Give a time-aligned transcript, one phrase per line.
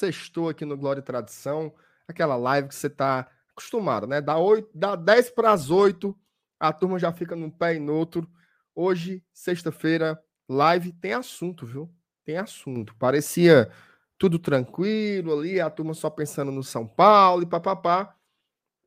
[0.00, 1.74] Sextou, aqui no Glória e Tradição.
[2.08, 4.20] Aquela live que você está acostumado, né?
[4.20, 6.18] Dá, 8, dá 10 para as 8,
[6.58, 8.26] a turma já fica num pé e no outro.
[8.74, 11.92] Hoje, sexta-feira, live tem assunto, viu?
[12.24, 12.94] Tem assunto.
[12.96, 13.70] Parecia
[14.16, 18.14] tudo tranquilo ali, a turma só pensando no São Paulo e papapá.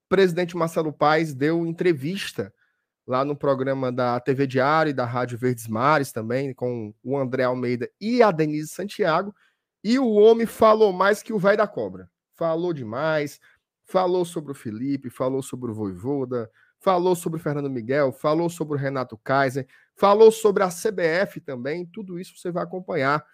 [0.09, 2.51] Presidente Marcelo Paes deu entrevista
[3.05, 7.43] lá no programa da TV Diário e da Rádio Verdes Mares também, com o André
[7.43, 9.33] Almeida e a Denise Santiago.
[9.83, 12.09] E o homem falou mais que o velho da cobra.
[12.35, 13.39] Falou demais,
[13.83, 18.75] falou sobre o Felipe, falou sobre o Voivoda, falou sobre o Fernando Miguel, falou sobre
[18.75, 21.85] o Renato Kaiser, falou sobre a CBF também.
[21.85, 23.25] Tudo isso você vai acompanhar.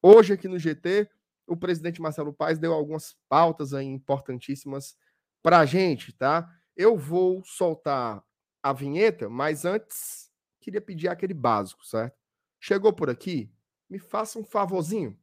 [0.00, 1.08] Hoje aqui no GT,
[1.46, 4.96] o presidente Marcelo Paes deu algumas pautas aí importantíssimas
[5.42, 6.48] para a gente, tá?
[6.76, 8.22] Eu vou soltar
[8.62, 12.16] a vinheta, mas antes queria pedir aquele básico, certo?
[12.60, 13.50] Chegou por aqui?
[13.88, 15.16] Me faça um favorzinho.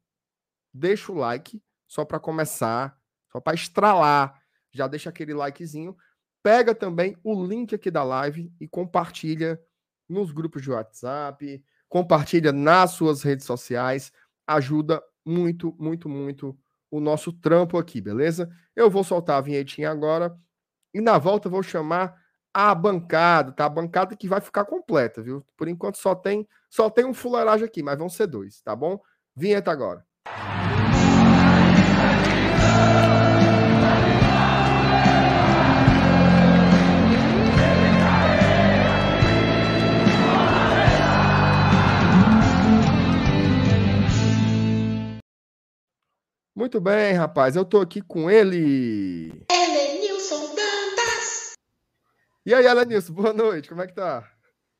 [0.73, 2.97] Deixa o like só para começar,
[3.31, 4.41] só para estralar.
[4.71, 5.95] Já deixa aquele likezinho.
[6.41, 9.61] Pega também o link aqui da live e compartilha
[10.09, 14.11] nos grupos de WhatsApp, compartilha nas suas redes sociais.
[14.47, 16.57] Ajuda muito, muito, muito
[16.91, 18.49] o nosso trampo aqui, beleza?
[18.75, 20.37] Eu vou soltar a vinhetinha agora
[20.93, 22.21] e na volta vou chamar
[22.53, 23.65] a bancada, tá?
[23.65, 25.45] A bancada que vai ficar completa, viu?
[25.57, 28.99] Por enquanto só tem só tem um fuleiragem aqui, mas vão ser dois, tá bom?
[29.35, 30.05] Vinheta agora.
[46.55, 47.55] Muito bem, rapaz.
[47.55, 49.43] Eu tô aqui com ele.
[52.45, 54.29] E aí, Alanilson, boa noite, como é que tá?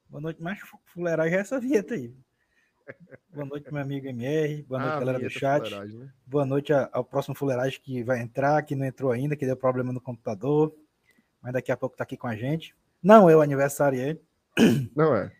[0.07, 2.13] Boa noite, mais fuleiragem é essa vinheta aí.
[3.33, 5.72] Boa noite, meu amigo MR, boa noite, ah, galera do chat.
[5.72, 6.09] Né?
[6.28, 9.91] Boa noite ao próximo fuleiragem que vai entrar, que não entrou ainda, que deu problema
[9.91, 10.75] no computador,
[11.41, 12.75] mas daqui a pouco tá aqui com a gente.
[13.01, 14.00] Não é o aniversário
[14.95, 15.31] Não é.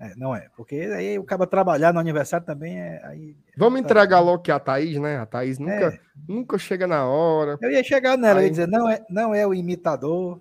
[0.00, 3.00] É, não é, porque aí o cara trabalhar no aniversário também é.
[3.04, 5.18] Aí, Vamos entregar logo que a Thaís, né?
[5.18, 6.00] A Thaís nunca, é.
[6.28, 7.58] nunca chega na hora.
[7.60, 8.46] Eu ia chegar nela, aí...
[8.46, 10.40] ia dizer, não é, não é o imitador,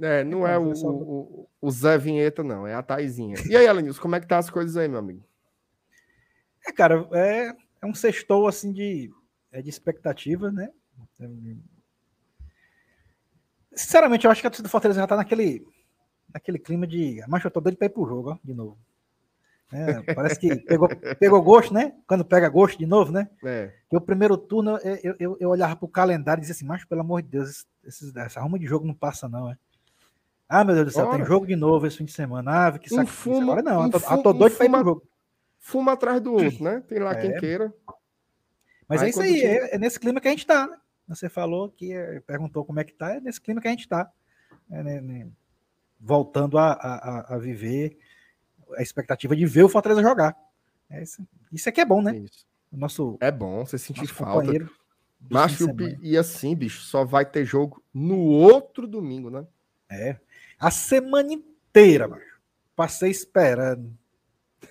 [0.00, 3.36] é, não é, é o, o, o, Zé Vinheta, não, é a Taizinha.
[3.46, 5.22] E aí, Alanils, como é que tá as coisas aí, meu amigo?
[6.66, 7.52] É, cara, é,
[7.82, 9.10] é um sextou assim de,
[9.52, 10.70] é de expectativa, né?
[13.74, 15.66] Sinceramente, eu acho que a torcida do Fortaleza já tá naquele,
[16.32, 17.22] naquele clima de.
[17.28, 18.76] Mas eu tô doido pra ir pro jogo, ó, de novo.
[19.72, 21.94] É, parece que pegou, pegou gosto, né?
[22.06, 23.28] Quando pega gosto de novo, né?
[23.44, 23.72] É.
[23.88, 27.02] Que o primeiro turno eu, eu, eu olhava pro calendário e dizia assim, mas pelo
[27.02, 29.56] amor de Deus, esse, essa arruma de jogo não passa, não, é.
[30.48, 31.16] Ah, meu Deus do céu, Ora.
[31.16, 32.66] tem jogo de novo esse fim de semana.
[32.66, 33.02] Ah, que saco.
[33.02, 35.02] Um fumo, Agora não, um fumo, tô doido um pra ir pro jogo.
[35.60, 36.82] Fuma atrás do outro, né?
[36.88, 37.20] Tem lá é.
[37.20, 37.72] quem queira.
[38.88, 40.76] Mas aí, é isso aí, é, é, nesse clima que a gente tá, né?
[41.06, 43.88] Você falou que é, perguntou como é que tá, é nesse clima que a gente
[43.88, 44.10] tá.
[44.68, 45.28] É, né, né?
[46.00, 47.98] Voltando a, a, a, viver
[48.76, 50.36] a expectativa de ver o Fortaleza jogar.
[50.88, 52.16] É isso, isso aqui é bom, né?
[52.16, 52.46] Isso.
[52.72, 54.52] O nosso, é bom, você sentir falta.
[55.28, 55.58] Mas
[56.02, 59.46] e assim, bicho, só vai ter jogo no outro domingo, né?
[59.90, 60.16] É.
[60.58, 62.22] A semana inteira, mano.
[62.74, 63.92] Passei esperando.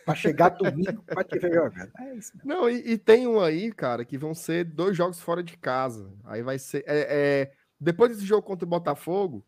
[0.05, 1.91] Pra chegar domingo pra te ver jogando.
[1.99, 2.49] É isso mesmo.
[2.49, 6.11] Não, e, e, tem um aí, cara, que vão ser dois jogos fora de casa.
[6.25, 6.83] Aí vai ser.
[6.87, 9.43] É, é, depois desse jogo contra o Botafogo,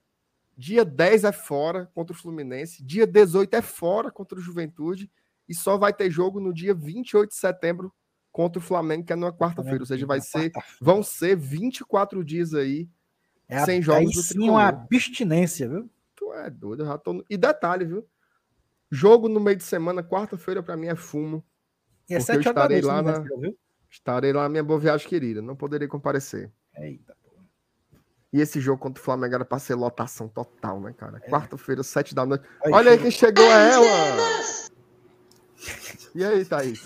[0.58, 5.10] dia 10 é fora contra o Fluminense, dia 18 é fora contra o Juventude,
[5.48, 7.94] e só vai ter jogo no dia 28 de setembro
[8.32, 9.80] contra o Flamengo, que é numa quarta-feira.
[9.80, 10.52] Ou seja, vai ser.
[10.80, 12.90] Vão ser 24 dias aí
[13.48, 15.90] é sem jogos do sim uma abstinência, viu?
[16.16, 17.24] Tu é doido, eu já tô...
[17.30, 18.08] E detalhe, viu?
[18.90, 21.44] Jogo no meio de semana, quarta-feira, para mim é fumo.
[22.10, 23.20] E é porque eu estarei lá na...
[23.20, 23.58] Viu?
[23.90, 25.42] Estarei lá na minha boa viagem querida.
[25.42, 26.50] Não poderei comparecer.
[26.78, 27.14] Eita.
[28.34, 31.18] E esse jogo contra o Flamengo era pra ser lotação total, né, cara?
[31.18, 31.30] É.
[31.30, 32.46] Quarta-feira, sete da noite.
[32.64, 33.86] Aí, Olha aí quem chegou, é ela!
[36.14, 36.82] E aí, Thaís?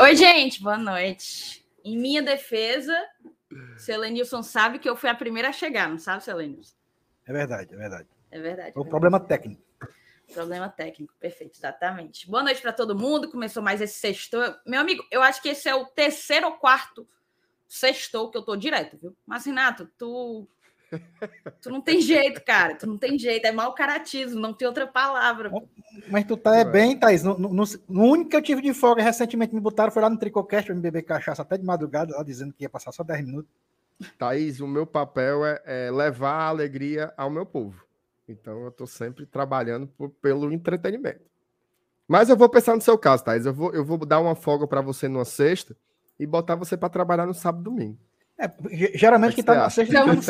[0.00, 1.64] Oi, gente, boa noite.
[1.84, 2.92] Em minha defesa,
[3.76, 6.74] Selenilson sabe que eu fui a primeira a chegar, não sabe, Selenilson?
[7.24, 8.08] É verdade, é verdade.
[8.32, 8.72] É verdade.
[8.74, 9.62] É o problema técnico.
[10.34, 12.28] Problema técnico, perfeito, exatamente.
[12.28, 13.30] Boa noite para todo mundo.
[13.30, 14.38] Começou mais esse sexto.
[14.66, 17.06] Meu amigo, eu acho que esse é o terceiro ou quarto
[17.68, 19.16] sextou que eu tô direto, viu?
[19.26, 20.48] Mas, Renato, tu.
[21.60, 22.76] Tu não tem jeito, cara.
[22.76, 23.44] Tu não tem jeito.
[23.44, 25.50] É mau caratismo, não tem outra palavra.
[26.08, 27.22] Mas tu tá é bem, Thaís.
[27.24, 27.50] No, no,
[27.88, 30.74] no, único que eu tive de folga recentemente me botaram foi lá no Tricocast para
[30.74, 33.50] me beber cachaça até de madrugada, lá dizendo que ia passar só 10 minutos.
[34.16, 37.84] Thaís, o meu papel é, é levar a alegria ao meu povo.
[38.28, 41.24] Então eu estou sempre trabalhando por, pelo entretenimento.
[42.06, 43.46] Mas eu vou pensar no seu caso, Thais.
[43.46, 45.76] Eu vou, eu vou dar uma folga para você numa sexta
[46.18, 47.98] e botar você para trabalhar no sábado e domingo.
[48.38, 48.50] É,
[48.96, 50.04] geralmente que, que tá na sexta.
[50.04, 50.14] Não,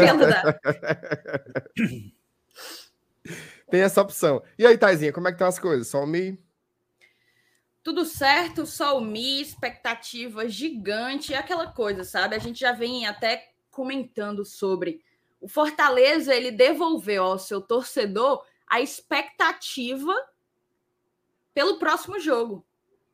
[3.69, 4.41] Tem essa opção.
[4.57, 5.89] E aí, Taizinha, como é que estão as coisas?
[5.89, 6.39] Só o Mi?
[7.83, 12.35] Tudo certo, só o Mi, expectativa gigante, é aquela coisa, sabe?
[12.35, 15.01] A gente já vem até comentando sobre
[15.41, 20.13] o Fortaleza, ele devolveu ao seu torcedor a expectativa
[21.55, 22.66] pelo próximo jogo.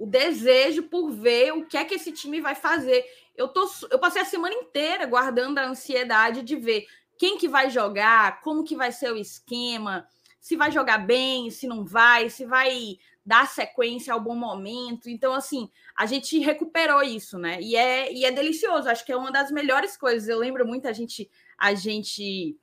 [0.03, 3.05] O desejo por ver o que é que esse time vai fazer.
[3.37, 7.71] Eu, tô, eu passei a semana inteira guardando a ansiedade de ver quem que vai
[7.71, 10.05] jogar, como que vai ser o esquema,
[10.41, 15.09] se vai jogar bem, se não vai, se vai dar sequência ao bom momento.
[15.09, 17.61] Então, assim, a gente recuperou isso, né?
[17.61, 18.89] E é, e é delicioso.
[18.89, 20.29] Acho que é uma das melhores coisas.
[20.29, 22.59] Eu lembro muito a gente, a gente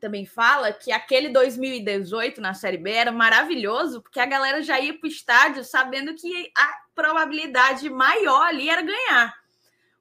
[0.00, 4.98] também fala que aquele 2018 na Série B era maravilhoso, porque a galera já ia
[4.98, 9.34] para o estádio sabendo que a probabilidade maior ali era ganhar.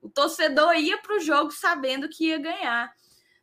[0.02, 2.92] O torcedor ia para o jogo sabendo que ia ganhar.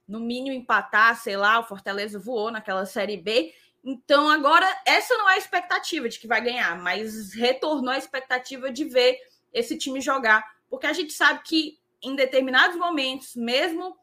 [0.08, 3.52] No mínimo empatar, sei lá, o Fortaleza voou naquela Série B.
[3.84, 8.70] Então, agora, essa não é a expectativa de que vai ganhar, mas retornou a expectativa
[8.70, 9.18] de ver
[9.52, 10.44] esse time jogar.
[10.68, 13.96] Porque a gente sabe que em determinados momentos, mesmo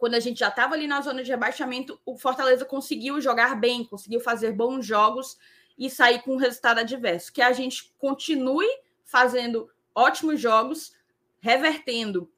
[0.00, 3.84] quando a gente já estava ali na zona de rebaixamento, o Fortaleza conseguiu jogar bem,
[3.84, 5.38] conseguiu fazer bons jogos
[5.78, 7.30] e sair com um resultado adverso.
[7.30, 8.66] Que a gente continue
[9.04, 10.96] fazendo ótimos jogos,
[11.38, 12.32] revertendo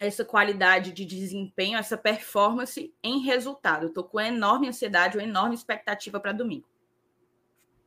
[0.00, 3.88] essa qualidade de desempenho, essa performance em resultado.
[3.88, 6.66] Estou com enorme ansiedade, uma enorme expectativa para domingo.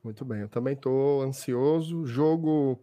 [0.03, 2.05] Muito bem, eu também estou ansioso.
[2.05, 2.79] Jogo,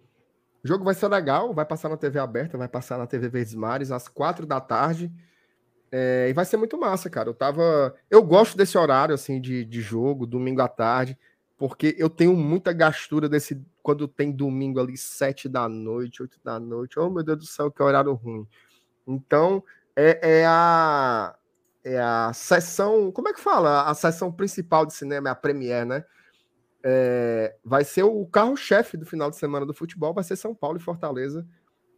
[0.65, 3.93] jogo vai ser legal, vai passar na TV aberta, vai passar na TV Verdes Mares
[3.93, 5.13] às quatro da tarde.
[5.91, 7.29] É, e vai ser muito massa, cara.
[7.29, 7.95] Eu tava.
[8.11, 11.19] Eu gosto desse horário assim de, de jogo, domingo à tarde,
[11.57, 13.63] porque eu tenho muita gastura desse.
[13.83, 16.99] Quando tem domingo ali, sete da noite, oito da noite.
[16.99, 18.47] Oh, meu Deus do céu, que horário ruim.
[19.07, 19.63] Então,
[19.97, 21.35] é, é a.
[21.85, 23.11] É a sessão.
[23.11, 23.85] Como é que fala?
[23.89, 26.05] A sessão principal de cinema, é a Premiere, né?
[26.85, 30.77] É, vai ser o carro-chefe do final de semana do futebol, vai ser São Paulo
[30.77, 31.47] e Fortaleza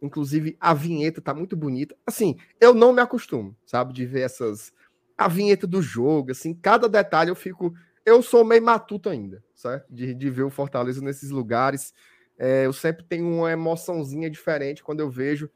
[0.01, 1.95] Inclusive, a vinheta tá muito bonita.
[2.05, 4.73] Assim, eu não me acostumo, sabe, de ver essas.
[5.15, 7.73] A vinheta do jogo, assim, cada detalhe eu fico.
[8.03, 9.85] Eu sou meio matuto ainda, certo?
[9.93, 11.93] De, de ver o Fortaleza nesses lugares.
[12.35, 15.47] É, eu sempre tenho uma emoçãozinha diferente quando eu vejo.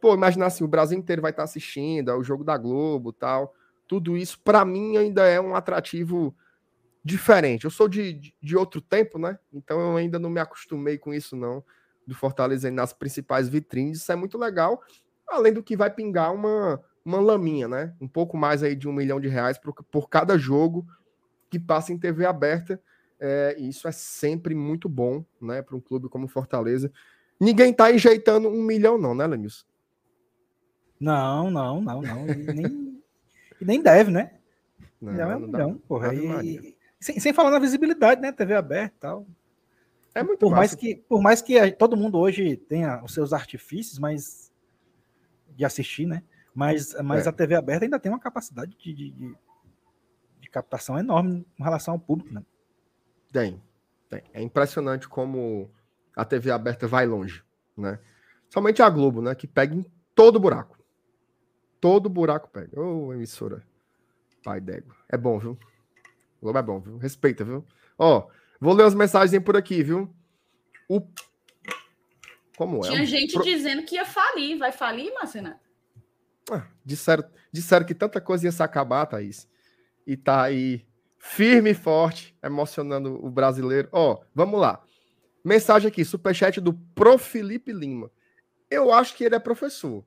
[0.00, 3.12] Pô, imagina assim, o Brasil inteiro vai estar tá assistindo, é o jogo da Globo
[3.12, 3.52] tal.
[3.88, 6.32] Tudo isso, para mim, ainda é um atrativo
[7.04, 7.64] diferente.
[7.64, 9.36] Eu sou de, de outro tempo, né?
[9.52, 11.64] Então eu ainda não me acostumei com isso, não
[12.10, 14.82] do Fortaleza nas principais vitrines, isso é muito legal,
[15.28, 17.94] além do que vai pingar uma, uma laminha, né?
[18.00, 20.84] Um pouco mais aí de um milhão de reais por, por cada jogo
[21.48, 22.82] que passa em TV aberta.
[23.20, 26.90] É, isso é sempre muito bom, né, para um clube como Fortaleza.
[27.38, 29.64] Ninguém tá enjeitando um milhão, não, né, Lenilson?
[30.98, 32.26] Não, não, não, não.
[32.26, 33.02] E nem,
[33.60, 34.32] e nem deve, né?
[35.00, 36.14] Não, é um milhão, porra.
[36.14, 38.32] E, sem, sem falar na visibilidade, né?
[38.32, 39.26] TV aberta e tal.
[40.14, 43.98] É muito por mais que Por mais que todo mundo hoje tenha os seus artifícios,
[43.98, 44.52] mas
[45.50, 46.22] de assistir, né?
[46.54, 47.28] Mas, mas é.
[47.28, 49.10] a TV aberta ainda tem uma capacidade de, de,
[50.40, 52.44] de, captação enorme em relação ao público, né?
[53.32, 53.62] Tem,
[54.08, 54.22] tem.
[54.32, 55.70] É impressionante como
[56.16, 57.44] a TV aberta vai longe,
[57.76, 58.00] né?
[58.48, 59.34] Somente a Globo, né?
[59.34, 60.76] Que pega em todo buraco.
[61.80, 62.80] Todo buraco pega.
[62.80, 63.62] Ô, oh, emissora.
[64.42, 64.96] Pai d'égua.
[65.08, 65.58] É bom, viu?
[66.42, 66.96] Globo é bom, viu?
[66.98, 67.64] Respeita, viu?
[67.96, 70.14] Ó, oh, Vou ler as mensagens por aqui, viu?
[70.88, 71.00] O...
[72.56, 72.90] Como é?
[72.90, 73.42] Tinha gente Pro...
[73.42, 74.58] dizendo que ia falir.
[74.58, 75.58] Vai falir, Marcena?
[76.50, 79.48] Ah, disseram, disseram que tanta coisa ia se acabar, Thaís.
[80.06, 80.86] E tá aí
[81.18, 83.88] firme e forte, emocionando o brasileiro.
[83.92, 84.82] Ó, oh, vamos lá.
[85.44, 88.10] Mensagem aqui, superchat do Pro Felipe Lima.
[88.70, 90.04] Eu acho que ele é professor.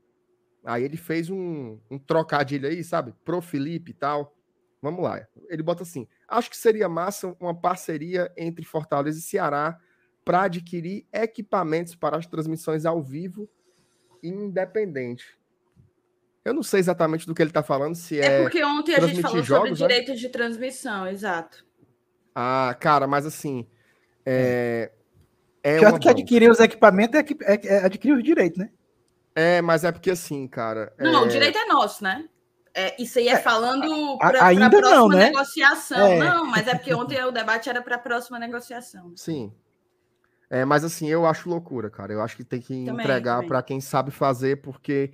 [0.63, 3.13] Aí ele fez um, um trocadilho aí, sabe?
[3.25, 4.32] Pro Felipe e tal.
[4.83, 5.25] Vamos lá.
[5.47, 9.79] Ele bota assim: acho que seria massa uma parceria entre Fortaleza e Ceará
[10.25, 13.49] para adquirir equipamentos para as transmissões ao vivo
[14.21, 15.39] independente.
[16.43, 18.25] Eu não sei exatamente do que ele está falando, se é.
[18.25, 19.87] É porque ontem a gente falou jogos, sobre né?
[20.01, 21.65] direitos de transmissão, exato.
[22.35, 23.65] Ah, cara, mas assim.
[24.25, 24.91] É,
[25.63, 28.69] é Já que adquirir os equipamentos é, é, é, adquirir os direitos, né?
[29.33, 30.93] É, mas é porque assim, cara.
[30.99, 31.25] Não, é...
[31.25, 32.27] o direito é nosso, né?
[32.75, 35.25] É, isso aí é, falando para a próxima não, né?
[35.25, 36.07] negociação.
[36.07, 36.17] É.
[36.17, 39.13] Não, mas é porque ontem o debate era para a próxima negociação.
[39.15, 39.53] Sim.
[40.49, 42.13] É, mas assim, eu acho loucura, cara.
[42.13, 45.11] Eu acho que tem que também, entregar para quem sabe fazer, porque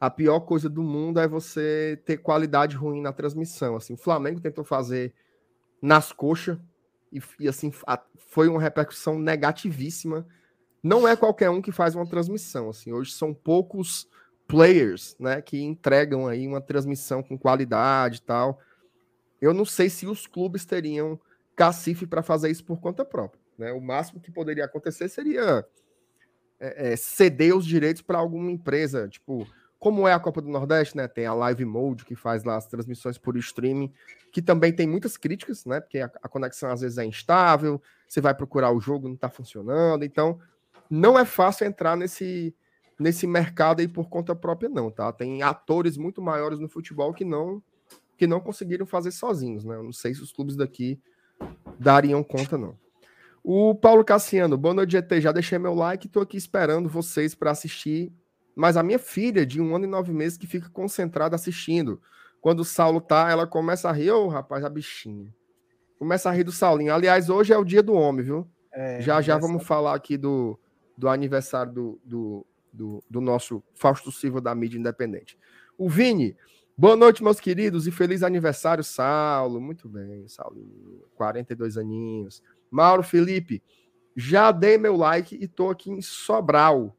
[0.00, 3.76] a pior coisa do mundo é você ter qualidade ruim na transmissão.
[3.76, 5.14] Assim, o Flamengo tentou fazer
[5.80, 6.58] nas coxas,
[7.12, 10.26] e, e assim, a, foi uma repercussão negativíssima.
[10.82, 14.08] Não é qualquer um que faz uma transmissão, assim, hoje são poucos
[14.52, 18.60] players, né, que entregam aí uma transmissão com qualidade e tal.
[19.40, 21.18] Eu não sei se os clubes teriam
[21.56, 23.72] cacife para fazer isso por conta própria, né?
[23.72, 25.64] O máximo que poderia acontecer seria
[26.60, 29.46] é, é, ceder os direitos para alguma empresa, tipo,
[29.78, 31.08] como é a Copa do Nordeste, né?
[31.08, 33.90] Tem a Live Mode que faz lá as transmissões por streaming,
[34.30, 35.80] que também tem muitas críticas, né?
[35.80, 39.30] Porque a, a conexão às vezes é instável, você vai procurar o jogo, não está
[39.30, 40.38] funcionando, então
[40.90, 42.54] não é fácil entrar nesse
[42.98, 45.12] nesse mercado aí por conta própria não, tá?
[45.12, 47.62] Tem atores muito maiores no futebol que não
[48.16, 49.74] que não conseguiram fazer sozinhos, né?
[49.74, 51.00] Eu não sei se os clubes daqui
[51.78, 52.78] dariam conta não.
[53.42, 55.20] O Paulo Cassiano, boa noite, GT.
[55.20, 58.12] Já deixei meu like e tô aqui esperando vocês para assistir.
[58.54, 62.00] Mas a minha filha, de um ano e nove meses, que fica concentrada assistindo.
[62.40, 65.34] Quando o Saulo tá, ela começa a rir, ô oh, rapaz, a bichinha.
[65.98, 66.94] Começa a rir do Saulinho.
[66.94, 68.48] Aliás, hoje é o dia do homem, viu?
[68.72, 70.58] É, já já vamos falar aqui do,
[70.96, 75.38] do aniversário do, do, do, do nosso Fausto Silva da mídia independente.
[75.76, 76.36] O Vini,
[76.76, 79.60] boa noite, meus queridos, e feliz aniversário, Saulo.
[79.60, 80.56] Muito bem, Saulo.
[81.14, 82.42] 42 aninhos.
[82.70, 83.62] Mauro Felipe,
[84.16, 86.96] já dei meu like e tô aqui em Sobral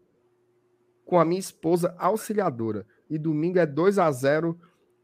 [1.05, 2.85] com a minha esposa auxiliadora.
[3.09, 4.59] E domingo é 2 a 0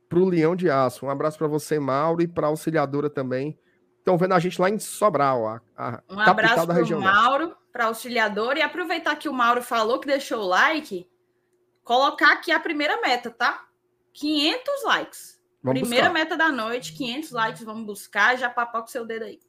[0.08, 1.06] pro Leão de Aço.
[1.06, 3.58] Um abraço para você, Mauro, e para a auxiliadora também.
[4.00, 7.00] Estão vendo a gente lá em Sobral, a, a um abraço da região.
[7.00, 11.10] Mauro, para auxiliador e aproveitar que o Mauro falou que deixou o like,
[11.84, 13.68] colocar aqui a primeira meta, tá?
[14.14, 15.40] 500 likes.
[15.62, 16.20] Vamos primeira buscar.
[16.20, 19.40] meta da noite, 500 likes, vamos buscar, já papoca o seu dedo aí.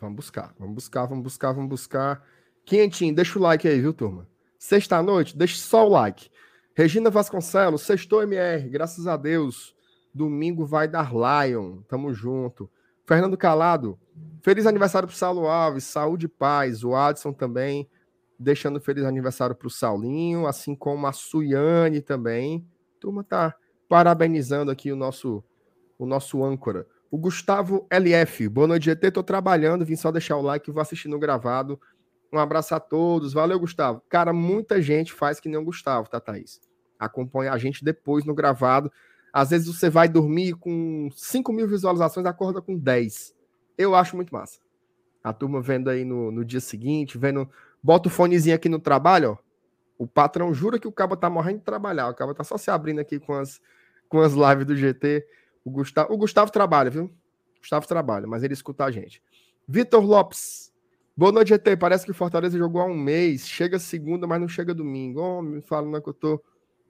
[0.00, 2.26] Vamos buscar, vamos buscar, vamos buscar, vamos buscar.
[2.64, 4.28] Quentinho, deixa o like aí, viu, turma?
[4.58, 6.30] Sexta-noite, deixa só o like.
[6.74, 9.74] Regina Vasconcelos, sextou MR, graças a Deus.
[10.12, 12.70] Domingo vai dar Lion, tamo junto.
[13.06, 13.98] Fernando Calado,
[14.42, 16.82] feliz aniversário pro Saulo Alves, saúde e paz.
[16.82, 17.88] O Adson também,
[18.38, 22.66] deixando feliz aniversário pro Saulinho, assim como a Suiane também.
[22.98, 23.54] Turma tá
[23.88, 25.44] parabenizando aqui o nosso
[25.98, 26.86] o nosso âncora.
[27.10, 29.10] O Gustavo LF, boa noite, GT.
[29.12, 31.80] Tô trabalhando, vim só deixar o like e vou assistir no gravado.
[32.32, 33.32] Um abraço a todos.
[33.32, 34.02] Valeu, Gustavo.
[34.08, 36.60] Cara, muita gente faz que nem o Gustavo, tá, Thaís?
[36.98, 38.90] Acompanha a gente depois no gravado.
[39.34, 43.34] Às vezes você vai dormir com 5 mil visualizações, acorda com 10.
[43.76, 44.60] Eu acho muito massa.
[45.24, 47.50] A turma vendo aí no, no dia seguinte, vendo.
[47.82, 49.36] Bota o fonezinho aqui no trabalho, ó.
[49.98, 52.08] O patrão jura que o cabo tá morrendo de trabalhar.
[52.08, 53.60] O cabo tá só se abrindo aqui com as,
[54.08, 55.26] com as lives do GT.
[55.64, 57.10] O Gustavo, o Gustavo trabalha, viu?
[57.58, 59.20] Gustavo trabalha, mas ele escuta a gente.
[59.66, 60.72] Vitor Lopes.
[61.16, 61.76] Boa noite, GT.
[61.76, 63.48] Parece que o Fortaleza jogou há um mês.
[63.48, 65.20] Chega segunda, mas não chega domingo.
[65.20, 66.40] Oh, me falando que eu tô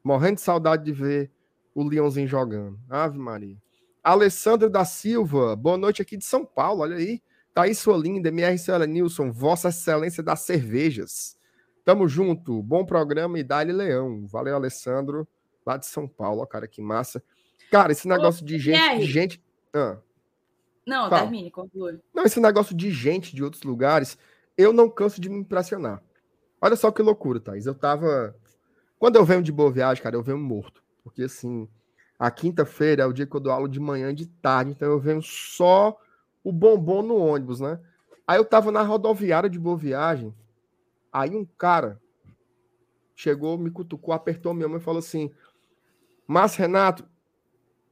[0.05, 1.31] morrendo de saudade de ver
[1.75, 2.79] o Leãozinho jogando.
[2.89, 3.57] Ave Maria.
[4.03, 5.57] Alessandro da Silva.
[5.57, 6.83] Boa noite aqui de São Paulo.
[6.83, 7.21] Olha aí.
[7.53, 8.29] Thaís sua linda.
[8.29, 9.33] MR Cela Nilson.
[9.33, 11.37] Vossa Excelência das Cervejas.
[11.85, 12.63] Tamo junto.
[12.63, 14.27] Bom programa e dá-lhe leão.
[14.27, 15.27] Valeu, Alessandro.
[15.67, 16.47] Lá de São Paulo.
[16.47, 17.23] cara, que massa.
[17.71, 19.01] Cara, esse negócio de gente.
[19.01, 19.43] De gente...
[19.73, 19.99] Ah.
[20.87, 21.23] Não, Fala.
[21.23, 21.99] termine, conclui.
[22.15, 24.19] Não, esse negócio de gente de outros lugares,
[24.57, 26.03] eu não canso de me impressionar.
[26.61, 27.65] Olha só que loucura, Thaís.
[27.65, 28.37] Eu tava.
[28.99, 30.84] Quando eu venho de boa viagem, cara, eu venho morto.
[31.05, 31.69] Porque assim,
[32.19, 34.89] a quinta-feira é o dia que eu dou aula de manhã e de tarde, então
[34.91, 35.97] eu venho só
[36.43, 37.79] o bombom no ônibus, né?
[38.27, 40.35] Aí eu tava na rodoviária de boa viagem.
[41.13, 42.01] Aí um cara
[43.15, 45.31] chegou, me cutucou, apertou minha mão e falou assim:
[46.27, 47.07] Mas Renato,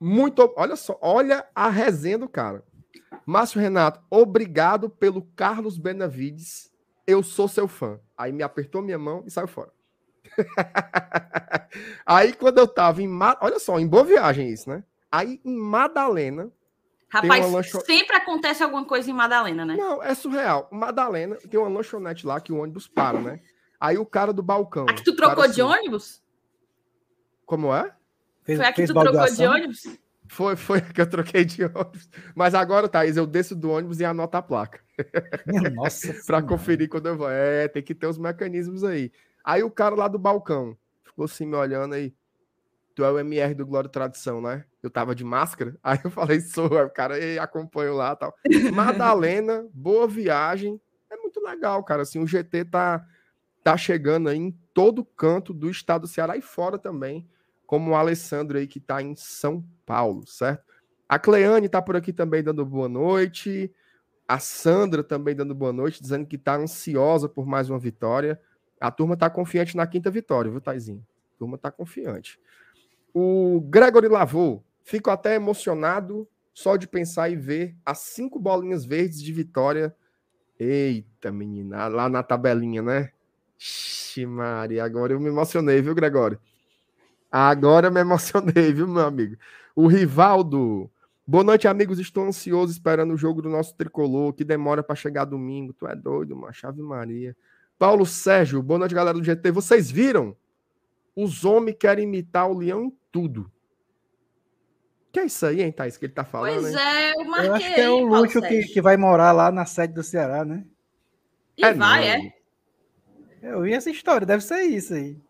[0.00, 0.52] muito.
[0.57, 2.64] Olha só, olha a resenha do cara.
[3.25, 6.73] Márcio Renato, obrigado pelo Carlos Benavides.
[7.07, 8.00] Eu sou seu fã.
[8.16, 9.73] Aí me apertou minha mão e saiu fora.
[12.06, 13.08] Aí quando eu tava em.
[13.40, 14.84] Olha só, em boa viagem isso, né?
[15.10, 16.50] Aí em Madalena.
[17.08, 17.78] Rapaz, lancho...
[17.82, 19.76] sempre acontece alguma coisa em Madalena, né?
[19.76, 20.66] Não, é surreal.
[20.72, 23.40] Madalena tem uma lanchonete lá que o ônibus para, né?
[23.78, 24.86] Aí o cara do balcão.
[24.88, 25.62] Aqui tu trocou de assim...
[25.62, 26.22] ônibus?
[27.44, 27.92] Como é?
[28.44, 29.82] Fez, foi aqui que tu trocou de ônibus?
[30.28, 32.08] Foi, foi que eu troquei de ônibus.
[32.34, 34.80] Mas agora, Thaís, eu desço do ônibus e anoto a placa.
[35.74, 36.14] Nossa.
[36.26, 37.30] para conferir quando eu vou.
[37.30, 39.12] É, tem que ter os mecanismos aí.
[39.44, 42.14] Aí o cara lá do balcão ficou assim me olhando aí.
[42.94, 44.64] Tu é o MR do Glória Tradição, né?
[44.82, 45.76] Eu tava de máscara.
[45.82, 46.76] Aí eu falei, sou.
[46.76, 48.34] Aí o cara acompanho lá tal.
[48.75, 50.78] Madalena, boa viagem.
[51.11, 52.02] É muito legal, cara.
[52.02, 53.06] Assim, o GT tá,
[53.64, 57.26] tá chegando aí em todo canto do estado do Ceará e fora também
[57.72, 60.62] como o Alessandro aí que está em São Paulo, certo?
[61.08, 63.72] A Cleane está por aqui também dando boa noite.
[64.28, 68.38] A Sandra também dando boa noite, dizendo que está ansiosa por mais uma vitória.
[68.82, 71.06] A turma está confiante na quinta vitória, viu, Taizinho?
[71.36, 72.40] A turma está confiante.
[73.14, 79.22] O Gregory Lavô, fico até emocionado só de pensar e ver as cinco bolinhas verdes
[79.22, 79.94] de vitória.
[80.58, 83.12] Eita, menina, lá na tabelinha, né?
[83.56, 86.40] Ixi, Maria, agora eu me emocionei, viu, Gregório?
[87.30, 89.36] Agora eu me emocionei, viu, meu amigo?
[89.76, 90.90] O Rivaldo.
[91.24, 92.00] Boa noite, amigos.
[92.00, 95.72] Estou ansioso esperando o jogo do nosso tricolor, que demora para chegar domingo.
[95.72, 96.52] Tu é doido, mano.
[96.52, 97.36] Chave Maria.
[97.82, 99.50] Paulo Sérgio, boa noite, galera do GT.
[99.50, 100.36] Vocês viram?
[101.16, 103.50] Os homens querem imitar o leão em tudo.
[105.10, 106.60] Que é isso aí, hein, Thaís, que ele tá falando?
[106.60, 106.78] Pois hein?
[106.78, 107.48] é, eu marquei.
[107.48, 110.44] Eu acho que é o Lúcio que, que vai morar lá na sede do Ceará,
[110.44, 110.64] né?
[111.58, 112.24] E é vai, não.
[112.24, 112.34] é?
[113.52, 115.20] Eu vi essa história, deve ser isso aí.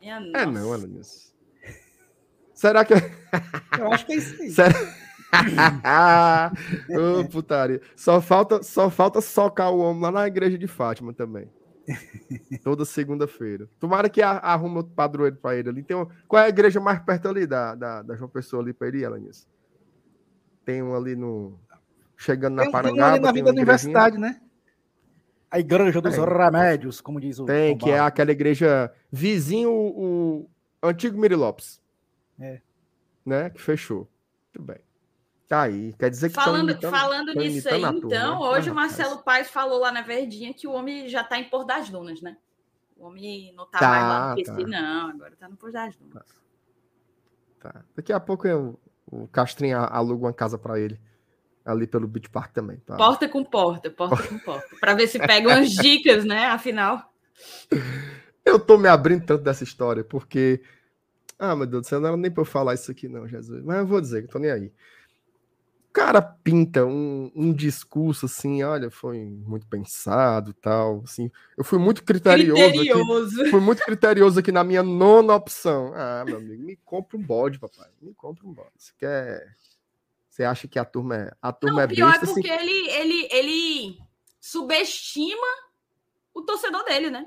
[0.00, 1.30] É, não, Alanis.
[2.54, 2.94] Será que.
[3.78, 4.48] Eu acho que é isso aí.
[4.56, 4.72] Será...
[6.88, 7.82] Ô, oh, putaria.
[7.94, 11.50] Só falta, só falta socar o homem lá na igreja de Fátima também.
[12.62, 13.68] Toda segunda-feira.
[13.78, 15.82] Tomara que arruma outro padroeiro para ele ali.
[15.82, 16.06] Tem um...
[16.26, 19.04] Qual é a igreja mais perto ali da, da, da João Pessoa ali para ele,
[19.04, 19.46] Alanis?
[20.64, 21.58] Tem um ali no.
[22.16, 22.92] Chegando na Parangaba.
[22.92, 24.40] Tem um ali na vida da universidade, né?
[25.48, 27.44] A igreja dos remédios, como diz o.
[27.44, 30.40] Tem, que é aquela igreja vizinho o,
[30.82, 31.80] o antigo Miri Lopes.
[32.38, 32.60] É.
[33.24, 33.50] Né?
[33.50, 34.08] Que fechou.
[34.52, 34.85] Muito bem.
[35.48, 35.92] Tá aí.
[35.92, 38.36] Quer dizer que falando, imitando, falando nisso aí, então, turma, né?
[38.38, 41.64] hoje o Marcelo Paes falou lá na Verdinha que o homem já tá em Pôr
[41.64, 42.36] das Dunas, né?
[42.96, 44.68] O homem não tá, tá mais lá no PC, tá.
[44.68, 46.24] não, agora tá no Pôr das Dunas.
[47.60, 47.70] Tá.
[47.70, 47.84] tá.
[47.94, 51.00] Daqui a pouco eu, o Castrinho aluga uma casa para ele.
[51.64, 52.76] Ali pelo Beach Park também.
[52.78, 52.96] Tá?
[52.96, 54.76] Porta com porta, porta com porta.
[54.80, 56.46] Para ver se pega umas dicas, né?
[56.46, 57.12] Afinal.
[58.44, 60.62] Eu tô me abrindo tanto dessa história, porque.
[61.36, 63.64] Ah, meu Deus do céu, não era nem para eu falar isso aqui, não, Jesus.
[63.64, 64.72] Mas eu vou dizer que tô nem aí
[65.96, 71.30] cara pinta um, um, discurso assim, olha, foi muito pensado tal, assim.
[71.56, 73.40] Eu fui muito criterioso, criterioso.
[73.40, 75.94] Aqui, fui muito criterioso aqui na minha nona opção.
[75.94, 77.88] Ah, meu amigo, me compra um bode, papai.
[78.02, 78.72] Me compra um bode.
[78.76, 79.56] Você quer
[80.28, 82.68] Você acha que a turma é a turma Não, é pior besta, é porque assim...
[82.68, 83.98] ele, ele ele
[84.38, 85.46] subestima
[86.34, 87.26] o torcedor dele, né?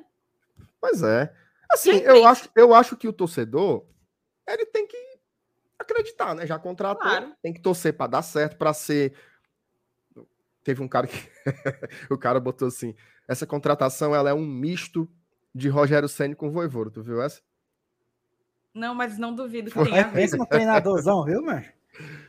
[0.79, 1.33] Pois é.
[1.71, 3.83] Assim, eu acho, eu acho que o torcedor
[4.47, 5.08] ele tem que
[5.79, 6.45] acreditar, né?
[6.45, 7.33] Já contratou, claro.
[7.41, 9.13] tem que torcer para dar certo, para ser.
[10.63, 11.17] Teve um cara que
[12.11, 12.93] o cara botou assim:
[13.27, 15.09] essa contratação ela é um misto
[15.55, 17.41] de Rogério Ceni com Voivodo, tu viu essa?
[18.73, 20.09] Não, mas não duvido que tenha.
[20.11, 21.65] Pensa no treinadorzão, viu, mano?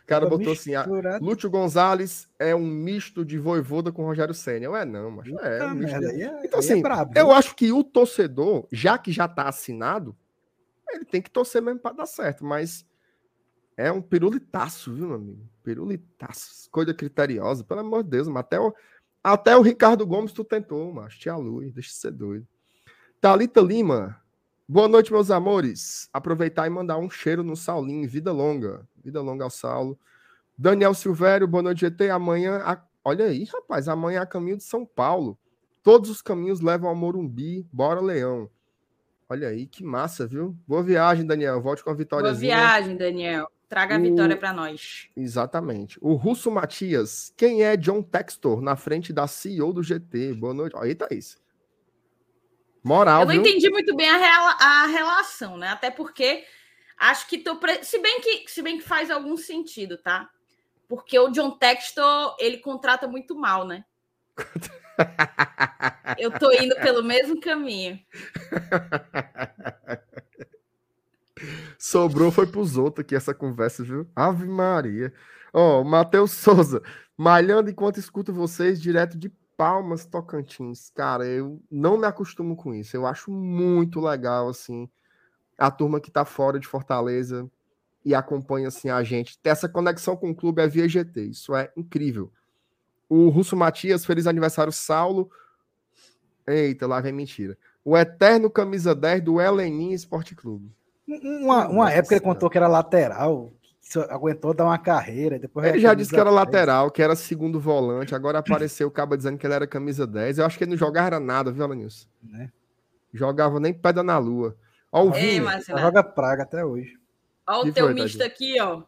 [0.02, 0.86] O cara botou assim: ah,
[1.20, 4.70] Lúcio Gonzalez é um misto de Voivoda com Rogério Senna.
[4.70, 6.22] Ué, não, mas é, um misto de...
[6.22, 10.16] é, Então, assim, é brabo, eu acho que o torcedor, já que já tá assinado,
[10.88, 12.84] ele tem que torcer mesmo para dar certo, mas
[13.76, 15.48] é um pirulitaço, viu, meu amigo?
[15.62, 16.68] Pirulitaço.
[16.70, 18.74] Coisa criteriosa, pelo amor de Deus, até o,
[19.22, 21.18] até o Ricardo Gomes tu tentou, macho.
[21.18, 22.46] Tia Luz, deixa de ser doido.
[23.20, 24.20] Thalita Lima.
[24.68, 26.08] Boa noite, meus amores.
[26.12, 28.08] Aproveitar e mandar um cheiro no Saulinho.
[28.08, 28.86] Vida longa.
[29.02, 29.98] Vida longa ao Saulo.
[30.56, 32.10] Daniel Silvério, boa noite, GT.
[32.10, 32.82] Amanhã, a...
[33.04, 35.38] olha aí, rapaz, amanhã a caminho de São Paulo.
[35.82, 37.66] Todos os caminhos levam ao Morumbi.
[37.72, 38.48] Bora, Leão.
[39.28, 40.56] Olha aí, que massa, viu?
[40.66, 41.60] Boa viagem, Daniel.
[41.60, 42.24] Volte com a vitória.
[42.24, 43.50] Boa viagem, Daniel.
[43.70, 45.08] Traga a vitória para nós.
[45.16, 45.96] Exatamente.
[46.02, 47.32] O Russo Matias.
[47.36, 50.34] Quem é John Textor na frente da CEO do GT?
[50.34, 50.74] Boa noite.
[50.76, 51.40] Aí, Thaís.
[52.82, 53.20] Moral.
[53.20, 53.42] Eu não viu?
[53.42, 55.68] entendi muito bem a, rela a relação, né?
[55.68, 56.44] Até porque
[56.98, 57.60] acho que tô.
[57.60, 57.84] Pre...
[57.84, 60.28] Se, bem que, se bem que faz algum sentido, tá?
[60.88, 63.84] Porque o John Textor, ele contrata muito mal, né?
[66.18, 68.00] Eu tô indo pelo mesmo caminho.
[71.78, 74.06] Sobrou foi pros outros aqui essa conversa, viu?
[74.14, 75.12] Ave Maria.
[75.52, 76.82] Ó, oh, Matheus Souza,
[77.16, 80.90] malhando enquanto escuto vocês direto de Palmas, Tocantins.
[80.94, 82.96] Cara, eu não me acostumo com isso.
[82.96, 84.88] Eu acho muito legal, assim,
[85.58, 87.50] a turma que tá fora de Fortaleza
[88.02, 89.38] e acompanha, assim, a gente.
[89.38, 91.24] Ter essa conexão com o clube é via GT.
[91.24, 92.32] Isso é incrível.
[93.08, 95.30] O Russo Matias, feliz aniversário, Saulo.
[96.46, 97.58] Eita, lá vem mentira.
[97.84, 100.72] O eterno camisa 10 do Heleninha Esporte Clube.
[101.22, 105.38] Uma, uma época ele contou que era lateral, que aguentou dar uma carreira.
[105.38, 106.34] Depois ele já disse que era 10.
[106.36, 108.14] lateral, que era segundo volante.
[108.14, 110.38] Agora apareceu o cabo dizendo que ele era camisa 10.
[110.38, 112.06] Eu acho que ele não jogava nada, viu, Alanilson?
[112.22, 112.50] Né?
[113.12, 114.56] Jogava nem pedra na lua.
[114.92, 116.98] Ó, o Ei, joga praga até hoje.
[117.46, 118.82] Olha o teu foi, misto aqui, ó.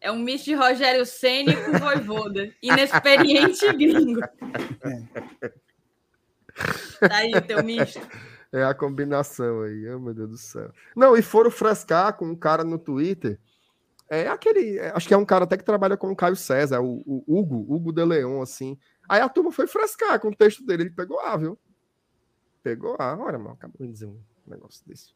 [0.00, 2.50] É um misto de Rogério Senna com Voivoda.
[2.62, 4.20] Inexperiente gringo.
[4.20, 5.48] É.
[7.08, 8.00] Tá aí o teu misto.
[8.54, 10.70] É a combinação aí, oh, meu Deus do céu.
[10.94, 13.36] Não, e foram frescar com um cara no Twitter.
[14.08, 14.78] É aquele.
[14.78, 17.24] É, acho que é um cara até que trabalha com o Caio César, o, o
[17.26, 18.78] Hugo, Hugo de Leon, assim.
[19.08, 20.84] Aí a turma foi frescar com o texto dele.
[20.84, 21.58] Ele pegou A, viu?
[22.62, 23.18] Pegou A.
[23.18, 25.12] Olha, mal, acabou de dizer um negócio desse.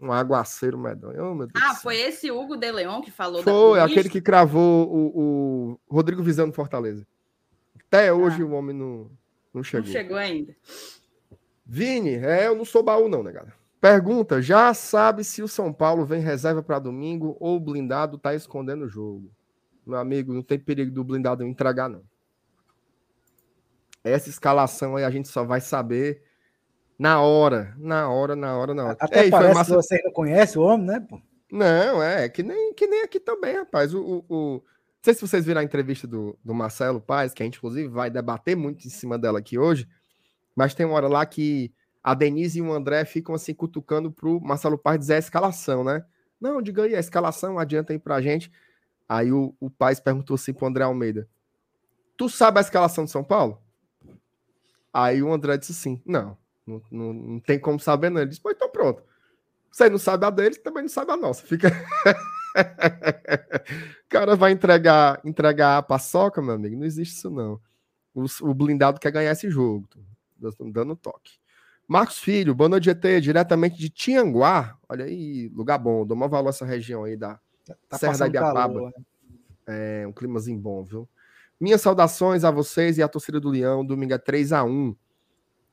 [0.00, 1.38] um aguaceiro medonho.
[1.38, 5.94] Oh, ah, foi esse Hugo de Leon que falou Foi, aquele que cravou o, o
[5.94, 7.06] Rodrigo Visão no Fortaleza.
[7.86, 8.14] Até ah.
[8.14, 8.46] hoje ah.
[8.46, 9.10] o homem não,
[9.52, 9.84] não chegou.
[9.84, 10.56] Não chegou ainda.
[11.72, 13.54] Vini, é, eu não sou baú, não, né, galera?
[13.80, 18.34] Pergunta: já sabe se o São Paulo vem reserva para domingo ou o blindado tá
[18.34, 19.30] escondendo o jogo?
[19.86, 22.02] Meu amigo, não tem perigo do blindado entregar, não.
[24.02, 26.24] Essa escalação aí a gente só vai saber
[26.98, 28.96] na hora, na hora, na hora, na hora.
[28.98, 29.70] Até Ei, parece massa...
[29.70, 31.06] que você não conhece o homem, né?
[31.08, 31.20] Pô?
[31.52, 33.94] Não, é, que nem, que nem aqui também, rapaz.
[33.94, 34.52] O, o, o...
[34.54, 37.88] Não sei se vocês viram a entrevista do, do Marcelo Paz, que a gente, inclusive,
[37.88, 39.88] vai debater muito em cima dela aqui hoje,
[40.54, 44.40] mas tem uma hora lá que a Denise e o André ficam assim cutucando pro
[44.40, 46.04] Marcelo Paz dizer a escalação, né?
[46.40, 48.50] Não, diga aí a escalação, adianta aí pra gente.
[49.08, 51.28] Aí o, o Paz perguntou assim pro André Almeida:
[52.16, 53.60] Tu sabe a escalação de São Paulo?
[54.92, 56.36] Aí o André disse assim: Não,
[56.66, 58.20] não, não, não tem como saber, não.
[58.20, 59.02] Ele disse: Pô, então pronto.
[59.70, 61.46] Você não sabe a deles, também não sabe a nossa.
[61.46, 61.68] Fica.
[64.04, 66.76] o cara vai entregar, entregar a paçoca, meu amigo.
[66.76, 67.60] Não existe isso, não.
[68.14, 69.88] O, o blindado quer ganhar esse jogo.
[70.72, 71.38] Dando toque.
[71.86, 74.78] Marcos Filho, boa noite, GT, diretamente de Tianguá.
[74.88, 76.06] Olha aí, lugar bom.
[76.06, 77.40] Dou maior valor essa região aí da
[77.88, 78.80] tá Serra da Ibiapaba.
[78.80, 78.92] Né?
[79.66, 81.08] É, um climazinho bom, viu?
[81.60, 83.84] Minhas saudações a vocês e à torcida do Leão.
[83.84, 84.94] Domingo é 3 a 1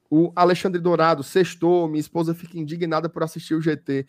[0.10, 1.88] O Alexandre Dourado, sextou.
[1.88, 4.06] Minha esposa fica indignada por assistir o GT.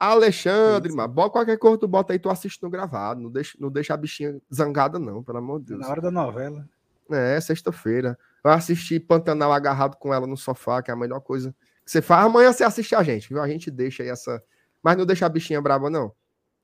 [0.00, 3.20] Alexandre, mano, qualquer coisa tu bota aí, tu assiste no gravado.
[3.20, 5.80] Não deixa, não deixa a bichinha zangada, não, pelo amor de Deus.
[5.80, 6.68] Na hora da novela.
[7.08, 8.18] É, sexta-feira.
[8.44, 12.02] Eu assisti Pantanal agarrado com ela no sofá, que é a melhor coisa que você
[12.02, 12.26] faz.
[12.26, 13.40] Amanhã você assiste a gente, viu?
[13.40, 14.42] A gente deixa aí essa.
[14.82, 16.12] Mas não deixa a bichinha brava, não.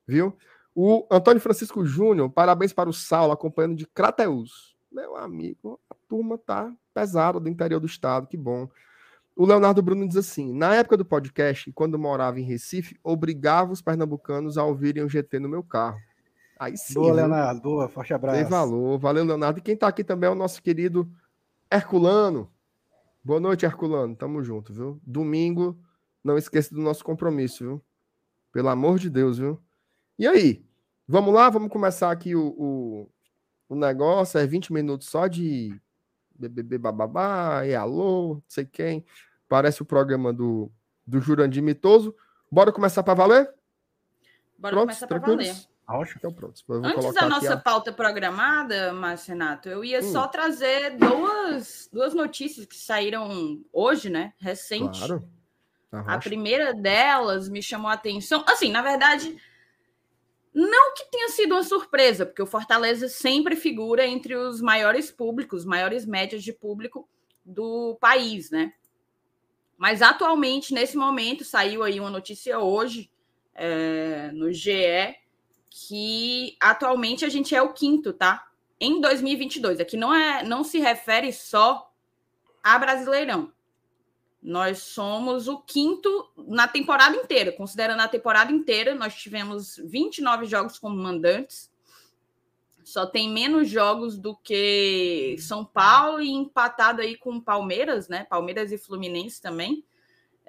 [0.06, 0.36] Viu?
[0.74, 4.76] O Antônio Francisco Júnior, parabéns para o Saulo, acompanhando de Crateus.
[4.90, 8.68] Meu amigo, a turma tá pesada do interior do estado, que bom.
[9.36, 13.80] O Leonardo Bruno diz assim: na época do podcast, quando morava em Recife, obrigava os
[13.80, 15.98] pernambucanos a ouvirem o GT no meu carro.
[16.58, 16.94] Aí sim.
[16.94, 18.36] Boa, Leonardo, boa, forte abraço.
[18.36, 19.60] Tem valor, valeu, Leonardo.
[19.60, 21.08] E quem tá aqui também é o nosso querido
[21.70, 22.50] Herculano.
[23.22, 24.16] Boa noite, Herculano.
[24.16, 25.00] Tamo junto, viu?
[25.04, 25.78] Domingo,
[26.24, 27.84] não esqueça do nosso compromisso, viu?
[28.52, 29.60] Pelo amor de Deus, viu?
[30.18, 30.64] E aí?
[31.06, 31.50] Vamos lá?
[31.50, 33.10] Vamos começar aqui o, o,
[33.68, 34.38] o negócio.
[34.38, 35.78] É 20 minutos só de
[36.38, 39.04] BBB bababá, e alô, não sei quem.
[39.48, 40.70] Parece o programa do,
[41.06, 42.14] do Jurandir Mitoso.
[42.50, 43.52] Bora começar para valer?
[44.58, 45.54] Bora Prontos, começar para valer.
[45.88, 46.62] Acho que é pronto.
[46.84, 47.56] Antes da nossa a...
[47.56, 50.12] pauta programada, Márcio Renato, eu ia hum.
[50.12, 54.34] só trazer duas, duas notícias que saíram hoje, né?
[54.36, 54.98] Recente.
[54.98, 55.26] Claro.
[55.90, 58.44] A primeira delas me chamou a atenção.
[58.46, 59.34] Assim, na verdade,
[60.52, 65.64] não que tenha sido uma surpresa, porque o Fortaleza sempre figura entre os maiores públicos,
[65.64, 67.08] maiores médias de público
[67.42, 68.74] do país, né?
[69.78, 73.10] Mas atualmente, nesse momento, saiu aí uma notícia hoje
[73.54, 75.16] é, no GE
[75.70, 78.48] que atualmente a gente é o quinto, tá?
[78.80, 79.80] Em 2022.
[79.80, 81.92] Aqui não é, não se refere só
[82.62, 83.52] a Brasileirão.
[84.40, 87.50] Nós somos o quinto na temporada inteira.
[87.52, 91.70] Considerando a temporada inteira, nós tivemos 29 jogos como mandantes.
[92.84, 98.24] Só tem menos jogos do que São Paulo e empatado aí com Palmeiras, né?
[98.24, 99.84] Palmeiras e Fluminense também.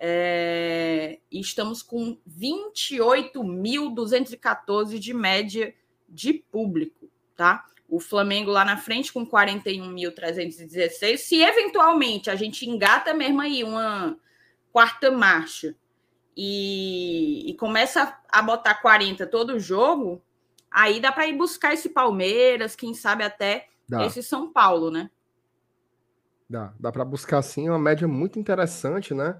[0.01, 5.75] É, e estamos com 28.214 de média
[6.07, 7.65] de público, tá?
[7.87, 11.17] O Flamengo lá na frente com 41.316.
[11.17, 14.17] Se eventualmente a gente engata mesmo aí uma
[14.71, 15.75] quarta marcha
[16.37, 20.23] e, e começa a botar 40 todo jogo,
[20.71, 24.05] aí dá para ir buscar esse Palmeiras, quem sabe até dá.
[24.05, 25.11] esse São Paulo, né?
[26.49, 29.37] Dá, dá para buscar sim uma média muito interessante, né?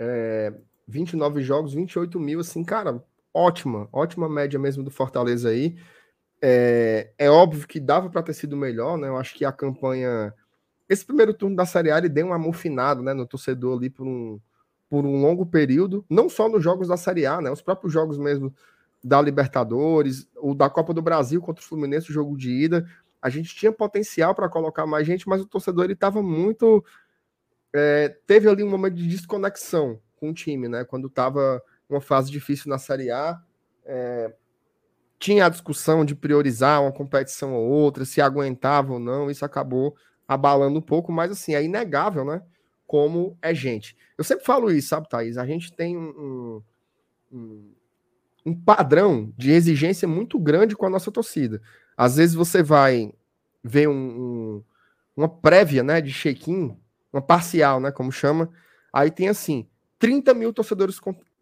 [0.00, 0.54] É,
[0.88, 5.76] 29 jogos, 28 mil, assim, cara, ótima, ótima média mesmo do Fortaleza aí.
[6.42, 9.08] É, é óbvio que dava para ter sido melhor, né?
[9.08, 10.32] Eu acho que a campanha.
[10.88, 14.06] Esse primeiro turno da Série A ele deu um amofinado né, no torcedor ali por
[14.06, 14.40] um,
[14.88, 17.50] por um longo período, não só nos jogos da Série A, né?
[17.50, 18.52] Os próprios jogos mesmo
[19.04, 22.86] da Libertadores, o da Copa do Brasil contra o Fluminense, o jogo de ida.
[23.20, 26.82] A gente tinha potencial para colocar mais gente, mas o torcedor ele estava muito
[27.74, 30.84] é, teve ali um momento de desconexão com o time, né?
[30.84, 33.40] Quando estava uma fase difícil na Série A,
[33.84, 34.32] é,
[35.18, 39.94] tinha a discussão de priorizar uma competição ou outra, se aguentava ou não, isso acabou
[40.26, 42.42] abalando um pouco, mas assim, é inegável, né?
[42.86, 43.96] Como é gente.
[44.16, 45.36] Eu sempre falo isso, sabe, Thaís?
[45.36, 46.62] A gente tem um,
[47.32, 47.72] um,
[48.46, 51.60] um padrão de exigência muito grande com a nossa torcida.
[51.96, 53.12] Às vezes você vai
[53.62, 54.64] ver um, um,
[55.16, 56.76] uma prévia né, de check-in
[57.12, 57.90] uma parcial, né?
[57.90, 58.50] Como chama.
[58.92, 59.68] Aí tem assim,
[59.98, 61.00] 30 mil torcedores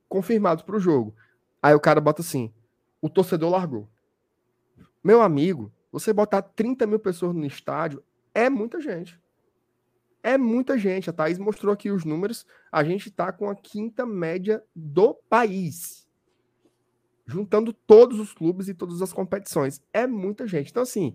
[0.08, 1.14] confirmados para o jogo.
[1.62, 2.52] Aí o cara bota assim:
[3.00, 3.88] o torcedor largou.
[5.02, 8.02] Meu amigo, você botar 30 mil pessoas no estádio
[8.34, 9.20] é muita gente.
[10.22, 11.08] É muita gente.
[11.08, 12.44] A Thaís mostrou aqui os números.
[12.70, 16.06] A gente está com a quinta média do país.
[17.26, 19.80] Juntando todos os clubes e todas as competições.
[19.92, 20.70] É muita gente.
[20.70, 21.14] Então, assim,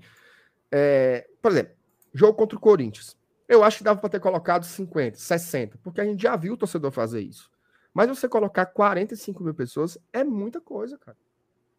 [0.72, 1.28] é...
[1.42, 1.76] por exemplo,
[2.14, 3.18] jogo contra o Corinthians.
[3.48, 6.58] Eu acho que dava para ter colocado 50, 60, porque a gente já viu o
[6.58, 7.52] torcedor fazer isso.
[7.94, 11.18] Mas você colocar 45 mil pessoas é muita coisa, cara.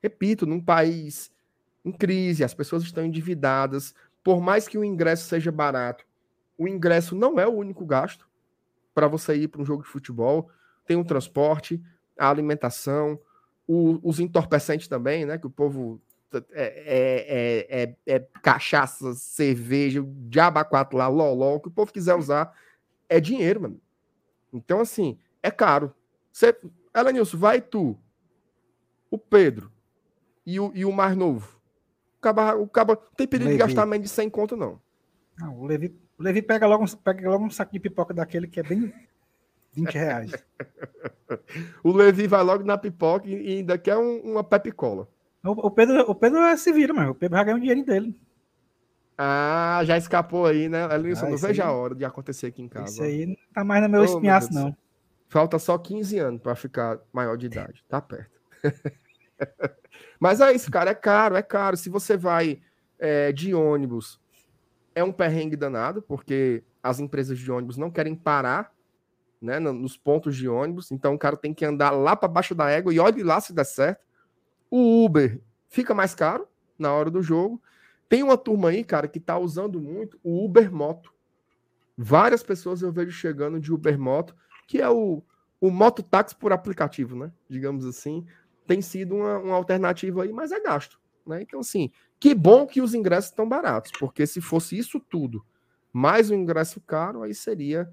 [0.03, 1.33] Repito, num país
[1.85, 3.95] em crise, as pessoas estão endividadas.
[4.23, 6.05] Por mais que o ingresso seja barato,
[6.57, 8.29] o ingresso não é o único gasto
[8.95, 10.51] para você ir para um jogo de futebol.
[10.87, 11.83] Tem o transporte,
[12.19, 13.19] a alimentação,
[13.67, 15.37] o, os entorpecentes também, né?
[15.37, 16.01] Que o povo
[16.53, 22.15] é, é, é, é cachaça, cerveja, diaba 4 lá, loló, o que o povo quiser
[22.15, 22.53] usar
[23.09, 23.81] é dinheiro, mano.
[24.53, 25.93] Então, assim, é caro.
[26.33, 26.57] Você,
[26.95, 27.99] Elenilson, vai tu,
[29.11, 29.71] o Pedro
[30.47, 31.61] e o, e o mais novo.
[32.19, 34.81] O caba, o caba não tem perigo de gastar menos de 100 conto, não.
[35.39, 38.61] Não, o Levi, o Levi pega, logo, pega logo um saco de pipoca daquele que
[38.61, 38.93] é bem
[39.73, 40.33] 20 reais.
[41.83, 45.09] o Levi vai logo na pipoca e ainda quer um, uma pepicola.
[45.45, 47.87] O, o, Pedro, o Pedro é se vira, mas o Pedro já ganhou um dinheirinho
[47.87, 48.19] dele.
[49.17, 50.93] Ah, já escapou aí, né?
[50.93, 52.91] Elinson, ah, não vejo aí, a hora de acontecer aqui em casa.
[52.91, 54.77] Isso aí não tá mais no meu oh, espinhaço, meu não.
[55.29, 57.85] Falta só 15 anos para ficar maior de idade.
[57.89, 58.41] Tá perto.
[60.19, 60.91] Mas é isso, cara.
[60.91, 61.77] É caro, é caro.
[61.77, 62.61] Se você vai
[62.99, 64.21] é, de ônibus,
[64.95, 68.73] é um perrengue danado, porque as empresas de ônibus não querem parar
[69.41, 70.91] né, nos pontos de ônibus.
[70.91, 73.53] Então o cara tem que andar lá para baixo da égua e olhe lá se
[73.53, 74.05] der certo.
[74.77, 77.63] O Uber fica mais caro na hora do jogo.
[78.09, 81.15] Tem uma turma aí, cara, que tá usando muito o Uber Moto.
[81.97, 84.35] Várias pessoas eu vejo chegando de Uber Moto,
[84.67, 85.23] que é o,
[85.61, 87.31] o mototáxi por aplicativo, né?
[87.49, 88.27] Digamos assim.
[88.67, 91.01] Tem sido uma, uma alternativa aí, mas é gasto.
[91.25, 91.43] Né?
[91.43, 95.47] Então, assim, que bom que os ingressos estão baratos, porque se fosse isso tudo,
[95.93, 97.89] mais um ingresso caro, aí seria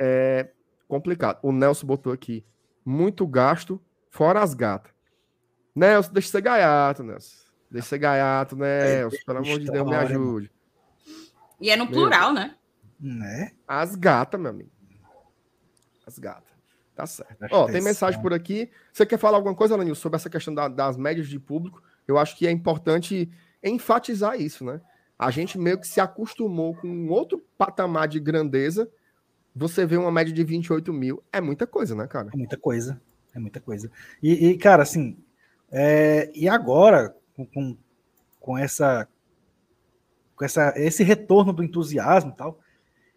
[0.00, 0.50] é,
[0.88, 1.38] complicado.
[1.44, 2.44] O Nelson botou aqui,
[2.84, 4.91] muito gasto, fora as gatas.
[5.74, 7.36] Nelson, deixa ser gaiato, Nelson.
[7.70, 9.16] Deixa ser gaiato, Nelson.
[9.24, 10.50] Pelo amor de Deus, me ajude.
[11.60, 12.54] E é no plural, né?
[13.00, 13.52] Né?
[13.66, 14.70] As gatas, meu amigo.
[16.06, 16.52] As gatas.
[16.94, 17.36] Tá certo.
[17.50, 18.70] Ó, tem mensagem por aqui.
[18.92, 21.82] Você quer falar alguma coisa, Lanil, sobre essa questão da, das médias de público?
[22.06, 23.30] Eu acho que é importante
[23.62, 24.80] enfatizar isso, né?
[25.18, 28.90] A gente meio que se acostumou com um outro patamar de grandeza.
[29.54, 31.22] Você vê uma média de 28 mil.
[31.32, 32.28] É muita coisa, né, cara?
[32.32, 33.00] É muita coisa.
[33.34, 33.90] É muita coisa.
[34.22, 35.16] E, e cara, assim,
[35.72, 37.76] é, e agora, com,
[38.38, 39.08] com, essa,
[40.36, 42.60] com essa, esse retorno do entusiasmo e tal,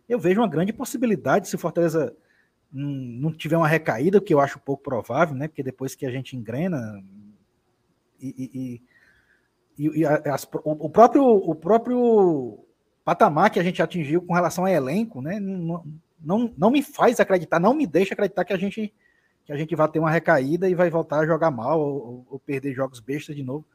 [0.08, 2.16] eu vejo uma grande possibilidade se o Fortaleza
[2.72, 5.48] não, tiver uma recaída, que eu acho pouco provável, né?
[5.48, 7.04] Porque depois que a gente engrena
[8.22, 8.82] e,
[9.78, 12.60] e, e, e as, o, próprio, o próprio
[13.04, 15.40] patamar que a gente atingiu com relação ao elenco, né?
[15.40, 15.86] Não,
[16.20, 18.94] não, não me faz acreditar, não me deixa acreditar que a gente
[19.46, 22.40] que a gente vai ter uma recaída e vai voltar a jogar mal ou, ou
[22.40, 23.66] perder jogos bestas de novo.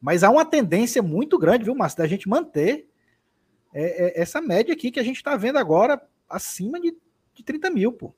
[0.00, 2.86] Mas há uma tendência muito grande, viu, Márcio, da gente manter
[3.72, 6.94] é, é, essa média aqui que a gente está vendo agora acima de,
[7.34, 8.14] de 30 mil, pô.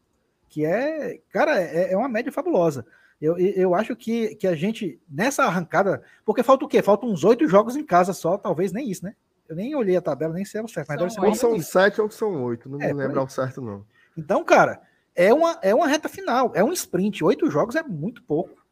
[0.48, 2.84] Que é, cara, é, é uma média fabulosa.
[3.20, 6.82] Eu, eu acho que, que a gente, nessa arrancada, porque falta o quê?
[6.82, 9.14] Faltam uns oito jogos em casa só, talvez nem isso, né?
[9.48, 11.46] Eu nem olhei a tabela, nem sei o certo, mas são deve ser.
[11.46, 13.84] Ou são sete ou são oito, não é, me lembro ao certo, não.
[14.16, 14.80] Então, cara,
[15.18, 17.24] é uma, é uma reta final, é um sprint.
[17.24, 18.64] Oito jogos é muito pouco.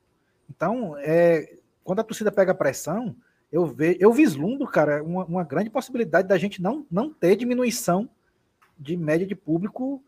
[0.48, 3.16] Então, é, quando a torcida pega pressão,
[3.50, 8.09] eu, ve, eu vislumbro, cara, uma, uma grande possibilidade da gente não, não ter diminuição
[8.78, 10.00] de média de público,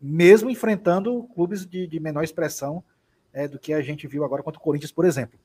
[0.00, 2.84] mesmo enfrentando clubes de, de menor expressão
[3.32, 5.40] é, do que a gente viu agora contra o Corinthians, por exemplo.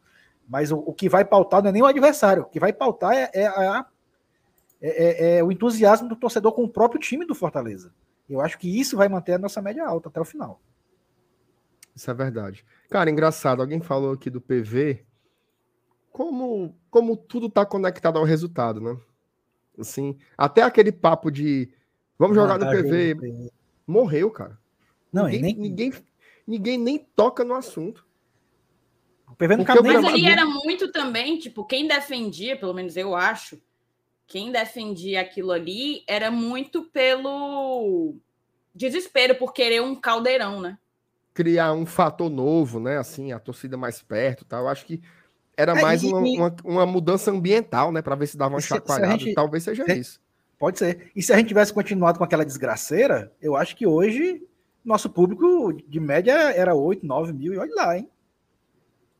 [0.47, 3.13] Mas o, o que vai pautar não é nem o adversário, o que vai pautar
[3.13, 3.84] é, é, a,
[4.79, 7.91] é, é, é o entusiasmo do torcedor com o próprio time do Fortaleza.
[8.29, 10.61] Eu acho que isso vai manter a nossa média alta até o final.
[11.95, 12.65] Isso é verdade.
[12.89, 15.05] Cara, engraçado, alguém falou aqui do PV,
[16.11, 18.97] como, como tudo está conectado ao resultado, né?
[19.77, 21.71] Assim, até aquele papo de
[22.17, 23.51] vamos jogar no PV, PV,
[23.85, 24.57] morreu, cara.
[25.11, 25.55] Não, ninguém, nem...
[25.55, 25.93] ninguém,
[26.47, 28.05] ninguém nem toca no assunto.
[29.29, 33.61] O PV não Mas ali era muito também, tipo, quem defendia, pelo menos eu acho,
[34.27, 38.15] quem defendia aquilo ali era muito pelo
[38.73, 40.77] desespero por querer um caldeirão, né?
[41.33, 42.97] Criar um fator novo, né?
[42.97, 44.63] Assim, a torcida mais perto, tal.
[44.63, 45.01] Eu acho que
[45.57, 48.01] era é, mais e, uma, uma, uma, mudança ambiental, né?
[48.01, 49.17] Para ver se dava uma chacoalhada.
[49.17, 50.19] Gente, Talvez seja isso.
[50.57, 51.11] Pode ser.
[51.15, 54.41] E se a gente tivesse continuado com aquela desgraceira, eu acho que hoje
[54.83, 58.09] nosso público de média era 8, 9 mil, e olha lá, hein?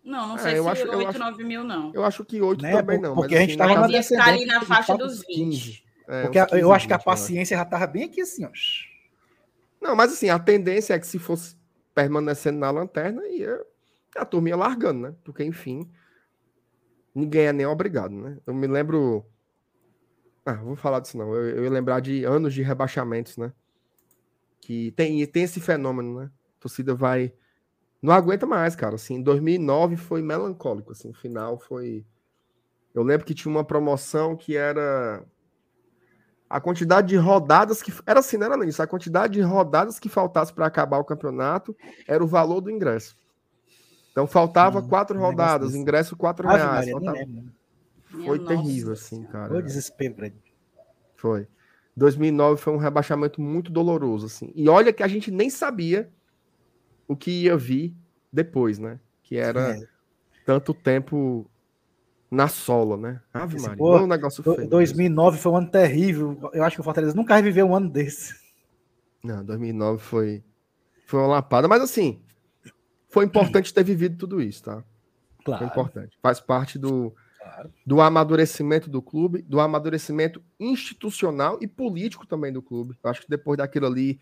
[0.06, 1.92] Não, não é, sei é, se acho, 8, acho, 9 mil, não.
[1.94, 2.72] Eu acho que 8 né?
[2.72, 3.16] também não.
[3.16, 3.76] Porque mas, a gente assim,
[4.16, 5.34] tava na ali na faixa dos 20.
[5.34, 5.84] 15.
[6.08, 8.52] É, porque 15, eu acho que a paciência já estava bem aqui assim, ó.
[9.82, 11.58] Não, mas assim, a tendência é que se fosse
[11.94, 13.60] permanecendo na lanterna, ia
[14.16, 15.16] a turma ia largando, né?
[15.24, 15.90] Porque, enfim,
[17.14, 18.38] ninguém é nem obrigado, né?
[18.46, 19.26] Eu me lembro.
[20.46, 21.34] Ah, vou falar disso não.
[21.34, 23.52] Eu, eu ia lembrar de anos de rebaixamentos, né?
[24.62, 26.32] Que tem, tem esse fenômeno, né?
[26.58, 27.34] A torcida vai.
[28.06, 28.96] Não aguenta mais, cara.
[28.96, 31.10] Assim, 2009 foi melancólico, assim.
[31.10, 32.06] O final foi.
[32.94, 35.26] Eu lembro que tinha uma promoção que era
[36.48, 38.82] a quantidade de rodadas que era assim, não era isso.
[38.82, 41.76] A quantidade de rodadas que faltasse para acabar o campeonato
[42.08, 43.18] era o valor do ingresso.
[44.12, 46.76] Então faltava hum, quatro rodadas, ingresso quatro Ave reais.
[46.76, 47.18] Maria, faltava...
[48.12, 49.04] Foi Minha terrível, nossa.
[49.04, 49.50] assim, cara.
[49.50, 50.32] Foi desespero.
[51.16, 51.48] Foi.
[51.98, 54.52] 2009 foi um rebaixamento muito doloroso, assim.
[54.54, 56.14] E olha que a gente nem sabia
[57.08, 57.96] o que ia vir
[58.32, 59.00] depois, né?
[59.24, 59.88] Que era é.
[60.46, 61.50] tanto tempo
[62.30, 63.22] na sola, né?
[63.34, 64.70] Ave Maria, pô, um negócio feio.
[64.70, 66.38] 2009 foi um ano terrível.
[66.54, 68.36] Eu acho que o Fortaleza nunca viveu um ano desse.
[69.24, 70.44] Não, 2009 foi
[71.06, 72.20] foi uma lapada, mas assim,
[73.10, 74.84] foi importante ter vivido tudo isso, tá?
[75.44, 75.60] Claro.
[75.60, 76.18] Foi importante.
[76.22, 77.72] Faz parte do, claro.
[77.86, 82.98] do amadurecimento do clube, do amadurecimento institucional e político também do clube.
[83.04, 84.20] Eu acho que depois daquilo ali,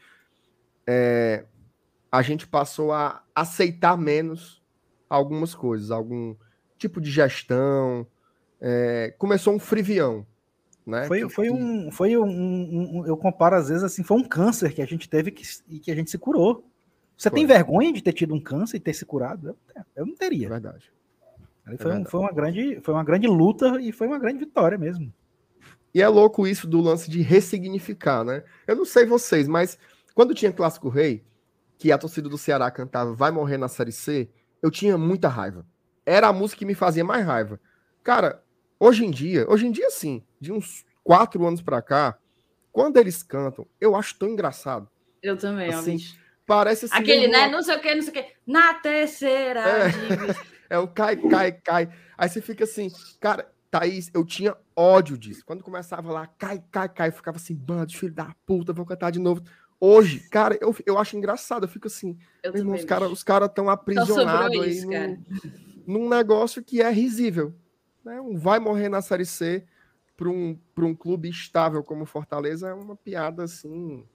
[0.85, 1.45] é,
[2.13, 4.61] a gente passou a aceitar menos
[5.09, 6.35] algumas coisas, algum
[6.77, 8.05] tipo de gestão.
[8.61, 10.23] É, começou um frivião.
[10.85, 11.07] Né?
[11.07, 14.81] Foi, foi, um, foi um, um, Eu comparo às vezes assim, foi um câncer que
[14.83, 16.63] a gente teve que, e que a gente se curou.
[17.17, 17.39] Você foi.
[17.39, 19.47] tem vergonha de ter tido um câncer e ter se curado?
[19.47, 20.45] Eu, eu não teria.
[20.45, 20.93] É verdade.
[21.65, 22.09] foi, é verdade.
[22.11, 25.11] foi, uma grande, foi uma grande luta e foi uma grande vitória mesmo.
[25.91, 28.43] E é louco isso do lance de ressignificar, né?
[28.67, 29.79] Eu não sei vocês, mas
[30.13, 31.23] quando tinha Clássico Rei,
[31.83, 34.29] que a torcida do Ceará cantava Vai Morrer na Série C,
[34.61, 35.65] eu tinha muita raiva.
[36.05, 37.59] Era a música que me fazia mais raiva.
[38.01, 38.41] Cara,
[38.79, 42.17] hoje em dia, hoje em dia sim, de uns quatro anos pra cá,
[42.71, 44.87] quando eles cantam, eu acho tão engraçado.
[45.21, 45.97] Eu também, assim,
[46.45, 46.95] Parece assim.
[46.95, 47.49] Aquele, né?
[47.49, 48.33] Não sei o que, não sei o que.
[48.47, 49.59] Na terceira.
[49.67, 49.91] É,
[50.75, 51.89] é o cai, cai, cai.
[52.17, 55.43] Aí você fica assim, cara, Thaís, eu tinha ódio disso.
[55.45, 59.11] Quando começava lá, cai, cai, cai, eu ficava assim, bando, filho da puta, vou cantar
[59.11, 59.43] de novo.
[59.85, 63.47] Hoje, cara, eu, eu acho engraçado, eu fico assim, eu irmão, os caras os cara
[63.47, 65.23] estão aprisionados aí isso, num,
[65.85, 67.53] num, negócio que é risível.
[68.01, 68.21] Né?
[68.21, 69.65] Um vai morrer na Série C
[70.15, 74.07] para um, um clube estável como Fortaleza é uma piada assim.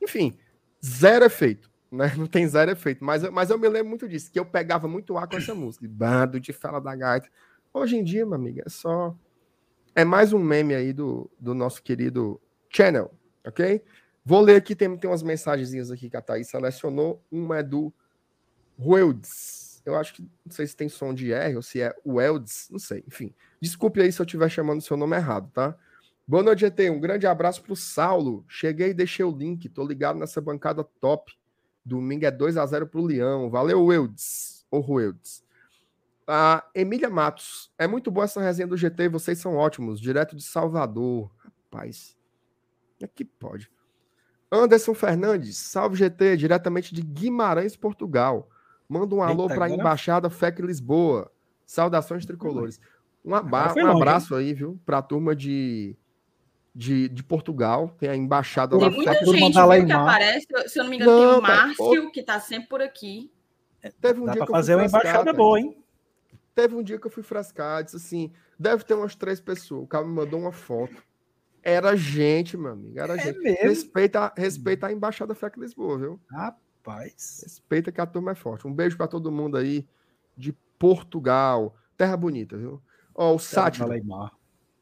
[0.00, 0.38] Enfim,
[0.80, 2.14] zero efeito, né?
[2.16, 3.04] Não tem zero efeito.
[3.04, 5.88] Mas, mas eu me lembro muito disso, que eu pegava muito ar com essa música.
[5.90, 7.28] Bando de fala da gaita.
[7.72, 9.12] Hoje em dia, meu amigo, é só.
[9.92, 13.12] É mais um meme aí do, do nosso querido channel,
[13.44, 13.82] ok?
[14.24, 17.22] Vou ler aqui, tem, tem umas mensagenzinhas aqui que a Thaís selecionou.
[17.30, 17.92] Uma é do
[18.78, 19.82] Welds.
[19.84, 22.78] Eu acho que não sei se tem som de R ou se é Welds, não
[22.78, 23.04] sei.
[23.06, 25.76] Enfim, desculpe aí se eu estiver chamando seu nome errado, tá?
[26.26, 26.88] Boa noite, GT.
[26.88, 28.46] Um grande abraço para o Saulo.
[28.48, 29.68] Cheguei e deixei o link.
[29.68, 31.30] Tô ligado nessa bancada top.
[31.84, 33.50] Domingo é 2 a 0 para o Leão.
[33.50, 34.64] Valeu, Eudes.
[34.70, 35.44] Ou Rueldes.
[36.26, 37.70] A Emília Matos.
[37.76, 39.10] É muito boa essa resenha do GT.
[39.10, 40.00] Vocês são ótimos.
[40.00, 41.30] Direto de Salvador.
[41.36, 42.16] Rapaz.
[43.02, 43.70] É que pode.
[44.54, 45.56] Anderson Fernandes.
[45.56, 46.36] Salve GT.
[46.36, 48.48] Diretamente de Guimarães, Portugal.
[48.88, 51.30] Manda um alô para a Embaixada FEC Lisboa.
[51.66, 52.80] Saudações tricolores.
[53.24, 54.78] Um, aba um abraço aí, viu?
[54.84, 55.96] Para a turma de
[56.74, 58.90] de, de Portugal, tem a embaixada tem lá.
[58.90, 59.52] Tem muita gente
[59.86, 62.82] que aparece, se eu não me engano, não, tem o Márcio, que está sempre por
[62.82, 63.30] aqui.
[63.80, 65.76] É, teve um Dá dia que fazer uma embaixada boa, hein?
[66.54, 69.84] Teve um dia que eu fui frascar, disse assim, deve ter umas três pessoas.
[69.84, 71.02] O cara me mandou uma foto.
[71.66, 73.38] Era gente, meu amigo, era é gente.
[73.38, 73.62] Mesmo?
[73.62, 76.20] Respeita, respeita a Embaixada FEC Lisboa, viu?
[76.30, 77.40] Rapaz.
[77.42, 78.66] Respeita que a turma é forte.
[78.66, 79.88] Um beijo para todo mundo aí
[80.36, 81.74] de Portugal.
[81.96, 82.82] Terra bonita, viu?
[83.14, 83.88] Ó, o Sátiro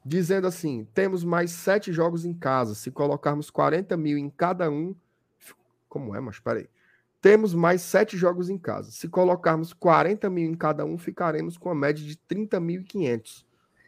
[0.04, 2.74] dizendo assim: temos mais sete jogos em casa.
[2.74, 4.92] Se colocarmos 40 mil em cada um.
[5.88, 6.68] Como é, mas peraí.
[7.20, 8.90] Temos mais sete jogos em casa.
[8.90, 13.44] Se colocarmos 40 mil em cada um, ficaremos com a média de 30.500.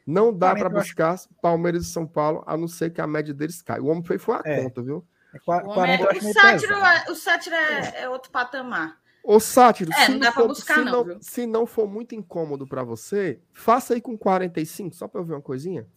[0.07, 3.63] Não dá para buscar Palmeiras e São Paulo, a não ser que a média deles
[3.63, 3.83] caia.
[3.83, 4.63] O homem foi, foi a é.
[4.63, 5.07] conta, viu?
[5.35, 8.99] É, 40, o, sátiro, é, o sátiro é, é outro patamar.
[9.25, 12.67] Ô, Sátiro, é, não dá para buscar, se não, não se não for muito incômodo
[12.67, 15.89] para você, faça aí com 45, só para eu ver uma coisinha.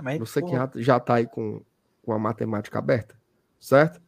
[0.00, 0.68] Mas, você porra.
[0.68, 1.64] que já, está aí com,
[2.00, 3.18] com a matemática aberta,
[3.58, 4.00] certo?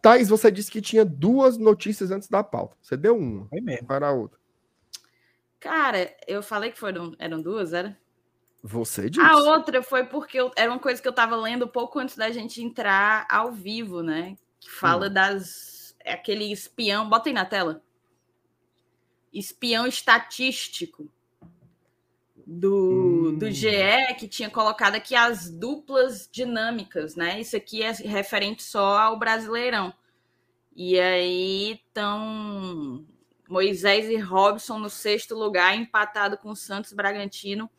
[0.00, 2.76] Thaís, você disse que tinha duas notícias antes da pauta.
[2.80, 3.48] Você deu uma.
[3.48, 3.88] Foi mesmo.
[3.88, 4.38] Para a outra.
[5.58, 7.98] Cara, eu falei que foram, eram duas, era?
[8.66, 9.24] Você disse.
[9.24, 12.32] A outra foi porque eu, era uma coisa que eu estava lendo pouco antes da
[12.32, 14.36] gente entrar ao vivo, né?
[14.58, 15.12] Que fala hum.
[15.12, 17.80] das é aquele espião, bota aí na tela.
[19.32, 21.08] Espião estatístico
[22.44, 23.38] do, hum.
[23.38, 27.40] do GE que tinha colocado aqui as duplas dinâmicas, né?
[27.40, 29.94] Isso aqui é referente só ao Brasileirão.
[30.74, 33.06] E aí estão
[33.48, 37.70] Moisés e Robson no sexto lugar, empatado com Santos Bragantino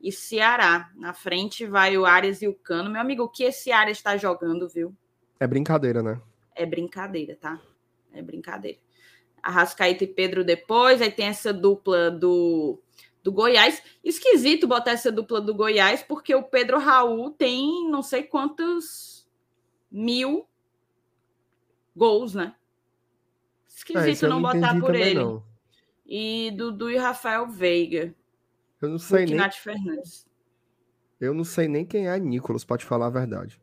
[0.00, 0.90] e Ceará.
[0.94, 2.90] Na frente vai o Arias e o Cano.
[2.90, 4.94] Meu amigo, o que esse Arias está jogando, viu?
[5.40, 6.20] É brincadeira, né?
[6.54, 7.60] É brincadeira, tá?
[8.12, 8.78] É brincadeira.
[9.42, 12.80] Arrascaeta e Pedro depois, aí tem essa dupla do,
[13.22, 13.82] do Goiás.
[14.02, 19.28] Esquisito botar essa dupla do Goiás, porque o Pedro Raul tem não sei quantos
[19.90, 20.46] mil
[21.94, 22.54] gols, né?
[23.68, 25.20] Esquisito é, não, não botar por ele.
[25.20, 25.44] Não.
[26.04, 28.14] E Dudu e Rafael Veiga.
[28.80, 29.50] Eu não sei nem.
[29.50, 30.26] Fernandes.
[31.20, 33.60] Eu não sei nem quem é Nicolas, pode falar a verdade.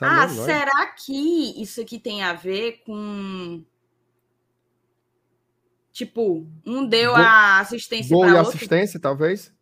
[0.00, 3.64] ah, será que isso aqui tem a ver com.
[5.92, 7.18] Tipo, um deu Go...
[7.18, 8.48] a assistência para outro.
[8.48, 9.52] assistência, talvez?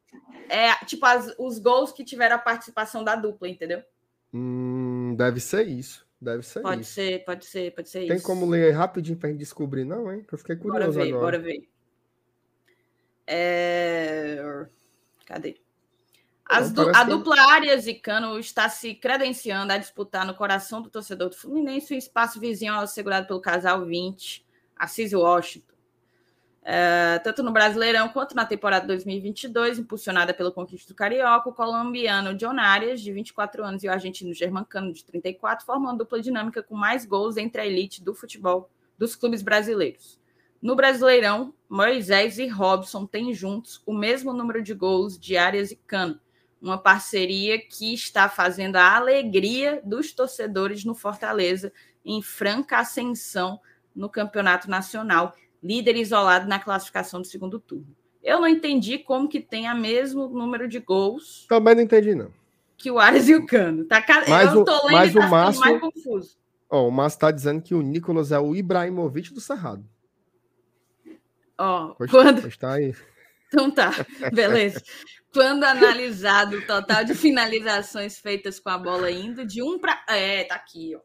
[0.48, 3.82] É, tipo, as, os gols que tiveram a participação da dupla, entendeu?
[4.32, 6.06] Hum, deve ser isso.
[6.20, 6.92] Deve ser pode isso.
[6.92, 8.24] ser, pode ser, pode ser Tem isso.
[8.24, 10.24] como ler rapidinho pra gente descobrir, não, hein?
[10.30, 11.20] Eu fiquei curioso bora ver, agora.
[11.20, 11.71] Bora ver.
[13.34, 14.66] É...
[15.24, 15.56] Cadê?
[16.74, 16.94] Du...
[16.94, 21.36] A dupla Arias e Cano está se credenciando a disputar no coração do torcedor do
[21.36, 24.44] Fluminense o espaço vizinho assegurado pelo casal 20,
[24.76, 25.72] Assis Washington.
[26.60, 32.34] Uh, tanto no Brasileirão quanto na temporada 2022, impulsionada pelo conquista do Carioca, o colombiano
[32.34, 36.62] John Arias, de 24 anos, e o argentino Germancano, de 34, formam uma dupla dinâmica
[36.62, 40.21] com mais gols entre a elite do futebol dos clubes brasileiros.
[40.62, 45.76] No Brasileirão, Moisés e Robson têm juntos o mesmo número de gols de Arias e
[45.76, 46.20] Cano,
[46.60, 51.72] uma parceria que está fazendo a alegria dos torcedores no Fortaleza
[52.04, 53.58] em franca ascensão
[53.92, 57.96] no Campeonato Nacional líder isolado na classificação do segundo turno.
[58.22, 61.44] Eu não entendi como que tem a mesmo número de gols.
[61.48, 62.30] Também não entendi, não.
[62.76, 63.84] Que o Ares e o Cano.
[63.84, 66.36] Tá, mas eu tô lendo mas tá o Márcio, mais confuso.
[66.70, 69.84] Ó, o Márcio está dizendo que o Nicolas é o Ibrahimovic do Cerrado.
[71.62, 72.46] Ó, quando...
[72.48, 72.94] Está aí.
[73.46, 73.90] Então tá,
[74.32, 74.82] beleza.
[75.32, 80.02] Quando analisado o total de finalizações feitas com a bola indo de um para.
[80.08, 81.00] É, tá aqui, ó.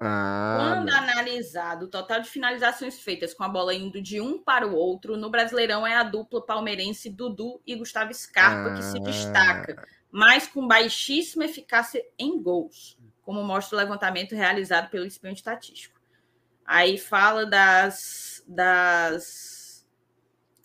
[0.00, 4.66] Ah, Quando analisado o total de finalizações feitas com a bola indo de um para
[4.66, 9.00] o outro, no Brasileirão é a dupla palmeirense Dudu e Gustavo Scarpa ah, que se
[9.00, 15.97] destaca, mas com baixíssima eficácia em gols, como mostra o levantamento realizado pelo espião estatístico.
[16.70, 19.86] Aí fala das, das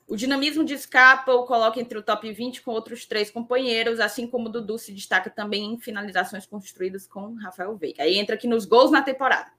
[0.05, 4.27] o dinamismo de Scapa o coloca entre o top 20 com outros três companheiros, assim
[4.27, 8.03] como o Dudu se destaca também em finalizações construídas com Rafael Veiga.
[8.03, 9.49] Aí entra aqui nos gols na temporada.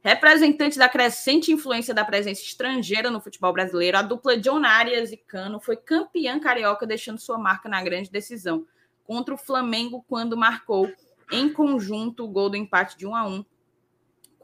[0.00, 5.16] Representante da crescente influência da presença estrangeira no futebol brasileiro, a dupla John Arias e
[5.16, 8.64] Cano foi campeã carioca, deixando sua marca na grande decisão
[9.02, 10.88] contra o Flamengo quando marcou
[11.32, 13.44] em conjunto o gol do empate de 1 a 1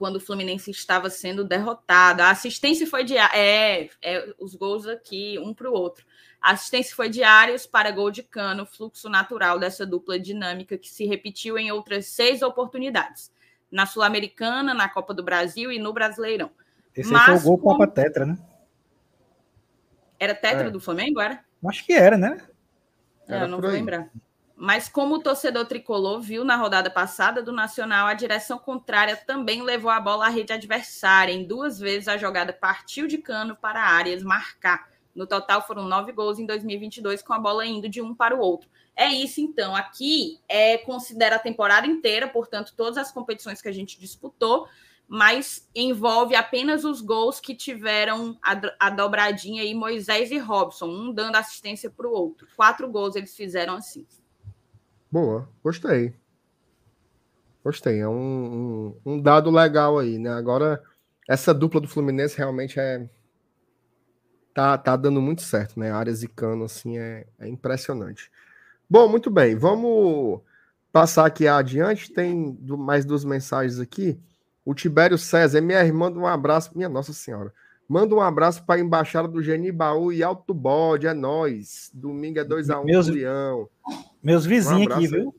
[0.01, 2.23] quando o Fluminense estava sendo derrotado.
[2.23, 6.07] A assistência foi de é, é os gols aqui um para o outro.
[6.41, 10.89] A assistência foi de Arias para gol de Cano, fluxo natural dessa dupla dinâmica que
[10.89, 13.31] se repetiu em outras seis oportunidades.
[13.71, 16.51] Na Sul-Americana, na Copa do Brasil e no Brasileirão.
[16.97, 17.77] Esse Mas, foi o gol como...
[17.77, 18.39] Copa Tetra, né?
[20.19, 20.71] Era Tetra é.
[20.71, 21.45] do Flamengo, era?
[21.67, 22.41] Acho que era, né?
[23.29, 24.11] É, eu não vou lembrar.
[24.63, 29.63] Mas como o torcedor tricolor viu na rodada passada do Nacional, a direção contrária também
[29.63, 31.33] levou a bola à rede adversária.
[31.33, 34.91] Em duas vezes a jogada partiu de cano para áreas marcar.
[35.15, 38.39] No total foram nove gols em 2022, com a bola indo de um para o
[38.39, 38.69] outro.
[38.95, 39.75] É isso, então.
[39.75, 44.69] Aqui é considera a temporada inteira, portanto, todas as competições que a gente disputou,
[45.09, 51.15] mas envolve apenas os gols que tiveram a, a dobradinha aí, Moisés e Robson, um
[51.15, 52.47] dando assistência para o outro.
[52.55, 54.07] Quatro gols eles fizeram assim.
[55.11, 56.15] Boa, gostei.
[57.65, 60.31] Gostei, é um, um, um, dado legal aí, né?
[60.31, 60.83] Agora,
[61.29, 63.09] essa dupla do Fluminense realmente é.
[64.55, 65.91] Tá, tá dando muito certo, né?
[65.91, 68.31] Áreas e Cano, assim, é, é impressionante.
[68.89, 70.41] Bom, muito bem, vamos
[70.93, 72.13] passar aqui adiante.
[72.13, 74.19] Tem mais duas mensagens aqui.
[74.65, 76.71] O Tibério César, minha irmã, um abraço.
[76.75, 77.53] Minha Nossa Senhora.
[77.91, 81.91] Manda um abraço para a embaixada do Genibaú e Alto Bode, é nós.
[81.93, 83.09] Domingo é 2x1 um, Meus...
[83.09, 83.69] Leão.
[84.23, 85.35] Meus vizinhos um aqui, viu?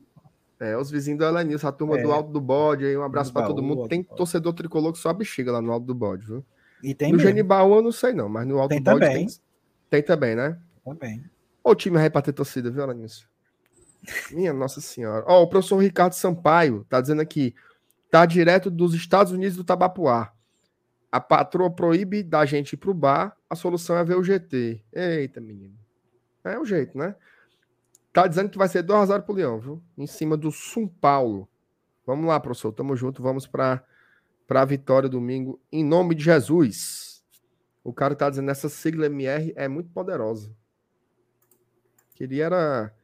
[0.60, 2.02] É, os vizinhos do Elenilson, a turma é.
[2.02, 3.88] do Alto do Bode aí, um abraço para todo mundo.
[3.88, 6.44] Tem torcedor tricolor que só bexiga lá no Alto do Bode, viu?
[6.82, 9.26] E tem no Genibaú eu não sei não, mas no Alto tem do Bode também.
[9.26, 9.36] tem,
[9.88, 10.58] tem também, né?
[10.84, 11.24] Também.
[11.64, 13.24] Ô, o time aí pra ter torcida, viu, Elenilson?
[14.30, 15.24] Minha Nossa Senhora.
[15.26, 17.54] Ó, o professor Ricardo Sampaio tá dizendo aqui,
[18.12, 20.34] Tá direto dos Estados Unidos do Tabapuá.
[21.12, 24.82] A patroa proíbe da gente ir pro bar, a solução é ver o GT.
[24.90, 25.78] Eita, menino.
[26.42, 27.14] É o jeito, né?
[28.12, 29.82] Tá dizendo que vai ser 2x0 pro Leão, viu?
[29.96, 31.46] Em cima do São Paulo.
[32.06, 32.72] Vamos lá, professor.
[32.72, 33.22] Tamo junto.
[33.22, 33.84] Vamos para
[34.48, 35.60] a vitória domingo.
[35.70, 37.22] Em nome de Jesus.
[37.84, 40.50] O cara tá dizendo essa sigla MR é muito poderosa.
[42.14, 42.94] Queria era,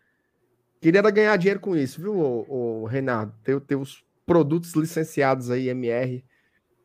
[0.80, 3.34] queria era ganhar dinheiro com isso, viu, o, Renato?
[3.42, 6.24] Ter, ter os produtos licenciados aí, MR,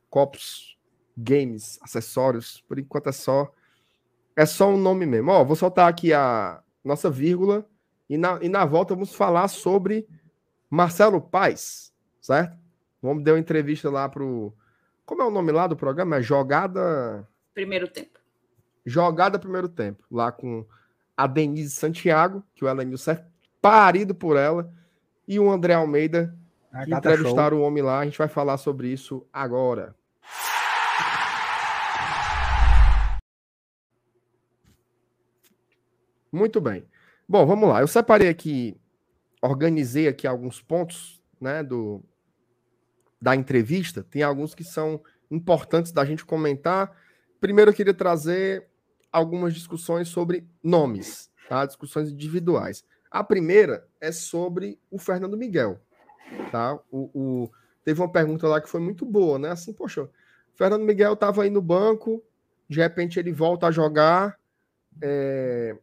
[0.10, 0.73] copos,
[1.18, 2.64] games, acessórios.
[2.68, 3.52] Por enquanto é só
[4.36, 5.32] é só um nome mesmo.
[5.32, 7.66] Ó, vou soltar aqui a nossa vírgula
[8.10, 10.08] e na, e na volta vamos falar sobre
[10.70, 12.58] Marcelo Paes, certo?
[13.02, 14.54] Vamos dar uma entrevista lá pro.
[15.06, 16.18] Como é o nome lá do programa?
[16.18, 17.28] É Jogada.
[17.54, 18.20] Primeiro tempo.
[18.86, 20.04] Jogada Primeiro Tempo.
[20.12, 20.66] Lá com
[21.16, 23.26] a Denise Santiago, que o Elenilson é
[23.62, 24.72] parido por ela,
[25.28, 26.36] e o André Almeida,
[26.72, 27.64] ah, que entrevistaram show.
[27.64, 28.00] o homem lá.
[28.00, 29.96] A gente vai falar sobre isso agora.
[36.34, 36.84] Muito bem.
[37.30, 37.82] Bom, vamos lá.
[37.82, 38.76] Eu separei aqui,
[39.40, 42.04] organizei aqui alguns pontos, né, do
[43.22, 44.04] da entrevista.
[44.04, 46.92] Tem alguns que são importantes da gente comentar.
[47.40, 48.68] Primeiro, eu queria trazer
[49.12, 51.66] algumas discussões sobre nomes, tá?
[51.68, 52.84] Discussões individuais.
[53.12, 55.80] A primeira é sobre o Fernando Miguel,
[56.52, 56.80] tá?
[56.92, 57.52] O, o,
[57.86, 59.52] teve uma pergunta lá que foi muito boa, né?
[59.52, 60.10] Assim, poxa,
[60.56, 62.24] Fernando Miguel estava aí no banco,
[62.68, 64.38] de repente ele volta a jogar
[65.02, 65.78] é,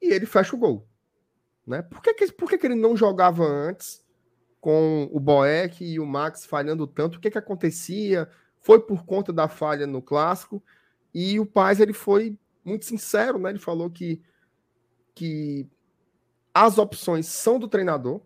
[0.00, 0.88] e ele fecha o gol,
[1.66, 1.82] né?
[1.82, 4.04] Por que, que, por que, que ele não jogava antes
[4.60, 7.16] com o Boeck e o Max falhando tanto?
[7.16, 8.28] O que, que acontecia?
[8.60, 10.62] Foi por conta da falha no clássico
[11.14, 13.50] e o Paz ele foi muito sincero, né?
[13.50, 14.22] Ele falou que,
[15.14, 15.68] que
[16.52, 18.20] as opções são do treinador,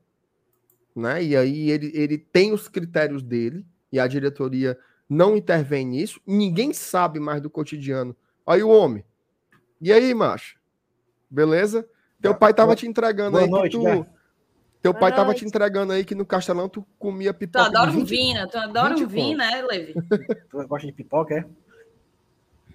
[0.94, 1.22] né?
[1.22, 6.20] E aí ele, ele tem os critérios dele e a diretoria não intervém nisso.
[6.26, 8.16] Ninguém sabe mais do cotidiano.
[8.46, 9.04] Aí o homem.
[9.80, 10.58] E aí, macho?
[11.32, 11.88] Beleza?
[12.20, 14.06] Teu pai tava te entregando Boa aí noite, que tu.
[14.82, 17.64] Teu pai tava te entregando aí que no Castelão tu comia pipoca.
[17.64, 19.94] Tu adora um vinho, tu adora um vinho, né, Levi?
[20.50, 21.44] Tu gosta de pipoca, é?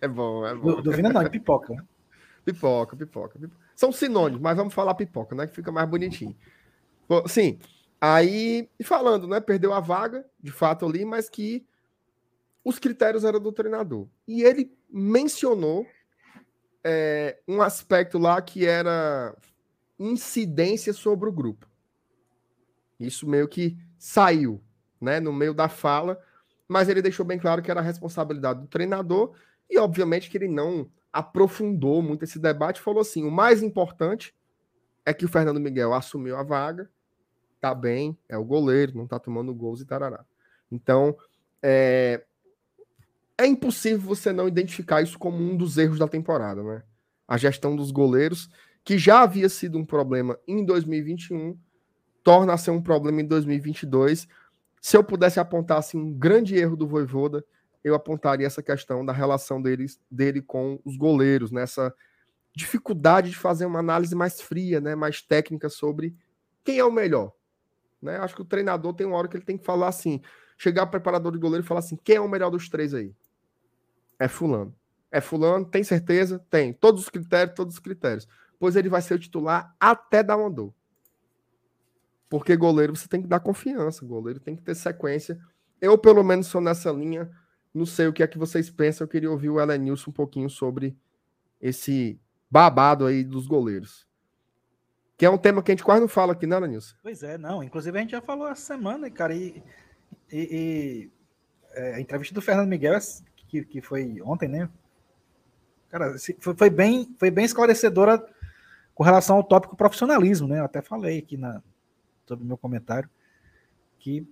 [0.02, 0.82] É bom, é bom.
[0.82, 1.86] Duvina não, é pipoca.
[2.44, 3.62] pipoca, pipoca, pipoca.
[3.76, 5.46] São sinônimos, mas vamos falar pipoca, né?
[5.46, 6.36] Que fica mais bonitinho.
[7.08, 7.60] Bom, sim,
[8.02, 9.40] aí, falando, né?
[9.40, 11.66] Perdeu a vaga, de fato, ali, mas que
[12.64, 14.08] os critérios eram do treinador.
[14.28, 15.86] E ele mencionou
[16.90, 19.36] é, um aspecto lá que era
[20.00, 21.68] incidência sobre o grupo.
[22.98, 24.64] Isso meio que saiu,
[25.02, 25.20] né?
[25.20, 26.18] No meio da fala,
[26.66, 29.34] mas ele deixou bem claro que era a responsabilidade do treinador
[29.70, 32.80] e, obviamente, que ele não aprofundou muito esse debate.
[32.80, 34.34] Falou assim: o mais importante
[35.06, 36.90] é que o Fernando Miguel assumiu a vaga,
[37.60, 40.24] tá bem, é o goleiro, não tá tomando gols e tarará.
[40.72, 41.18] Então,
[41.62, 42.24] é,
[43.38, 46.84] é impossível você não identificar isso como um dos erros da temporada, né?
[47.28, 48.50] A gestão dos goleiros,
[48.84, 51.58] que já havia sido um problema em 2021,
[52.24, 54.28] torna a ser um problema em 2022.
[54.82, 57.46] Se eu pudesse apontar assim, um grande erro do Voivoda,
[57.84, 61.94] eu apontaria essa questão da relação deles, dele com os goleiros, nessa
[62.56, 66.16] dificuldade de fazer uma análise mais fria, né, mais técnica sobre
[66.64, 67.32] quem é o melhor.
[68.02, 68.18] Né?
[68.18, 70.22] Acho que o treinador tem uma hora que ele tem que falar assim,
[70.58, 73.14] chegar ao preparador de goleiro e falar assim, quem é o melhor dos três aí?
[74.20, 74.76] É fulano.
[75.12, 76.44] É fulano, tem certeza?
[76.50, 76.74] Tem.
[76.74, 78.28] Todos os critérios, todos os critérios.
[78.60, 80.74] Pois ele vai ser o titular até dar uma dor.
[82.30, 85.40] Porque goleiro você tem que dar confiança, goleiro tem que ter sequência.
[85.80, 87.30] Eu, pelo menos, sou nessa linha
[87.78, 89.06] não sei o que é que vocês pensam.
[89.06, 90.98] Eu queria ouvir o Elenilson um pouquinho sobre
[91.62, 94.08] esse babado aí dos goleiros.
[95.16, 96.96] Que é um tema que a gente quase não fala aqui, né, Elenilson?
[97.02, 97.64] Pois é, não.
[97.64, 99.64] Inclusive a gente já falou essa semana, cara, e,
[100.32, 101.12] e, e
[101.74, 102.98] é, a entrevista do Fernando Miguel,
[103.48, 104.70] que, que foi ontem, né?
[105.90, 108.24] Cara, foi, foi, bem, foi bem esclarecedora
[108.94, 110.60] com relação ao tópico profissionalismo, né?
[110.60, 111.62] Eu até falei aqui na,
[112.26, 113.10] sobre o meu comentário
[114.00, 114.28] que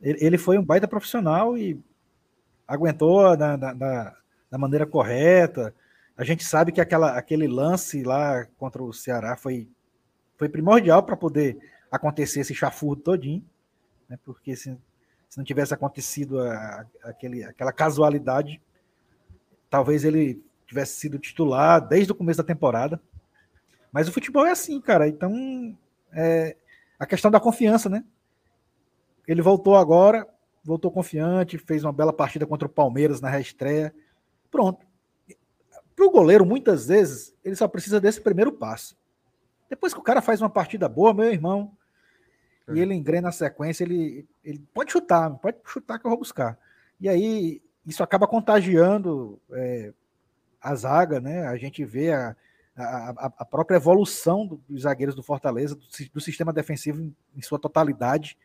[0.00, 1.80] ele, ele foi um baita profissional e
[2.66, 5.74] aguentou da, da, maneira correta.
[6.16, 9.68] A gente sabe que aquela, aquele lance lá contra o Ceará foi,
[10.36, 11.58] foi primordial para poder
[11.90, 13.44] acontecer esse chafurro todinho,
[14.08, 14.18] né?
[14.24, 14.76] porque se,
[15.34, 18.62] se não tivesse acontecido a, aquele, aquela casualidade,
[19.68, 23.02] talvez ele tivesse sido titular desde o começo da temporada.
[23.90, 25.08] Mas o futebol é assim, cara.
[25.08, 25.76] Então,
[26.12, 26.56] é
[26.96, 28.04] a questão da confiança, né?
[29.26, 30.24] Ele voltou agora,
[30.62, 33.92] voltou confiante, fez uma bela partida contra o Palmeiras na reestreia.
[34.52, 34.86] Pronto.
[35.96, 38.96] Para o goleiro, muitas vezes, ele só precisa desse primeiro passo.
[39.68, 41.76] Depois que o cara faz uma partida boa, meu irmão.
[42.72, 46.58] E ele engrena a sequência, ele, ele pode chutar, pode chutar que eu vou buscar.
[47.00, 49.92] E aí isso acaba contagiando é,
[50.60, 51.46] a zaga, né?
[51.46, 52.34] A gente vê a,
[52.76, 57.58] a, a própria evolução dos zagueiros do Fortaleza, do, do sistema defensivo em, em, sua
[57.58, 58.38] totalidade.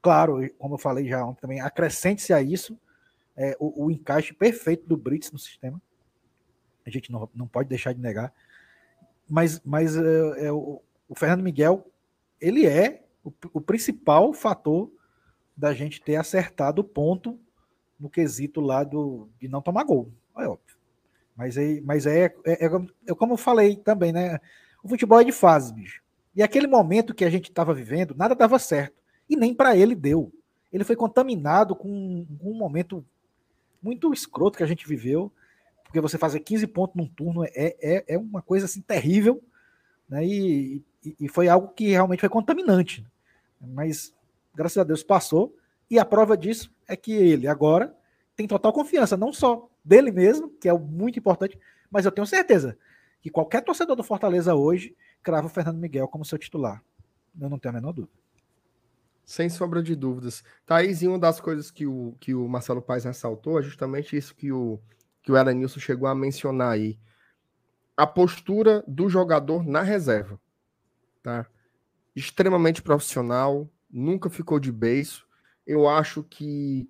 [0.00, 2.76] Claro, como eu falei já ontem também, acrescente-se a isso
[3.36, 5.80] é, o, o, encaixe perfeito do Brits no sistema.
[6.84, 8.32] A gente não, não pode deixar de negar.
[9.28, 11.86] Mas, mas é, é o, o, Fernando Miguel,
[12.40, 14.90] ele é o, o principal fator
[15.56, 17.38] da gente ter acertado o ponto
[17.98, 20.10] no quesito lá do, de não tomar gol.
[20.36, 20.76] É óbvio.
[21.36, 24.38] Mas, é, mas é, é, é, é, como eu falei também, né?
[24.82, 26.02] O futebol é de fases, bicho.
[26.34, 28.94] E aquele momento que a gente estava vivendo, nada dava certo.
[29.28, 30.32] E nem para ele deu.
[30.72, 33.04] Ele foi contaminado com um, um momento
[33.82, 35.30] muito escroto que a gente viveu,
[35.84, 39.42] porque você fazer 15 pontos num turno é, é, é uma coisa assim terrível,
[40.08, 40.24] né?
[40.24, 43.04] E, e, e foi algo que realmente foi contaminante.
[43.62, 44.14] Mas,
[44.54, 45.56] graças a Deus, passou.
[45.90, 47.96] E a prova disso é que ele agora
[48.34, 51.58] tem total confiança, não só dele mesmo, que é muito importante,
[51.90, 52.78] mas eu tenho certeza
[53.20, 56.82] que qualquer torcedor do Fortaleza hoje crava o Fernando Miguel como seu titular.
[57.40, 58.12] Eu não tenho a menor dúvida.
[59.24, 60.42] Sem sombra de dúvidas.
[60.66, 64.34] Thaís, e uma das coisas que o, que o Marcelo Paes ressaltou é justamente isso
[64.34, 64.80] que o,
[65.22, 66.98] que o Elenilson chegou a mencionar aí.
[67.96, 70.40] A postura do jogador na reserva.
[71.22, 71.46] Tá?
[72.14, 75.26] Extremamente profissional, nunca ficou de beiço
[75.66, 76.88] eu acho que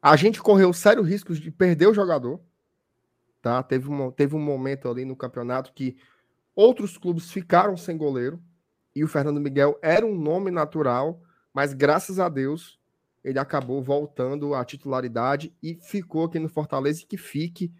[0.00, 2.40] a gente correu sérios riscos de perder o jogador.
[3.40, 3.62] Tá?
[3.62, 5.96] Teve, um, teve um momento ali no campeonato que
[6.54, 8.40] outros clubes ficaram sem goleiro
[8.94, 11.20] e o Fernando Miguel era um nome natural,
[11.52, 12.78] mas graças a Deus
[13.24, 17.72] ele acabou voltando à titularidade e ficou aqui no Fortaleza e que fique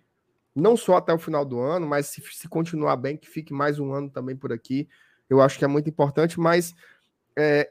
[0.55, 3.79] não só até o final do ano, mas se, se continuar bem, que fique mais
[3.79, 4.89] um ano também por aqui.
[5.33, 6.75] Eu acho que é muito importante, mas
[7.35, 7.71] é,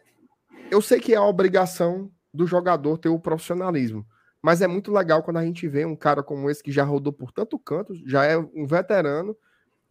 [0.71, 4.03] eu sei que é a obrigação do jogador ter o profissionalismo.
[4.41, 7.13] Mas é muito legal quando a gente vê um cara como esse que já rodou
[7.13, 9.37] por tanto canto, já é um veterano,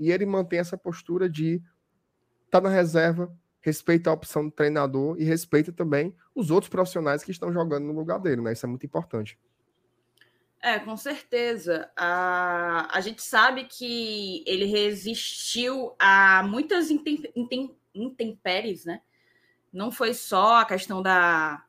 [0.01, 1.63] e ele mantém essa postura de
[2.51, 7.31] tá na reserva, respeita a opção do treinador e respeita também os outros profissionais que
[7.31, 8.53] estão jogando no lugar dele, né?
[8.53, 9.39] Isso é muito importante.
[10.63, 11.91] É, com certeza.
[11.97, 16.91] A, a gente sabe que ele resistiu a muitas
[17.95, 19.01] intempéries, né?
[19.73, 21.65] Não foi só a questão da,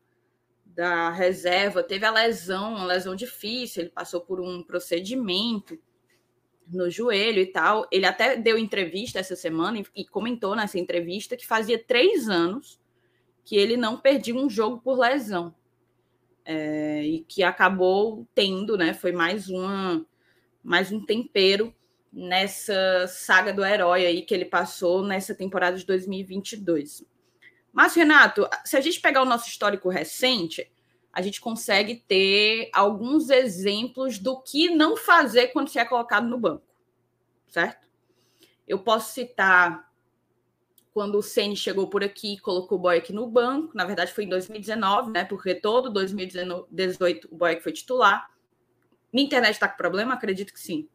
[0.66, 5.80] da reserva, teve a lesão, uma lesão difícil, ele passou por um procedimento
[6.68, 7.88] no joelho e tal.
[7.92, 12.80] Ele até deu entrevista essa semana e comentou nessa entrevista que fazia três anos
[13.46, 15.56] que ele não perdia um jogo por lesão.
[16.44, 18.94] É, e que acabou tendo, né?
[18.94, 20.06] Foi mais uma
[20.64, 21.74] mais um tempero
[22.12, 27.06] nessa saga do herói aí que ele passou nessa temporada de 2022.
[27.72, 30.70] Mas, Renato, se a gente pegar o nosso histórico recente,
[31.14, 36.38] a gente consegue ter alguns exemplos do que não fazer quando se é colocado no
[36.38, 36.66] banco,
[37.48, 37.88] certo?
[38.68, 39.91] Eu posso citar
[40.94, 44.26] quando o Ceni chegou por aqui e colocou o Boyk no banco, na verdade foi
[44.26, 45.24] em 2019, né?
[45.24, 48.30] Porque todo 2018 o Boyk foi titular.
[49.12, 50.14] Minha internet está com problema?
[50.14, 50.88] Acredito que sim.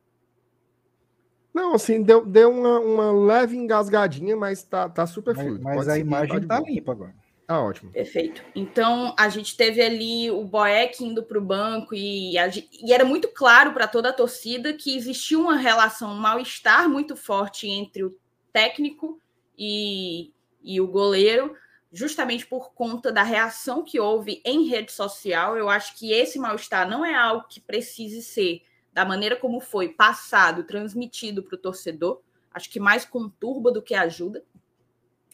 [1.53, 5.63] Não, assim, deu, deu uma, uma leve engasgadinha, mas tá, tá super fluido.
[5.63, 7.15] Mas, mas a imagem tá, tá limpa agora.
[7.47, 7.93] Tá ótimo.
[7.93, 8.43] Perfeito.
[8.55, 13.05] Então, a gente teve ali o Boeck indo para o banco e, a, e era
[13.05, 18.05] muito claro para toda a torcida que existia uma relação, um mal-estar muito forte entre
[18.05, 18.15] o
[18.53, 19.19] técnico
[19.57, 20.33] e,
[20.63, 21.57] e o goleiro,
[21.93, 25.57] justamente por conta da reação que houve em rede social.
[25.57, 29.91] Eu acho que esse mal-estar não é algo que precise ser da maneira como foi
[29.91, 34.43] passado, transmitido para o torcedor, acho que mais conturba do que ajuda.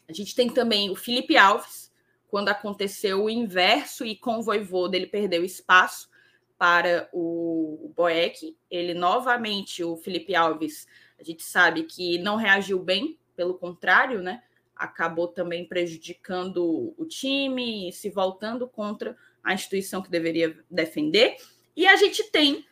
[0.05, 1.89] A gente tem também o Felipe Alves,
[2.27, 6.09] quando aconteceu o inverso e com o Voivoda ele perdeu espaço
[6.57, 8.57] para o Boeck.
[8.69, 10.85] Ele novamente, o Felipe Alves,
[11.17, 14.41] a gente sabe que não reagiu bem, pelo contrário, né?
[14.75, 21.37] Acabou também prejudicando o time e se voltando contra a instituição que deveria defender.
[21.75, 22.65] E a gente tem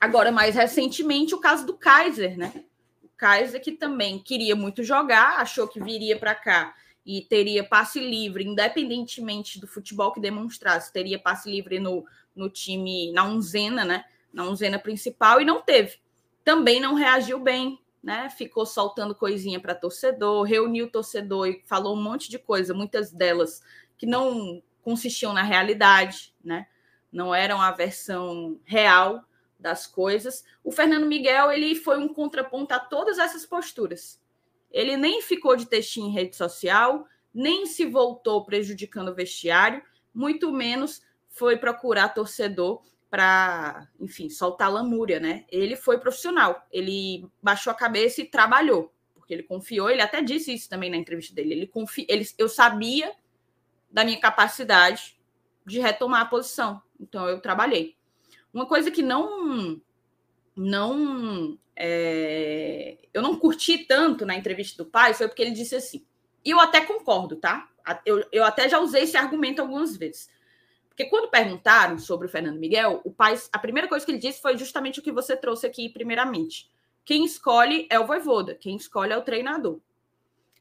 [0.00, 2.64] Agora, mais recentemente, o caso do Kaiser, né?
[3.02, 6.74] O Kaiser que também queria muito jogar, achou que viria para cá
[7.04, 13.12] e teria passe livre, independentemente do futebol que demonstrasse, teria passe livre no, no time,
[13.12, 14.04] na unzena, né?
[14.32, 15.98] Na unzena principal e não teve.
[16.42, 18.30] Também não reagiu bem, né?
[18.30, 23.62] Ficou soltando coisinha para torcedor, reuniu torcedor e falou um monte de coisa, muitas delas
[23.98, 26.66] que não consistiam na realidade, né?
[27.12, 29.24] Não eram a versão real
[29.58, 30.44] das coisas.
[30.64, 34.20] O Fernando Miguel ele foi um contraponto a todas essas posturas.
[34.70, 39.82] Ele nem ficou de textinho em rede social, nem se voltou prejudicando o vestiário,
[40.14, 45.44] muito menos foi procurar torcedor para, enfim, soltar lamúria, né?
[45.50, 50.54] Ele foi profissional, ele baixou a cabeça e trabalhou, porque ele confiou, ele até disse
[50.54, 51.52] isso também na entrevista dele.
[51.52, 53.12] Ele confia, ele, eu sabia
[53.90, 55.20] da minha capacidade
[55.66, 57.96] de retomar a posição, então eu trabalhei.
[58.54, 59.80] Uma coisa que não
[60.54, 66.04] não é, eu não curti tanto na entrevista do pai foi porque ele disse assim,
[66.44, 67.68] e eu até concordo, tá?
[68.04, 70.28] Eu, eu até já usei esse argumento algumas vezes.
[71.00, 74.42] Porque quando perguntaram sobre o Fernando Miguel, o pai, a primeira coisa que ele disse
[74.42, 76.70] foi justamente o que você trouxe aqui primeiramente.
[77.06, 79.80] Quem escolhe é o voivoda, quem escolhe é o treinador.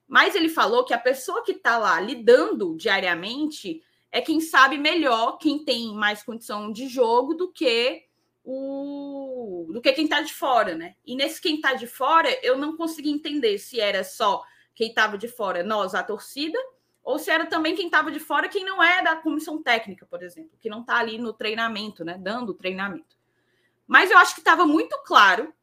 [0.08, 5.38] Mas ele falou que a pessoa que está lá lidando diariamente é quem sabe melhor,
[5.40, 8.06] quem tem mais condição de jogo do que
[8.42, 10.96] o do que quem está de fora, né?
[11.06, 14.42] E nesse quem está de fora, eu não consegui entender se era só
[14.74, 16.58] quem estava de fora, nós, a torcida,
[17.04, 20.22] ou se era também quem estava de fora, quem não é da comissão técnica, por
[20.22, 23.18] exemplo, que não está ali no treinamento, né, dando o treinamento.
[23.88, 25.54] Mas eu acho que estava muito claro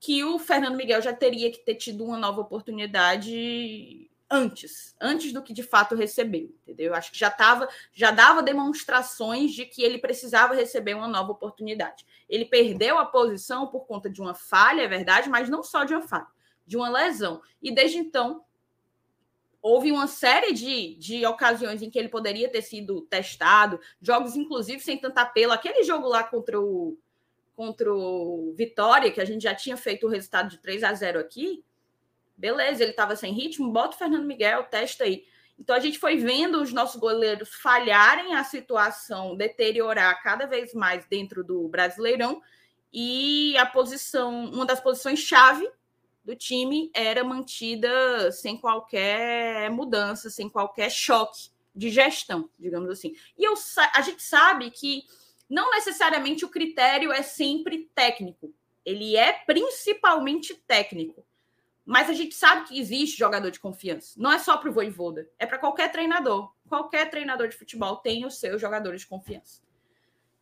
[0.00, 5.42] que o Fernando Miguel já teria que ter tido uma nova oportunidade antes, antes do
[5.42, 6.88] que de fato recebeu, entendeu?
[6.88, 11.32] Eu acho que já estava, já dava demonstrações de que ele precisava receber uma nova
[11.32, 12.04] oportunidade.
[12.28, 15.94] Ele perdeu a posição por conta de uma falha, é verdade, mas não só de
[15.94, 16.26] uma falha,
[16.66, 17.40] de uma lesão.
[17.62, 18.44] E desde então
[19.60, 24.80] houve uma série de, de ocasiões em que ele poderia ter sido testado, jogos inclusive
[24.80, 25.52] sem tanta apelo.
[25.52, 26.98] Aquele jogo lá contra o
[27.54, 31.18] contra o Vitória, que a gente já tinha feito o resultado de 3 a 0
[31.18, 31.64] aqui.
[32.36, 35.24] Beleza, ele estava sem ritmo, bota o Fernando Miguel, testa aí.
[35.58, 41.04] Então a gente foi vendo os nossos goleiros falharem a situação, deteriorar cada vez mais
[41.06, 42.40] dentro do Brasileirão
[42.92, 45.68] e a posição, uma das posições chave
[46.28, 53.16] do time era mantida sem qualquer mudança, sem qualquer choque de gestão, digamos assim.
[53.38, 53.54] E eu,
[53.94, 55.04] a gente sabe que
[55.48, 58.52] não necessariamente o critério é sempre técnico,
[58.84, 61.24] ele é principalmente técnico.
[61.82, 64.12] Mas a gente sabe que existe jogador de confiança.
[64.18, 66.52] Não é só para o Voivoda, é para qualquer treinador.
[66.68, 69.62] Qualquer treinador de futebol tem os seus jogadores de confiança.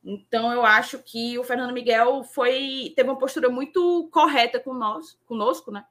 [0.08, 5.18] Então eu acho que o Fernando Miguel foi teve uma postura muito correta com nós,
[5.26, 5.84] conosco, né?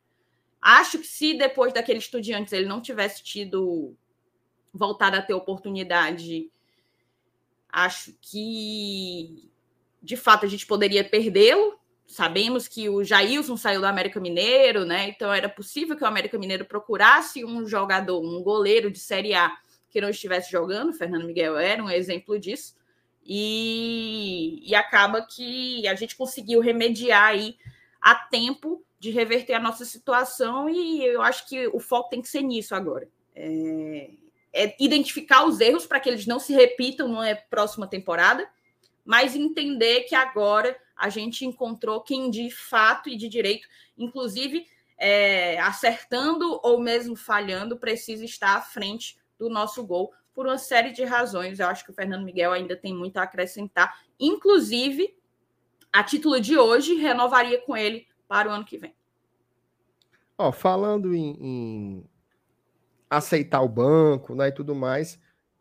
[0.62, 3.94] Acho que se depois daquele estudiantes ele não tivesse tido
[4.74, 6.50] voltado a ter oportunidade,
[7.70, 9.52] acho que
[10.02, 11.78] de fato a gente poderia perdê-lo.
[12.08, 15.10] Sabemos que o Jailson saiu do América Mineiro, né?
[15.10, 19.52] Então era possível que o América Mineiro procurasse um jogador, um goleiro de Série A
[19.90, 20.92] que não estivesse jogando.
[20.92, 22.76] O Fernando Miguel era um exemplo disso.
[23.26, 27.58] E, e acaba que a gente conseguiu remediar aí
[28.00, 32.28] a tempo de reverter a nossa situação e eu acho que o foco tem que
[32.28, 33.08] ser nisso agora.
[33.36, 34.10] É,
[34.54, 38.48] é identificar os erros para que eles não se repitam numa próxima temporada,
[39.04, 43.68] mas entender que agora a gente encontrou quem de fato e de direito,
[43.98, 44.66] inclusive
[44.98, 50.92] é, acertando ou mesmo falhando, precisa estar à frente do nosso gol por uma série
[50.92, 51.60] de razões.
[51.60, 54.02] Eu acho que o Fernando Miguel ainda tem muito a acrescentar.
[54.20, 55.18] Inclusive,
[55.92, 58.94] a título de hoje, renovaria com ele para o ano que vem.
[60.38, 62.10] Ó, falando em, em
[63.10, 65.18] aceitar o banco né, e tudo mais,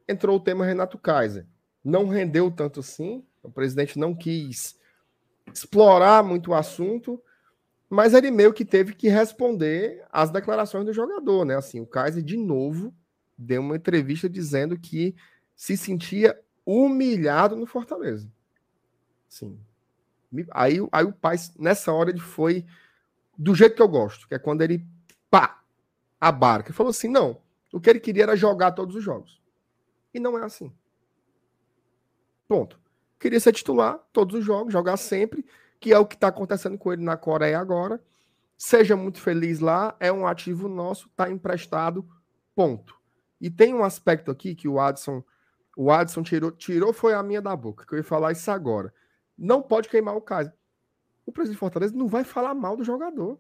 [0.09, 1.47] entrou o tema Renato Kaiser.
[1.85, 4.77] Não rendeu tanto assim, o presidente não quis
[5.53, 7.23] explorar muito o assunto,
[7.89, 11.55] mas ele meio que teve que responder às declarações do jogador, né?
[11.55, 12.93] Assim, o Kaiser de novo
[13.37, 15.15] deu uma entrevista dizendo que
[15.55, 18.31] se sentia humilhado no Fortaleza.
[19.29, 19.59] Sim.
[20.51, 22.65] Aí, aí o pai, nessa hora, ele foi
[23.37, 24.87] do jeito que eu gosto, que é quando ele
[25.31, 25.63] pá,
[26.21, 26.69] abarca.
[26.69, 27.41] Ele falou assim: não,
[27.73, 29.41] o que ele queria era jogar todos os jogos.
[30.13, 30.73] E não é assim.
[32.47, 32.79] Ponto.
[33.19, 35.45] Queria ser titular todos os jogos, jogar sempre,
[35.81, 38.03] que é o que está acontecendo com ele na Coreia agora.
[38.57, 42.09] Seja muito feliz lá, é um ativo nosso, está emprestado,
[42.55, 42.97] ponto.
[43.45, 45.23] E tem um aspecto aqui que o Adson,
[45.77, 48.91] o Adson tirou, tirou foi a minha da boca, que eu ia falar isso agora.
[49.37, 50.51] Não pode queimar o caso.
[51.27, 53.39] O presidente Fortaleza não vai falar mal do jogador.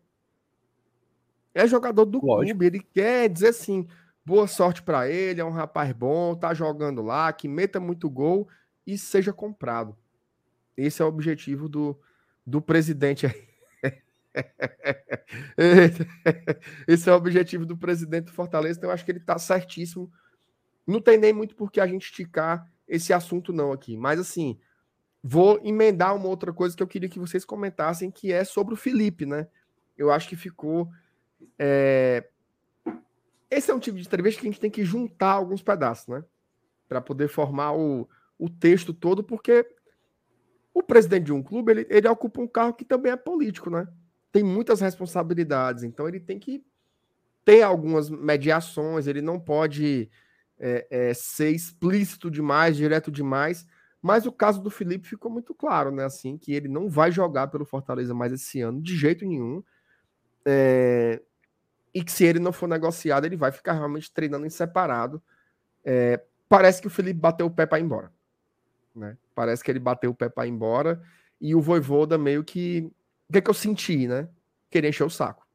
[1.55, 2.51] É jogador do Lógico.
[2.51, 3.89] clube, ele quer dizer assim,
[4.23, 8.47] boa sorte para ele, é um rapaz bom, tá jogando lá, que meta muito gol
[8.87, 9.97] e seja comprado.
[10.77, 11.99] Esse é o objetivo do,
[12.47, 13.54] do presidente aí.
[16.89, 20.11] Esse é o objetivo do presidente do Fortaleza, então eu acho que ele está certíssimo.
[20.87, 23.97] Não tem nem muito por que a gente esticar esse assunto, não, aqui.
[23.97, 24.59] Mas assim,
[25.23, 28.77] vou emendar uma outra coisa que eu queria que vocês comentassem, que é sobre o
[28.77, 29.49] Felipe, né?
[29.97, 30.91] Eu acho que ficou.
[31.59, 32.29] É...
[33.51, 36.25] esse é um tipo de entrevista que a gente tem que juntar alguns pedaços, né?
[36.89, 38.09] Para poder formar o,
[38.39, 39.67] o texto todo, porque
[40.75, 43.87] o presidente de um clube, ele, ele ocupa um carro que também é político, né?
[44.35, 46.61] Tem muitas responsabilidades, então ele tem que
[47.45, 50.11] ter algumas mediações, ele não pode
[50.59, 53.65] é, é, ser explícito demais, direto demais,
[54.03, 56.05] mas o caso do Felipe ficou muito claro, né?
[56.05, 59.63] Assim, que ele não vai jogar pelo Fortaleza mais esse ano, de jeito nenhum.
[60.45, 61.23] É,
[61.95, 65.23] e que se ele não for negociado, ele vai ficar realmente treinando em separado.
[65.85, 68.13] É, parece que o Felipe bateu o pé para ir embora.
[68.93, 69.17] Né?
[69.33, 71.01] Parece que ele bateu o pé para ir embora.
[71.41, 72.91] E o Voivoda meio que.
[73.29, 74.29] O que, é que eu senti, né?
[74.71, 75.47] Querer encher o saco.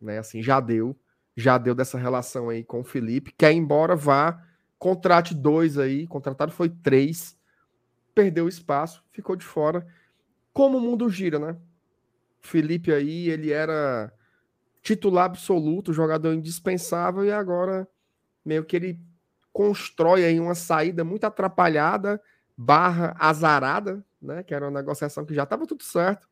[0.00, 0.18] Né?
[0.18, 0.96] Assim, já deu.
[1.36, 3.32] Já deu dessa relação aí com o Felipe.
[3.36, 4.42] Quer embora, vá.
[4.78, 6.06] Contrate dois aí.
[6.06, 7.38] Contratado foi três.
[8.14, 9.86] Perdeu espaço, ficou de fora.
[10.52, 11.56] Como o mundo gira, né?
[12.40, 14.12] Felipe aí, ele era
[14.82, 17.86] titular absoluto, jogador indispensável, e agora
[18.44, 19.00] meio que ele
[19.52, 22.22] constrói aí uma saída muito atrapalhada,
[22.56, 24.42] barra azarada, né?
[24.42, 26.28] Que era uma negociação que já estava tudo certo,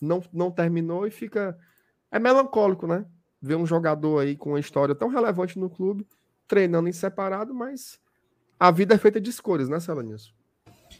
[0.00, 1.58] não, não terminou e fica.
[2.10, 3.04] É melancólico, né?
[3.40, 6.06] Ver um jogador aí com uma história tão relevante no clube,
[6.46, 8.00] treinando em separado, mas
[8.58, 10.32] a vida é feita de escolhas, né, Celanilson?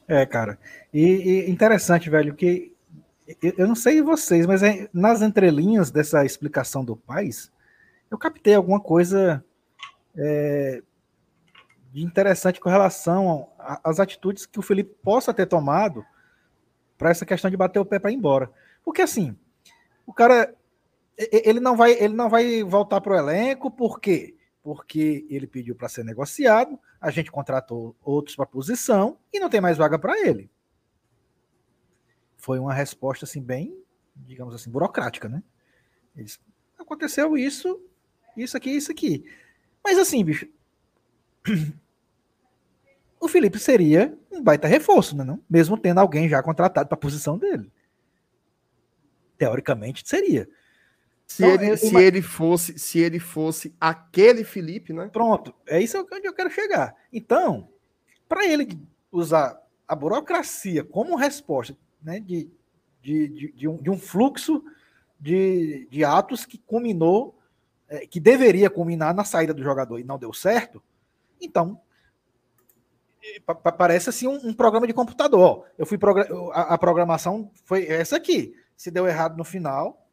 [0.06, 0.58] É, cara.
[0.92, 2.74] E, e interessante, velho, que
[3.42, 7.50] eu não sei vocês, mas é, nas entrelinhas dessa explicação do Paz,
[8.10, 9.44] eu captei alguma coisa
[10.16, 10.82] é,
[11.92, 16.04] de interessante com relação às atitudes que o Felipe possa ter tomado
[16.96, 18.50] para essa questão de bater o pé para ir embora.
[18.88, 19.36] Porque assim,
[20.06, 20.54] o cara
[21.16, 24.36] ele não vai ele não vai voltar para o elenco, por quê?
[24.62, 29.60] Porque ele pediu para ser negociado, a gente contratou outros para posição e não tem
[29.60, 30.50] mais vaga para ele
[32.38, 33.76] foi uma resposta assim bem,
[34.16, 35.42] digamos assim, burocrática, né?
[36.78, 37.78] Aconteceu isso,
[38.36, 39.24] isso aqui, isso aqui.
[39.84, 40.48] Mas assim, bicho,
[43.20, 45.42] o Felipe seria um baita reforço, né, não?
[45.50, 47.70] Mesmo tendo alguém já contratado para a posição dele.
[49.38, 50.48] Teoricamente seria.
[51.26, 55.08] Se, então, ele, se ele fosse, se ele fosse aquele Felipe, né?
[55.12, 56.94] Pronto, é isso onde eu quero chegar.
[57.12, 57.68] Então,
[58.28, 58.68] para ele
[59.12, 62.50] usar a burocracia como resposta né, de,
[63.02, 64.62] de, de, de, um, de um fluxo
[65.18, 67.38] de, de atos que culminou,
[67.88, 70.82] é, que deveria culminar na saída do jogador e não deu certo,
[71.40, 71.80] então
[73.76, 75.66] parece assim um, um, programa de computador.
[75.76, 75.98] Eu fui
[76.52, 78.54] a, a, programação foi essa aqui.
[78.78, 80.08] Se deu errado no final,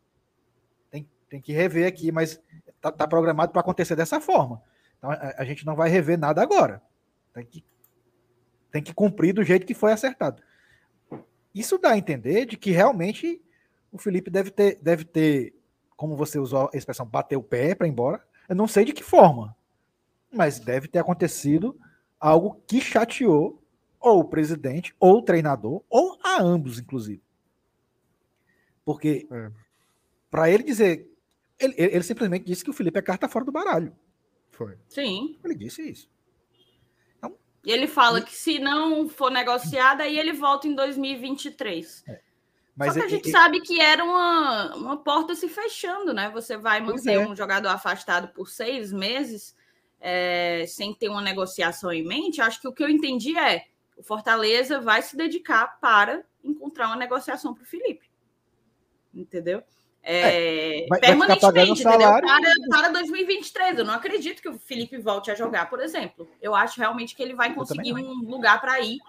[0.89, 2.41] tem, tem que rever aqui, mas
[2.81, 4.59] tá, tá programado para acontecer dessa forma.
[4.97, 6.81] Então a, a, gente não vai rever nada agora.
[7.31, 7.63] Tem que,
[8.71, 10.41] tem que cumprir do jeito que foi acertado.
[11.53, 13.39] Isso dá a entender de que realmente
[13.91, 15.53] o Felipe deve ter, deve ter,
[15.95, 18.25] como você usou a expressão, bater o pé para ir embora.
[18.49, 19.55] Eu não sei de que forma,
[20.33, 21.79] mas deve ter acontecido
[22.19, 23.61] algo que chateou
[23.99, 27.21] ou o presidente, ou o treinador, ou a ambos, inclusive.
[28.85, 29.51] Porque é.
[30.31, 31.11] para ele dizer,
[31.59, 33.93] ele, ele, simplesmente disse que o Felipe é carta fora do baralho.
[34.51, 34.77] Foi.
[34.87, 35.37] Sim.
[35.43, 36.09] Ele disse isso.
[37.65, 42.03] E ele fala que se não for negociada, aí ele volta em 2023.
[42.07, 42.21] É.
[42.75, 46.29] Mas Só que a gente sabe que era uma, uma porta se fechando, né?
[46.29, 47.27] Você vai manter é.
[47.27, 49.55] um jogador afastado por seis meses
[49.99, 52.41] é, sem ter uma negociação em mente.
[52.41, 53.65] Acho que o que eu entendi é
[53.97, 58.07] o Fortaleza vai se dedicar para encontrar uma negociação para o Felipe.
[59.15, 59.63] Entendeu?
[60.07, 63.79] É, é, vai, permanentemente, vai salário, para, para 2023.
[63.79, 66.29] Eu não acredito que o Felipe volte a jogar, por exemplo.
[66.39, 68.99] Eu acho realmente que ele vai conseguir um lugar para ir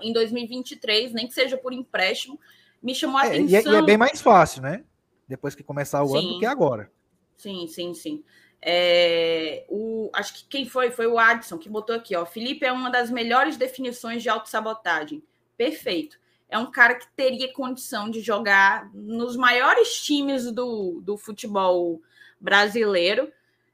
[0.00, 2.38] em 2023, nem que seja por empréstimo.
[2.80, 3.48] Me chamou a é, atenção.
[3.48, 4.84] E é, e é, bem mais fácil, né?
[5.26, 6.92] Depois que começar o sim, ano do que agora.
[7.36, 8.22] Sim, sim, sim.
[8.62, 10.92] É, o, acho que quem foi?
[10.92, 12.24] Foi o Adson que botou aqui, ó.
[12.24, 15.24] Felipe é uma das melhores definições de autossabotagem.
[15.56, 16.22] Perfeito
[16.54, 22.00] é um cara que teria condição de jogar nos maiores times do, do futebol
[22.40, 23.28] brasileiro,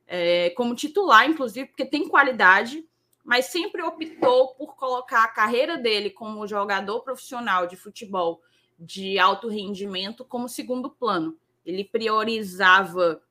[0.06, 2.82] é, como titular, inclusive, porque tem qualidade,
[3.22, 8.40] mas sempre optou por colocar a carreira dele como jogador profissional de futebol
[8.78, 11.36] de alto rendimento como segundo plano.
[11.66, 13.22] Ele priorizava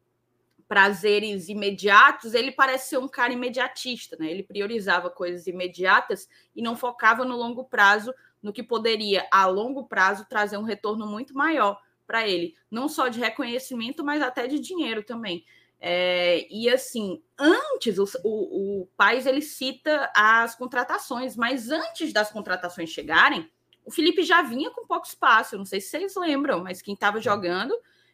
[0.67, 4.29] prazeres imediatos, ele parece ser um cara imediatista, né?
[4.29, 9.85] Ele priorizava coisas imediatas e não focava no longo prazo no que poderia, a longo
[9.85, 14.59] prazo, trazer um retorno muito maior para ele, não só de reconhecimento, mas até de
[14.59, 15.45] dinheiro também.
[15.81, 22.31] É, e assim, antes o, o, o Paz ele cita as contratações, mas antes das
[22.31, 23.49] contratações chegarem,
[23.85, 25.55] o Felipe já vinha com pouco espaço.
[25.55, 27.73] Eu não sei se vocês lembram, mas quem estava jogando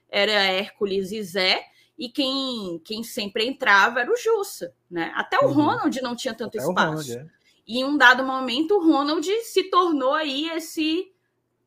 [0.09, 1.65] era Hércules e Zé,
[1.97, 5.11] e quem, quem sempre entrava era o Jussa, né?
[5.15, 5.53] Até o uhum.
[5.53, 6.89] Ronald não tinha tanto Até espaço.
[6.89, 7.27] Ronald, é.
[7.67, 11.11] E em um dado momento, o Ronald se tornou aí esse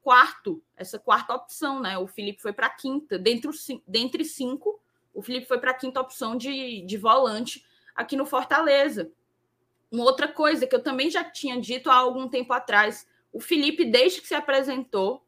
[0.03, 1.99] quarto, essa quarta opção, né?
[1.99, 4.81] O Felipe foi para a quinta, dentre, os, dentre cinco,
[5.13, 9.11] o Felipe foi para a quinta opção de, de volante aqui no Fortaleza.
[9.91, 13.85] Uma outra coisa que eu também já tinha dito há algum tempo atrás, o Felipe,
[13.85, 15.25] desde que se apresentou,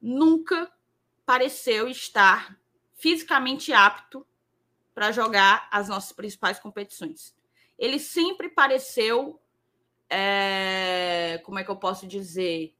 [0.00, 0.72] nunca
[1.26, 2.58] pareceu estar
[2.94, 4.26] fisicamente apto
[4.94, 7.34] para jogar as nossas principais competições.
[7.78, 9.40] Ele sempre pareceu,
[10.10, 12.74] é, como é que eu posso dizer,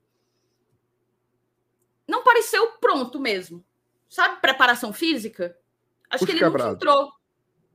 [2.07, 3.64] não pareceu pronto mesmo.
[4.09, 5.57] Sabe, preparação física?
[6.11, 7.12] Acho Puxa que ele não entrou.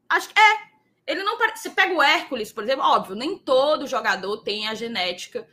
[0.09, 0.75] Acho que é.
[1.07, 5.47] Ele não Você pega o Hércules, por exemplo, óbvio, nem todo jogador tem a genética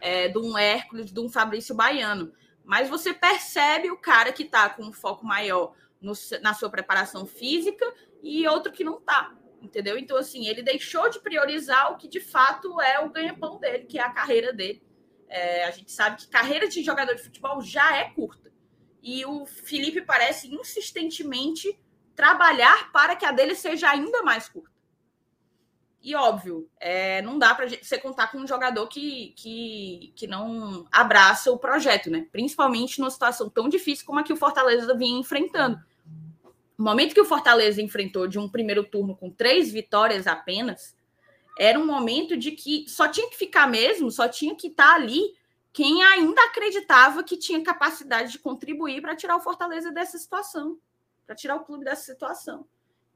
[0.00, 2.32] é, de um Hércules, de um Fabrício Baiano.
[2.62, 7.26] Mas você percebe o cara que está com um foco maior no, na sua preparação
[7.26, 7.92] física
[8.22, 9.98] e outro que não está, entendeu?
[9.98, 13.98] Então, assim, ele deixou de priorizar o que de fato é o ganha-pão dele, que
[13.98, 14.82] é a carreira dele.
[15.28, 18.50] É, a gente sabe que carreira de jogador de futebol já é curta.
[19.02, 21.78] E o Felipe parece insistentemente
[22.14, 24.76] trabalhar para que a dele seja ainda mais curta.
[26.00, 30.86] E óbvio, é, não dá para você contar com um jogador que, que, que não
[30.92, 32.26] abraça o projeto, né?
[32.30, 35.78] Principalmente numa situação tão difícil como a que o Fortaleza vinha enfrentando.
[36.78, 40.96] O momento que o Fortaleza enfrentou de um primeiro turno com três vitórias apenas,
[41.58, 44.94] era um momento de que só tinha que ficar mesmo, só tinha que estar tá
[44.94, 45.36] ali
[45.72, 50.78] quem ainda acreditava que tinha capacidade de contribuir para tirar o Fortaleza dessa situação,
[51.26, 52.66] para tirar o clube dessa situação.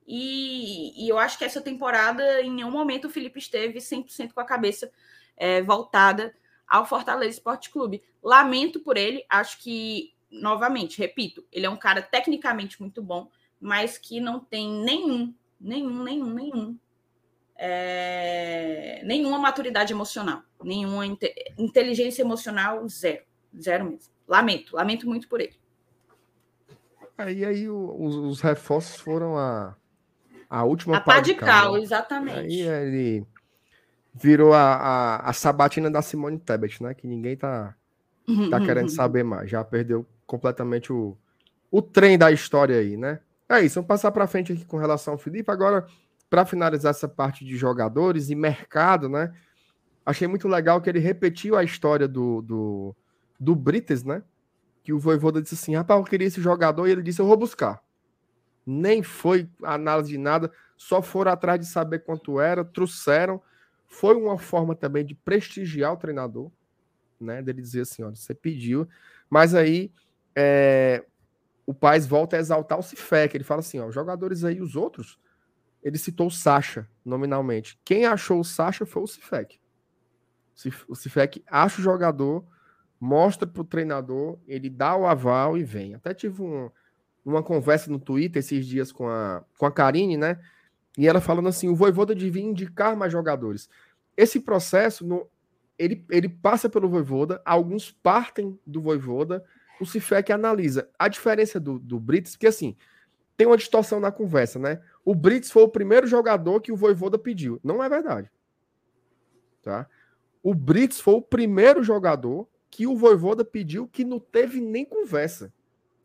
[0.06, 4.40] E, e, eu acho que essa temporada, em nenhum momento, o Felipe esteve 100% com
[4.40, 4.92] a cabeça
[5.36, 6.34] é, voltada
[6.66, 8.02] ao Fortaleza Esporte Clube.
[8.22, 13.30] Lamento por ele, acho que, novamente, repito, ele é um cara tecnicamente muito bom,
[13.62, 16.78] mas que não tem nenhum, nenhum, nenhum, nenhum,
[17.56, 23.22] é, nenhuma maturidade emocional, nenhuma inte inteligência emocional, zero,
[23.56, 24.12] zero mesmo.
[24.26, 25.54] Lamento, lamento muito por ele.
[27.16, 29.76] Aí, aí os, os reforços foram a,
[30.50, 32.38] a última a pá de cal, exatamente.
[32.38, 33.26] Aí ele
[34.12, 36.94] virou a, a, a, sabatina da Simone Tebet, né?
[36.94, 37.76] Que ninguém tá,
[38.50, 39.48] tá querendo saber mais.
[39.48, 41.16] Já perdeu completamente o,
[41.70, 43.20] o trem da história aí, né?
[43.52, 45.50] É isso, vamos passar para frente aqui com relação ao Felipe.
[45.50, 45.86] Agora,
[46.30, 49.32] para finalizar essa parte de jogadores e mercado, né?
[50.04, 52.96] Achei muito legal que ele repetiu a história do, do,
[53.38, 54.22] do Brites, né?
[54.82, 57.36] Que o Voivoda disse assim: rapaz, eu queria esse jogador, e ele disse: eu vou
[57.36, 57.82] buscar
[58.66, 63.40] nem foi análise de nada, só foram atrás de saber quanto era, trouxeram.
[63.86, 66.50] Foi uma forma também de prestigiar o treinador,
[67.20, 67.42] né?
[67.42, 68.88] Dele dizer assim: olha, você pediu,
[69.28, 69.92] mas aí
[70.34, 71.04] é,
[71.66, 73.36] o Paz volta a exaltar o Cifec.
[73.36, 75.18] Ele fala assim: ó, os jogadores aí, os outros,
[75.82, 77.78] ele citou o Sacha nominalmente.
[77.84, 79.60] Quem achou o Sacha foi o Cifec.
[80.88, 82.44] O Cifec acha o jogador,
[83.00, 85.94] mostra para o treinador, ele dá o aval e vem.
[85.94, 86.70] Até tive um
[87.24, 90.40] numa conversa no Twitter esses dias com a, com a Karine, né?
[90.98, 93.68] E ela falando assim: o Voivoda devia indicar mais jogadores.
[94.16, 95.28] Esse processo, no,
[95.78, 99.44] ele, ele passa pelo Voivoda, alguns partem do Voivoda,
[99.80, 100.88] o Cifec analisa.
[100.98, 102.76] A diferença do, do Brits, porque assim,
[103.36, 104.80] tem uma distorção na conversa, né?
[105.04, 107.60] O Brits foi o primeiro jogador que o Voivoda pediu.
[107.62, 108.30] Não é verdade.
[109.62, 109.88] Tá?
[110.42, 115.52] O Brits foi o primeiro jogador que o Voivoda pediu que não teve nem conversa.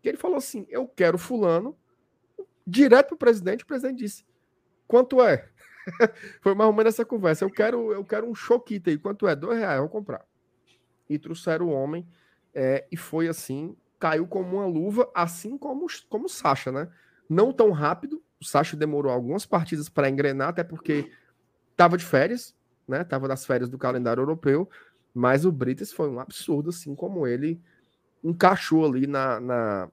[0.01, 1.77] Que ele falou assim: eu quero fulano,
[2.65, 4.25] direto para o presidente, o presidente disse:
[4.87, 5.49] quanto é?
[6.41, 7.45] Foi mais ou menos essa conversa.
[7.45, 9.35] Eu quero, eu quero um choquita aí, quanto é?
[9.35, 10.25] Dois reais, eu vou comprar.
[11.09, 12.05] E trouxeram o homem,
[12.59, 16.89] é, e foi assim, caiu como uma luva, assim como, como o Sacha, né?
[17.29, 21.11] Não tão rápido, o Sacha demorou algumas partidas para engrenar, até porque
[21.69, 22.55] estava de férias,
[22.87, 23.03] né?
[23.03, 24.67] Tava nas férias do calendário europeu,
[25.13, 27.61] mas o Brites foi um absurdo, assim como ele
[28.23, 29.91] encaixou ali na, na,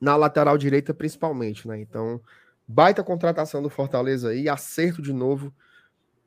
[0.00, 1.80] na lateral direita, principalmente, né?
[1.80, 2.20] Então,
[2.66, 5.54] baita contratação do Fortaleza aí, acerto de novo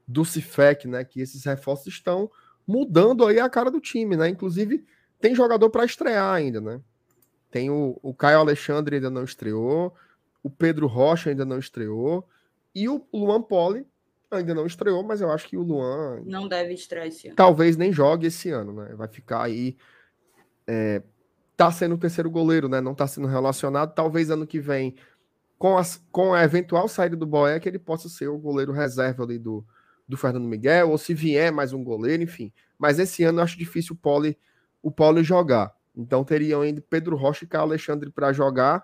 [0.08, 1.04] do Cifec, né?
[1.04, 2.32] Que esses reforços estão
[2.66, 4.30] mudando aí a cara do time, né?
[4.30, 4.86] Inclusive,
[5.20, 6.82] tem jogador para estrear ainda, né?
[7.52, 9.94] Tem o, o Caio Alexandre ainda não estreou,
[10.44, 12.28] o Pedro Rocha ainda não estreou,
[12.74, 13.86] e o Luan Poli
[14.32, 16.22] ainda não estreou, mas eu acho que o Luan.
[16.26, 17.36] Não deve estrear esse ano.
[17.36, 18.94] Talvez nem jogue esse ano, né?
[18.96, 19.76] Vai ficar aí
[20.68, 21.02] é,
[21.58, 22.80] tá sendo o terceiro goleiro, né?
[22.80, 23.94] Não tá sendo relacionado.
[23.94, 24.96] Talvez ano que vem,
[25.58, 29.40] com, as, com a eventual saída do Boeck, ele possa ser o goleiro reserva ali
[29.40, 29.66] do,
[30.08, 32.54] do Fernando Miguel, ou se vier mais um goleiro, enfim.
[32.78, 34.38] Mas esse ano eu acho difícil o Poli,
[34.82, 35.74] o Poli jogar.
[35.96, 38.84] Então teriam ainda Pedro Rocha e Carlos Alexandre para jogar.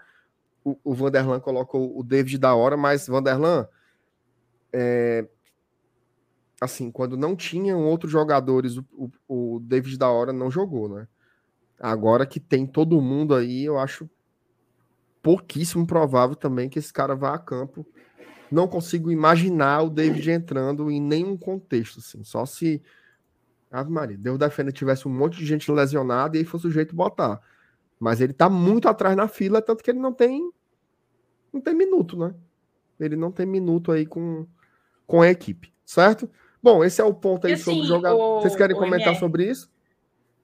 [0.64, 3.68] o, o Vanderlan colocou o David da hora, mas Vanderlan,
[4.74, 5.28] é,
[6.60, 8.86] assim, quando não tinham outros jogadores, o,
[9.28, 11.08] o, o David da hora não jogou, né?
[11.80, 14.10] Agora que tem todo mundo aí, eu acho
[15.22, 17.86] pouquíssimo provável também que esse cara vá a campo.
[18.52, 22.24] Não consigo imaginar o David entrando em nenhum contexto, assim.
[22.24, 22.82] Só se
[23.80, 26.90] Ave Maria, Deus defenda tivesse um monte de gente lesionada e aí fosse o jeito
[26.90, 27.42] de botar.
[28.00, 30.50] Mas ele tá muito atrás na fila, tanto que ele não tem
[31.52, 32.36] não tem minuto, né?
[33.00, 34.46] Ele não tem minuto aí com,
[35.08, 36.30] com a equipe, certo?
[36.62, 38.14] Bom, esse é o ponto aí assim, sobre jogar.
[38.14, 39.70] Vocês querem comentar sobre isso?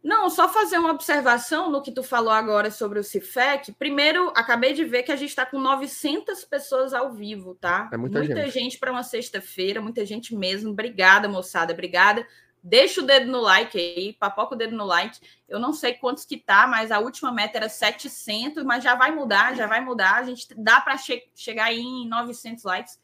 [0.03, 3.71] Não, só fazer uma observação no que tu falou agora sobre o Cifec.
[3.73, 7.87] Primeiro, acabei de ver que a gente está com 900 pessoas ao vivo, tá?
[7.93, 10.71] É muita, muita gente, gente para uma sexta-feira, muita gente mesmo.
[10.71, 12.25] Obrigada, moçada, obrigada.
[12.63, 15.19] Deixa o dedo no like aí, papoca o dedo no like.
[15.49, 19.11] Eu não sei quantos que tá, mas a última meta era 700, mas já vai
[19.11, 20.17] mudar, já vai mudar.
[20.17, 23.01] A gente dá para che chegar aí em 900 likes.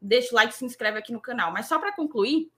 [0.00, 1.50] Deixa o like, se inscreve aqui no canal.
[1.52, 2.50] Mas só para concluir,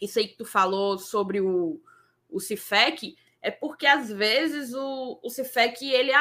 [0.00, 1.80] isso aí que tu falou sobre o
[2.28, 6.12] o Cifec, é porque às vezes o, o Cifec, ele,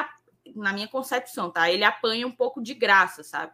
[0.55, 1.69] na minha concepção, tá?
[1.69, 3.53] Ele apanha um pouco de graça, sabe?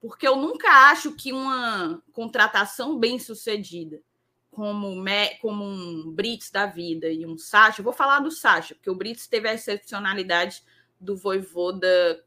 [0.00, 4.00] Porque eu nunca acho que uma contratação bem sucedida,
[4.50, 5.04] como,
[5.40, 9.26] como um Brits da vida e um Sacha, vou falar do Sacha, porque o Brits
[9.26, 10.62] teve a excepcionalidade
[11.00, 12.24] do Voivoda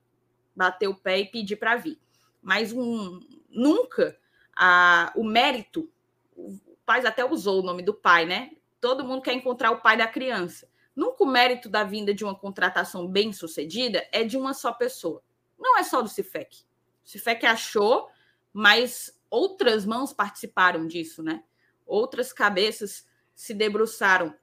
[0.55, 1.99] bater o pé e pedir para vir.
[2.41, 3.19] Mas um,
[3.49, 4.17] nunca
[4.55, 5.91] a, o mérito,
[6.35, 8.51] o pai até usou o nome do pai, né?
[8.81, 10.67] todo mundo quer encontrar o pai da criança.
[10.93, 15.23] Nunca o mérito da vinda de uma contratação bem sucedida é de uma só pessoa.
[15.57, 16.63] Não é só do Cifec.
[17.05, 18.09] O Cifec achou,
[18.51, 21.43] mas outras mãos participaram disso, né?
[21.91, 24.33] Outras cabeças se debruçaram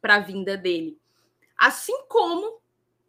[0.00, 0.98] para a vinda dele.
[1.54, 2.58] Assim como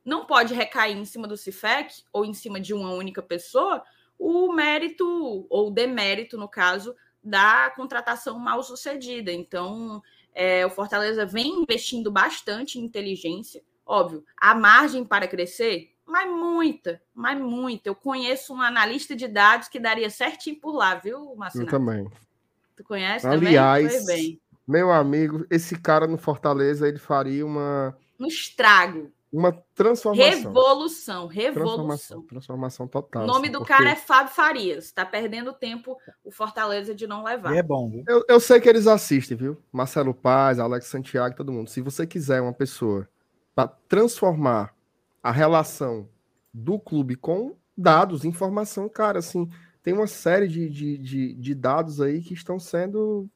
[0.04, 3.82] não pode recair em cima do Cifec ou em cima de uma única pessoa
[4.20, 6.94] o mérito ou demérito, no caso,
[7.24, 9.32] da contratação mal sucedida.
[9.32, 10.04] Então,
[10.34, 13.64] é, o Fortaleza vem investindo bastante em inteligência.
[13.86, 17.88] Óbvio, há margem para crescer, mas muita, mas muita.
[17.88, 21.68] Eu conheço um analista de dados que daria certinho por lá, viu, Marcelo?
[21.68, 22.12] Eu também.
[22.82, 24.42] Tu conhece Aliás, também?
[24.68, 27.96] meu amigo, esse cara no Fortaleza, ele faria uma...
[28.20, 29.12] Um estrago.
[29.32, 30.30] Uma transformação.
[30.30, 31.76] Revolução, revolução.
[31.76, 33.24] Transformação, transformação total.
[33.24, 33.74] O nome assim, do porque...
[33.74, 34.86] cara é Fábio Farias.
[34.86, 37.54] Está perdendo tempo o Fortaleza de não levar.
[37.54, 38.04] E é bom, viu?
[38.08, 39.58] Eu, eu sei que eles assistem, viu?
[39.72, 41.70] Marcelo Paz, Alex Santiago, todo mundo.
[41.70, 43.08] Se você quiser uma pessoa
[43.56, 44.74] para transformar
[45.24, 46.10] a relação
[46.54, 49.48] do clube com dados, informação, cara, assim,
[49.84, 53.30] tem uma série de, de, de, de dados aí que estão sendo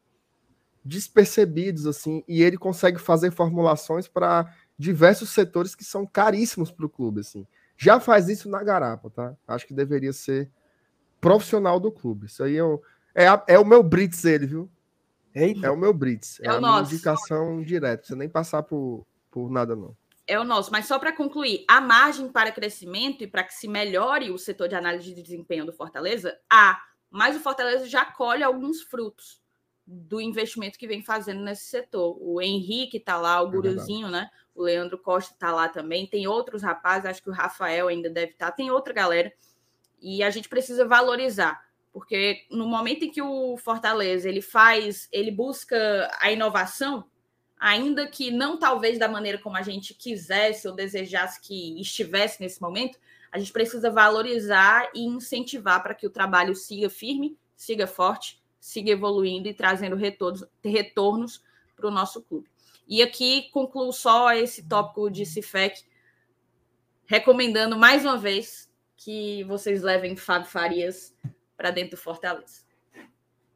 [0.83, 6.89] despercebidos, assim, e ele consegue fazer formulações para diversos setores que são caríssimos para o
[6.89, 7.47] clube, assim.
[7.75, 9.35] Já faz isso na garapa, tá?
[9.47, 10.49] Acho que deveria ser
[11.19, 12.27] profissional do clube.
[12.27, 12.81] Isso aí é o,
[13.15, 14.69] é, a, é o meu Brits, ele, viu?
[15.33, 15.67] Eita.
[15.67, 16.39] É o meu Brits.
[16.39, 18.05] É, é a minha indicação direta.
[18.05, 19.95] Você nem passar por, por nada, não.
[20.27, 20.71] É o nosso.
[20.71, 24.67] Mas só para concluir, a margem para crescimento e para que se melhore o setor
[24.67, 26.81] de análise de desempenho do Fortaleza, há.
[27.09, 29.39] Mas o Fortaleza já colhe alguns frutos
[29.85, 32.17] do investimento que vem fazendo nesse setor.
[32.19, 34.29] O Henrique está lá, o é Guruzinho, né?
[34.55, 36.07] O Leandro Costa está lá também.
[36.07, 38.47] Tem outros rapazes, acho que o Rafael ainda deve estar.
[38.47, 39.31] Tá, tem outra galera.
[40.01, 45.31] E a gente precisa valorizar, porque no momento em que o Fortaleza ele faz, ele
[45.31, 47.05] busca a inovação,
[47.59, 52.61] ainda que não talvez da maneira como a gente quisesse ou desejasse que estivesse nesse
[52.61, 52.99] momento,
[53.31, 58.89] a gente precisa valorizar e incentivar para que o trabalho siga firme, siga forte siga
[58.89, 61.43] evoluindo e trazendo retornos, retornos
[61.75, 62.49] para o nosso clube.
[62.87, 65.83] E aqui concluo só esse tópico de CIFEC,
[67.05, 68.67] recomendando mais uma vez
[68.97, 71.15] que vocês levem Fábio Farias
[71.55, 72.63] para dentro do Fortaleza.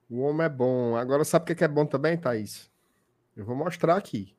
[0.07, 0.95] O homem é bom.
[0.95, 2.68] Agora, sabe o que é bom também, Thaís?
[3.39, 4.35] Eu vou mostrar aqui.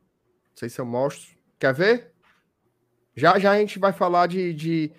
[0.50, 1.34] Não sei se eu mostro.
[1.58, 2.12] Quer ver?
[3.16, 4.92] Já já a gente vai falar de, de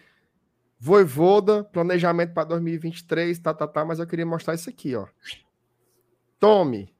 [0.80, 5.06] Voivoda, planejamento para 2023, tá, tá, tá, mas eu queria mostrar isso aqui, ó.
[6.40, 6.92] Tome.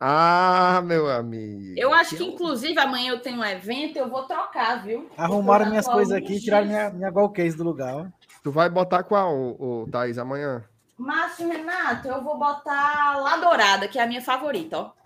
[0.00, 1.78] Ah, meu amigo.
[1.78, 5.08] Eu acho que, inclusive, amanhã eu tenho um evento, eu vou trocar, viu?
[5.16, 7.94] Arrumaram minhas coisas aqui e tiraram minha, minha gold case do lugar.
[7.94, 8.06] Ó.
[8.42, 10.64] Tu vai botar qual, o, o Thaís, amanhã?
[10.98, 15.05] Márcio Renato, eu vou botar lá dourada, que é a minha favorita, ó.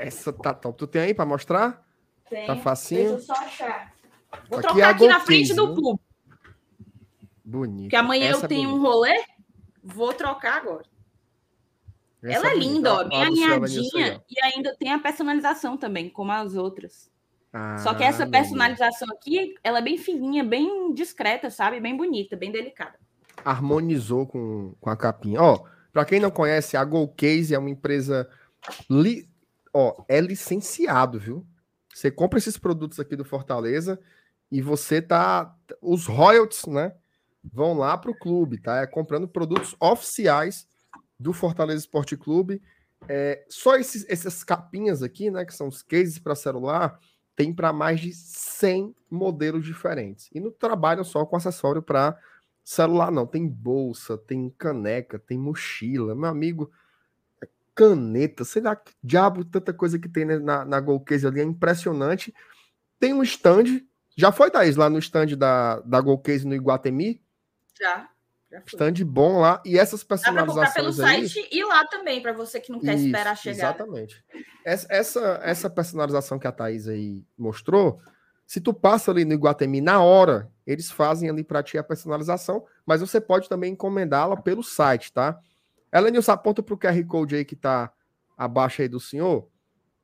[0.00, 0.78] Essa tá top.
[0.78, 1.86] Tu tem aí para mostrar?
[2.28, 2.46] Tem.
[2.46, 3.16] Tá facinho?
[3.16, 3.92] Deixa eu só achar.
[4.48, 6.00] Vou aqui trocar é aqui na frente do clube.
[7.44, 7.82] Bonito.
[7.82, 9.24] Porque amanhã Essa eu é tenho é um rolê,
[9.82, 10.84] vou trocar agora.
[12.22, 16.54] Essa Ela é linda, ó, bem alinhadinha e ainda tem a personalização também, como as
[16.54, 17.10] outras.
[17.52, 21.80] Ah, Só que essa personalização aqui, ela é bem fininha, bem discreta, sabe?
[21.80, 22.94] Bem bonita, bem delicada.
[23.44, 25.42] Harmonizou com, com a capinha.
[25.42, 26.86] Ó, para quem não conhece, a
[27.16, 28.28] Case é uma empresa
[28.88, 29.29] li...
[29.72, 31.46] ó, é licenciado, viu?
[31.92, 34.00] Você compra esses produtos aqui do Fortaleza
[34.50, 36.94] e você tá os royalties, né?
[37.42, 38.78] Vão lá pro clube, tá?
[38.82, 40.66] É comprando produtos oficiais
[41.18, 42.62] do Fortaleza Esporte Clube.
[43.08, 46.98] É, só esses, essas capinhas aqui, né, que são os cases para celular,
[47.34, 50.28] tem para mais de 100 modelos diferentes.
[50.34, 52.18] E não trabalham só com acessório para
[52.62, 53.26] celular, não.
[53.26, 56.14] Tem bolsa, tem caneca, tem mochila.
[56.14, 56.70] Meu amigo,
[57.80, 62.34] caneta, sei lá que diabo, tanta coisa que tem na, na Golcase ali, é impressionante.
[62.98, 63.80] Tem um stand,
[64.14, 67.22] já foi, Thaís, lá no stand da, da Golcase no Iguatemi?
[67.80, 68.06] Já.
[68.66, 69.62] Stand bom lá.
[69.64, 70.68] E essas personalizações.
[70.68, 73.56] Dá pelo aí, site e lá também, para você que não quer isso, esperar chegar.
[73.56, 74.22] Exatamente.
[74.62, 77.98] Essa, essa, essa personalização que a Thaís aí mostrou,
[78.46, 82.66] se tu passa ali no Iguatemi na hora, eles fazem ali para ti a personalização,
[82.84, 85.40] mas você pode também encomendá-la pelo site, tá?
[85.92, 87.92] Elenilson, aponta para o QR Code aí que está
[88.36, 89.48] abaixo aí do senhor.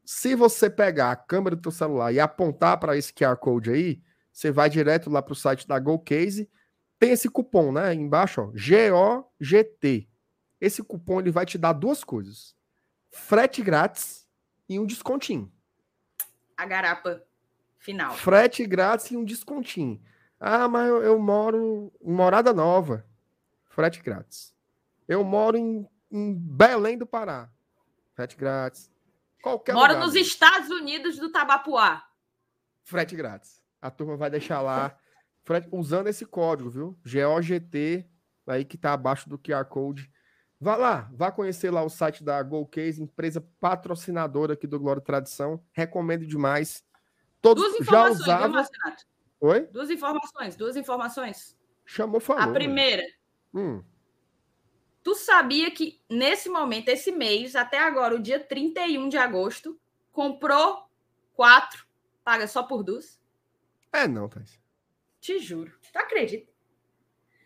[0.04, 4.02] Se você pegar a câmera do teu celular e apontar para esse QR Code aí,
[4.32, 6.48] você vai direto lá para o site da GoCase
[6.98, 7.94] tem esse cupom, né?
[7.94, 10.08] Embaixo, ó, GOGT.
[10.60, 12.56] Esse cupom ele vai te dar duas coisas:
[13.10, 14.26] frete grátis
[14.68, 15.52] e um descontinho.
[16.56, 17.22] A garapa
[17.78, 18.14] final.
[18.14, 20.00] Frete grátis e um descontinho.
[20.40, 23.06] Ah, mas eu, eu moro em Morada Nova.
[23.66, 24.54] Frete grátis.
[25.08, 27.50] Eu moro em, em Belém do Pará.
[28.14, 28.90] Frete grátis.
[29.42, 32.02] Qualquer Moro lugar, nos Estados Unidos do Tabapuá.
[32.82, 33.62] Frete grátis.
[33.80, 34.98] A turma vai deixar lá
[35.70, 36.98] usando esse código, viu?
[37.04, 38.08] GOGT,
[38.46, 40.10] aí que tá abaixo do QR Code.
[40.58, 45.62] Vá lá, vá conhecer lá o site da GoCase, empresa patrocinadora aqui do Glória Tradição.
[45.72, 46.82] Recomendo demais.
[47.42, 48.64] Todos duas já usavam.
[49.40, 49.66] Oi?
[49.66, 51.56] Duas informações, duas informações.
[51.84, 52.42] Chamou, falou.
[52.42, 53.02] A primeira.
[53.54, 53.82] Hum.
[55.06, 59.78] Tu sabia que nesse momento, esse mês, até agora, o dia 31 de agosto,
[60.10, 60.82] comprou
[61.32, 61.86] quatro,
[62.24, 63.20] paga só por duas?
[63.92, 64.60] É, não, Thais.
[65.20, 65.72] Te juro.
[65.92, 66.50] Tu acredita?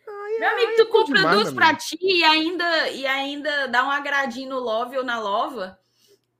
[0.07, 3.91] Ai, Meu amigo, tu compra demais, duas pra ti e ainda, e ainda dá um
[3.91, 5.79] agradinho no Love ou na Lova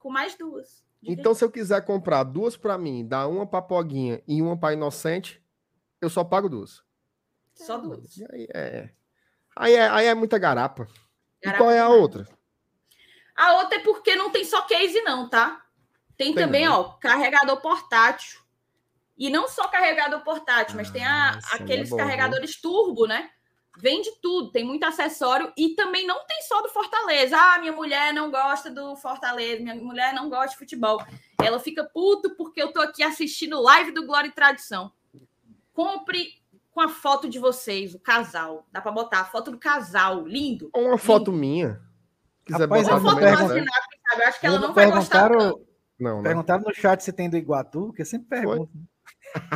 [0.00, 0.84] com mais duas.
[1.04, 4.72] Então, se eu quiser comprar duas para mim, dar uma pra Poguinha e uma pra
[4.72, 5.40] Inocente,
[6.00, 6.82] eu só pago duas.
[7.54, 8.20] Só duas.
[8.32, 8.90] Aí é,
[9.54, 10.88] aí é, aí é muita garapa.
[11.44, 12.28] E qual é a outra?
[13.34, 15.62] A outra é porque não tem só case, não, tá?
[16.16, 16.80] Tem, tem também, não.
[16.80, 18.42] ó, carregador portátil
[19.16, 23.30] e não só carregador portátil, mas tem a, ah, aqueles é bom, carregadores turbo, né?
[23.78, 27.36] Vende tudo, tem muito acessório e também não tem só do Fortaleza.
[27.38, 31.02] Ah, minha mulher não gosta do Fortaleza, minha mulher não gosta de futebol.
[31.42, 34.92] Ela fica puto porque eu tô aqui assistindo live do Glória e Tradição.
[35.72, 36.41] Compre
[36.72, 38.66] com a foto de vocês, o casal.
[38.72, 40.70] Dá para botar a foto do casal, lindo.
[40.72, 41.80] Ou uma foto minha.
[42.44, 43.66] Quiser Rapaz, botar uma foto do sabe?
[44.18, 45.30] Eu acho que ela não vai gostar.
[45.30, 45.66] Tanto.
[45.98, 46.30] Não, né?
[46.30, 48.68] Perguntaram no chat se tem do Iguatu, porque sempre perguntam.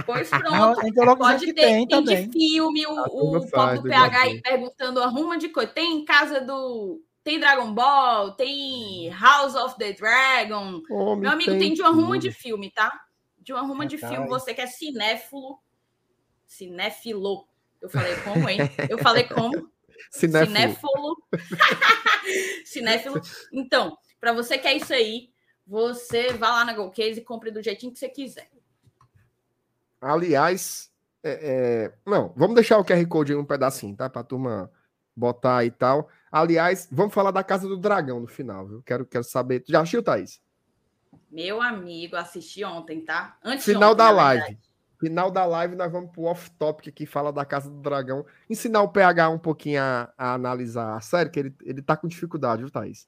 [0.05, 0.86] Pois pronto.
[0.86, 5.36] então, Pode ter, tem, tem de filme, o, o pop do PH aí perguntando arruma
[5.38, 5.72] de coisa.
[5.72, 7.02] Tem em casa do.
[7.24, 10.80] Tem Dragon Ball, tem House of the Dragon.
[10.88, 12.93] Homem, Meu amigo, tem, tem de uma ruma de filme, tá?
[13.40, 14.28] De uma ruma é, de filme.
[14.28, 15.59] Você que é cinéfilo.
[16.47, 17.47] Cinéfilo.
[17.81, 18.59] Eu falei como, hein?
[18.89, 19.70] Eu falei como?
[20.10, 20.55] Cinéfilo.
[20.55, 21.16] Cinéfilo.
[22.64, 23.20] Cinéfilo.
[23.52, 25.31] Então, para você que é isso aí,
[25.66, 28.51] você vá lá na GoCase e compre do jeitinho que você quiser.
[30.01, 30.90] Aliás,
[31.23, 31.94] é, é...
[32.06, 34.09] não, vamos deixar o QR Code em um pedacinho, tá?
[34.09, 34.70] Pra turma
[35.14, 36.09] botar e tal.
[36.31, 38.82] Aliás, vamos falar da Casa do Dragão no final, viu?
[38.82, 39.64] Quero, quero saber.
[39.66, 40.40] Já assistiu, Thaís?
[41.31, 43.36] Meu amigo, assisti ontem, tá?
[43.43, 44.59] Antes Final da live.
[44.98, 48.24] Final da live, nós vamos pro off-topic aqui, fala da Casa do Dragão.
[48.48, 52.09] Ensinar o PH um pouquinho a, a analisar a série, que ele, ele tá com
[52.09, 53.06] dificuldade, viu, Thaís?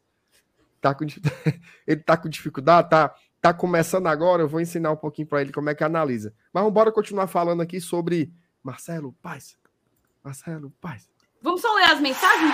[0.81, 1.05] Tá com,
[1.86, 5.52] ele tá com dificuldade, tá tá começando agora, eu vou ensinar um pouquinho para ele
[5.52, 6.35] como é que analisa.
[6.52, 8.32] Mas vamos embora continuar falando aqui sobre
[8.62, 9.56] Marcelo Paz.
[10.23, 11.09] Marcelo Paz.
[11.40, 12.52] Vamos só ler as mensagens?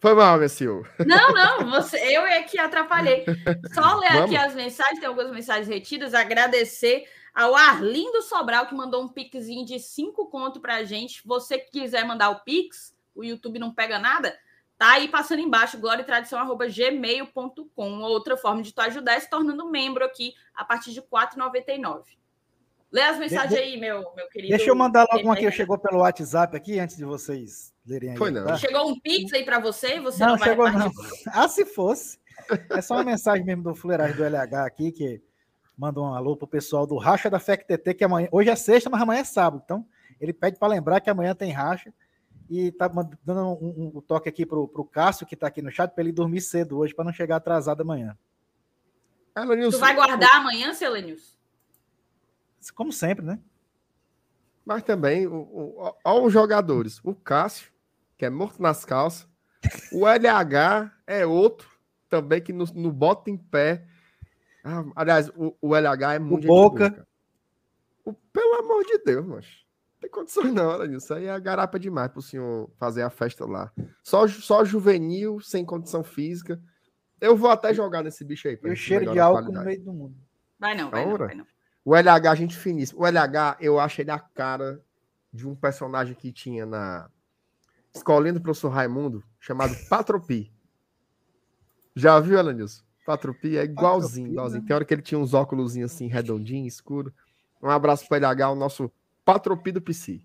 [0.00, 0.88] Foi mal, senhor.
[1.04, 3.24] Não, não, você, eu é que atrapalhei.
[3.74, 4.26] Só ler Vamos.
[4.26, 6.14] aqui as mensagens, tem algumas mensagens retidas.
[6.14, 11.20] Agradecer ao Arlindo Sobral, que mandou um pixinho de 5 conto pra gente.
[11.26, 14.38] Você que quiser mandar o pix, o YouTube não pega nada,
[14.78, 18.00] Tá aí passando embaixo, gloriatradição.gmail.com.
[18.02, 22.16] Outra forma de tu ajudar é se tornando membro aqui a partir de R$ 4,99.
[22.90, 24.56] Lê as mensagens de, aí, meu, meu querido.
[24.56, 28.16] Deixa eu mandar logo uma que chegou pelo WhatsApp aqui, antes de vocês lerem aí.
[28.16, 28.46] Foi não.
[28.46, 28.56] Tá?
[28.56, 30.00] Chegou um Pix aí para você?
[30.00, 30.90] Você não, não chegou não.
[31.28, 32.18] Ah, se fosse.
[32.70, 35.22] É só uma mensagem mesmo do Fuleiragem do LH aqui, que
[35.76, 39.02] manda um alô pro pessoal do Racha da FECTT, que amanhã, hoje é sexta, mas
[39.02, 39.62] amanhã é sábado.
[39.64, 39.86] Então,
[40.18, 41.92] ele pede para lembrar que amanhã tem racha.
[42.48, 42.88] E tá
[43.22, 46.02] dando um, um, um toque aqui pro, pro Cássio, que tá aqui no chat, para
[46.02, 48.16] ele dormir cedo hoje, para não chegar atrasado amanhã.
[49.70, 51.37] Tu vai guardar amanhã, seu Lenilson?
[52.70, 53.38] Como sempre, né?
[54.64, 57.00] Mas também, o, o, ó, os jogadores.
[57.02, 57.72] O Cássio,
[58.16, 59.26] que é morto nas calças.
[59.92, 61.68] O LH é outro
[62.08, 63.86] também que no, no bota em pé.
[64.64, 66.44] Ah, aliás, o, o, LH é muito.
[66.44, 67.06] O Boca.
[68.04, 71.12] o, pelo amor de Deus, mas não tem condições não, olha isso.
[71.14, 73.72] Aí é garapa demais pro senhor fazer a festa lá.
[74.02, 76.60] Só, só juvenil, sem condição física.
[77.20, 78.58] Eu vou até jogar nesse bicho aí.
[78.62, 80.16] E o cheiro de álcool no meio do mundo.
[80.58, 81.46] Vai não, vai não, vai não.
[81.88, 83.00] O LH, gente finíssima.
[83.00, 84.78] O LH, eu acho ele a cara
[85.32, 87.08] de um personagem que tinha na
[87.94, 90.52] escolinha do professor Raimundo, chamado Patropi.
[91.96, 92.82] Já viu, Alanilson?
[93.06, 94.60] Patropi é igualzinho, Patropi, igualzinho.
[94.60, 94.66] Né?
[94.66, 97.10] Tem hora que ele tinha uns óculos assim, redondinho, escuro.
[97.62, 98.92] Um abraço para LH, o nosso
[99.24, 100.20] Patropi do PC.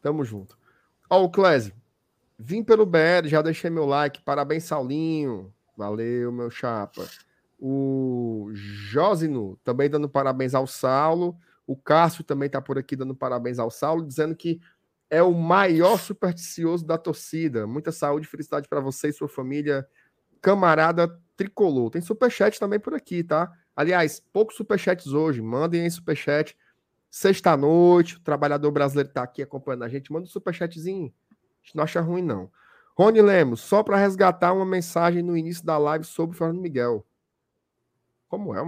[0.00, 0.56] Tamo junto.
[1.10, 1.74] Ó, o Clésio.
[2.38, 4.22] Vim pelo BR, já deixei meu like.
[4.22, 5.52] Parabéns, Saulinho.
[5.76, 7.06] Valeu, meu chapa.
[7.58, 11.36] O Josino também dando parabéns ao Saulo.
[11.66, 14.60] O Cássio também está por aqui dando parabéns ao Saulo, dizendo que
[15.08, 17.66] é o maior supersticioso da torcida.
[17.66, 19.86] Muita saúde e felicidade para você e sua família,
[20.40, 21.90] camarada tricolor.
[21.90, 23.52] Tem superchat também por aqui, tá?
[23.74, 25.40] Aliás, poucos superchats hoje.
[25.42, 26.56] Mandem aí superchat.
[27.10, 30.12] Sexta-noite, o trabalhador brasileiro está aqui acompanhando a gente.
[30.12, 31.12] Manda um superchatzinho.
[31.30, 32.50] A gente não acha ruim, não.
[32.96, 37.06] Rony Lemos, só para resgatar uma mensagem no início da live sobre o Fernando Miguel.
[38.28, 38.60] Como é?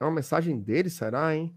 [0.00, 1.54] É uma mensagem dele, será, hein?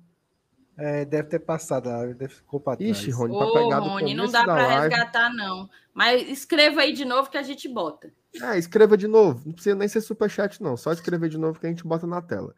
[0.78, 2.98] É, deve ter passado, deve ficou para trás.
[2.98, 5.70] Ixi, Rony, para pegar do Rony, não dá para resgatar, não.
[5.94, 8.12] Mas escreva aí de novo que a gente bota.
[8.42, 9.42] É, escreva de novo.
[9.46, 10.78] Não precisa nem ser superchat, não.
[10.78, 12.56] Só escrever de novo que a gente bota na tela.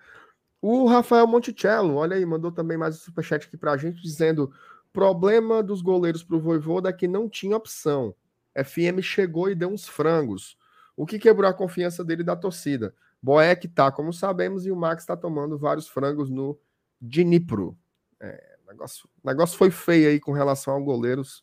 [0.62, 4.54] O Rafael Monticello, olha aí, mandou também mais um superchat aqui para a gente, dizendo:
[4.94, 8.16] problema dos goleiros para o Voivoda é que não tinha opção.
[8.56, 10.56] FM chegou e deu uns frangos.
[10.96, 12.94] O que quebrou a confiança dele da torcida?
[13.24, 16.60] Boeck tá, como sabemos, e o Max está tomando vários frangos no
[17.00, 17.78] Dnipro.
[18.20, 21.42] É, negócio, negócio foi feio aí com relação ao goleiros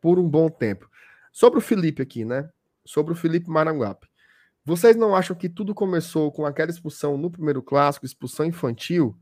[0.00, 0.88] por um bom tempo.
[1.32, 2.48] Sobre o Felipe aqui, né?
[2.84, 4.06] Sobre o Felipe Maranguape.
[4.64, 9.18] Vocês não acham que tudo começou com aquela expulsão no primeiro clássico, expulsão infantil?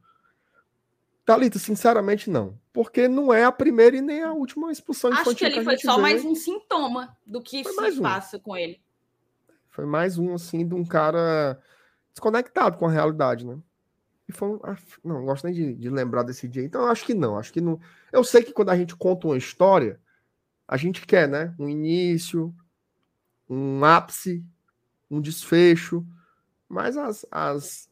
[1.25, 2.59] Talita, sinceramente não.
[2.75, 5.47] Porque não é a primeira e nem a última expulsão Acho infantil.
[5.47, 6.03] Acho que ele foi só vê.
[6.03, 8.41] mais um sintoma do que foi se passa um.
[8.41, 8.83] com ele.
[9.71, 11.59] Foi mais um, assim, de um cara
[12.17, 13.59] desconectado com a realidade, né?
[14.27, 14.61] E foi um,
[15.05, 16.65] não, não gosto nem de, de, lembrar desse dia.
[16.65, 17.39] Então, acho que não.
[17.39, 17.79] Acho que não.
[18.11, 20.01] Eu sei que quando a gente conta uma história,
[20.67, 21.55] a gente quer, né?
[21.59, 22.53] Um início,
[23.49, 24.45] um ápice,
[25.11, 26.05] um desfecho.
[26.69, 27.89] Mas as, as,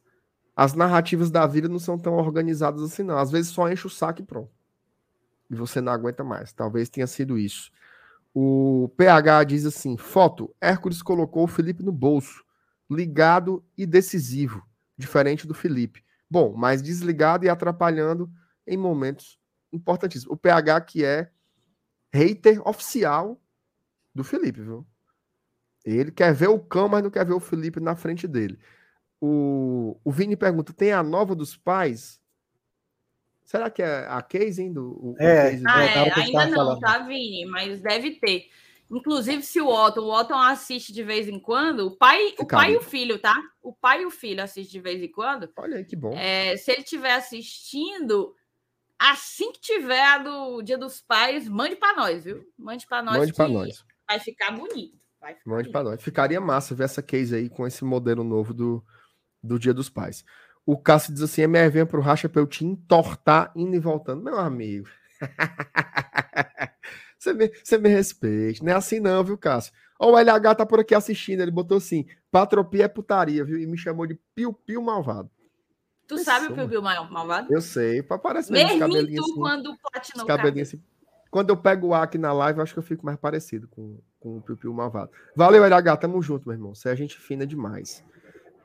[0.55, 3.17] as narrativas da vida não são tão organizadas assim, não.
[3.17, 4.51] Às vezes só enche o saco e pronto.
[5.49, 6.51] E você não aguenta mais.
[6.51, 7.71] Talvez tenha sido isso.
[8.33, 12.44] O PH diz assim: foto, Hércules colocou o Felipe no bolso
[12.89, 14.63] ligado e decisivo,
[14.97, 16.03] diferente do Felipe.
[16.29, 18.29] Bom, mas desligado e atrapalhando
[18.65, 19.39] em momentos
[19.71, 20.33] importantíssimos.
[20.33, 21.29] O PH que é
[22.13, 23.39] hater oficial
[24.13, 24.85] do Felipe, viu?
[25.83, 28.57] Ele quer ver o cão, mas não quer ver o Felipe na frente dele.
[29.21, 32.19] O, o Vini pergunta: tem a nova dos pais?
[33.43, 34.73] Será que é a case, hein?
[34.73, 36.79] Do, o, é, o ah, é, ainda não, falando.
[36.79, 37.45] tá, Vini?
[37.45, 38.49] Mas deve ter.
[38.89, 42.73] Inclusive, se o Otton, o Otton assiste de vez em quando, o pai, o pai
[42.73, 43.35] e o filho, tá?
[43.61, 45.49] O pai e o filho assistem de vez em quando.
[45.57, 46.13] Olha aí que bom.
[46.15, 48.35] É, se ele estiver assistindo,
[48.99, 52.45] assim que tiver a do Dia dos Pais, mande para nós, viu?
[52.57, 53.17] Mande para nós.
[53.17, 53.83] Mande para nós.
[54.07, 55.03] Vai ficar bonito.
[55.19, 56.03] Vai ficar mande para nós.
[56.03, 58.85] Ficaria massa ver essa case aí com esse modelo novo do,
[59.41, 60.23] do Dia dos Pais.
[60.63, 64.23] O Cássio diz assim: MR para o Racha para eu te entortar indo e voltando.
[64.23, 64.87] Meu amigo.
[67.25, 68.63] Você me, você me respeite.
[68.63, 69.73] Não é assim não, viu, Cássio?
[69.99, 71.41] Ó, o LH tá por aqui assistindo.
[71.41, 73.57] Ele botou assim: patropia é putaria, viu?
[73.57, 75.29] E me chamou de piu-piu malvado.
[76.07, 76.39] Tu Pessoa.
[76.39, 77.51] sabe o piu-piu malvado?
[77.51, 78.03] Eu sei.
[78.03, 80.83] Parece mesmo cabelinho tu, assim, quando platina cabelinho assim.
[81.31, 83.67] Quando eu pego o ar aqui na live, eu acho que eu fico mais parecido
[83.67, 85.09] com, com o piu-piu malvado.
[85.35, 85.97] Valeu, LH.
[85.97, 86.75] Tamo junto, meu irmão.
[86.75, 88.03] Você é gente fina demais.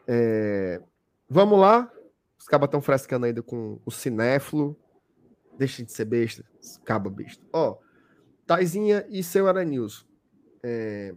[0.07, 0.83] É...
[1.29, 1.91] Vamos lá.
[2.39, 4.77] Os cabas estão frescando ainda com o cinéfilo.
[5.57, 6.45] Deixa de ser besta.
[6.85, 7.43] Caba besta.
[7.53, 7.79] Ó.
[8.51, 10.05] Taizinha e seu Aranils.
[10.61, 11.15] É,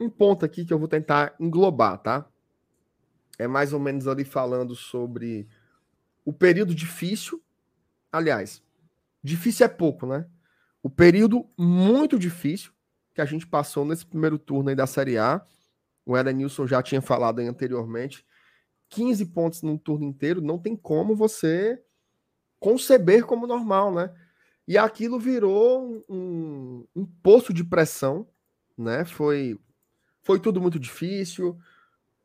[0.00, 2.26] um ponto aqui que eu vou tentar englobar, tá?
[3.38, 5.46] É mais ou menos ali falando sobre
[6.24, 7.42] o período difícil.
[8.10, 8.62] Aliás,
[9.22, 10.26] difícil é pouco, né?
[10.82, 12.72] O período muito difícil
[13.12, 15.44] que a gente passou nesse primeiro turno aí da Série A
[16.06, 18.24] o Edenilson já tinha falado anteriormente,
[18.88, 21.78] 15 pontos num turno inteiro, não tem como você
[22.58, 24.10] conceber como normal, né?
[24.68, 28.28] E aquilo virou um, um poço de pressão,
[28.76, 29.02] né?
[29.02, 29.58] Foi,
[30.22, 31.58] foi tudo muito difícil.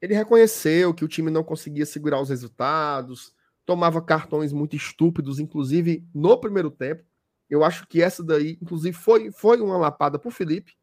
[0.02, 3.34] Ele reconheceu que o time não conseguia segurar os resultados,
[3.66, 7.06] tomava cartões muito estúpidos, inclusive no primeiro tempo.
[7.50, 10.74] Eu acho que essa daí, inclusive, foi, foi uma lapada para o Felipe,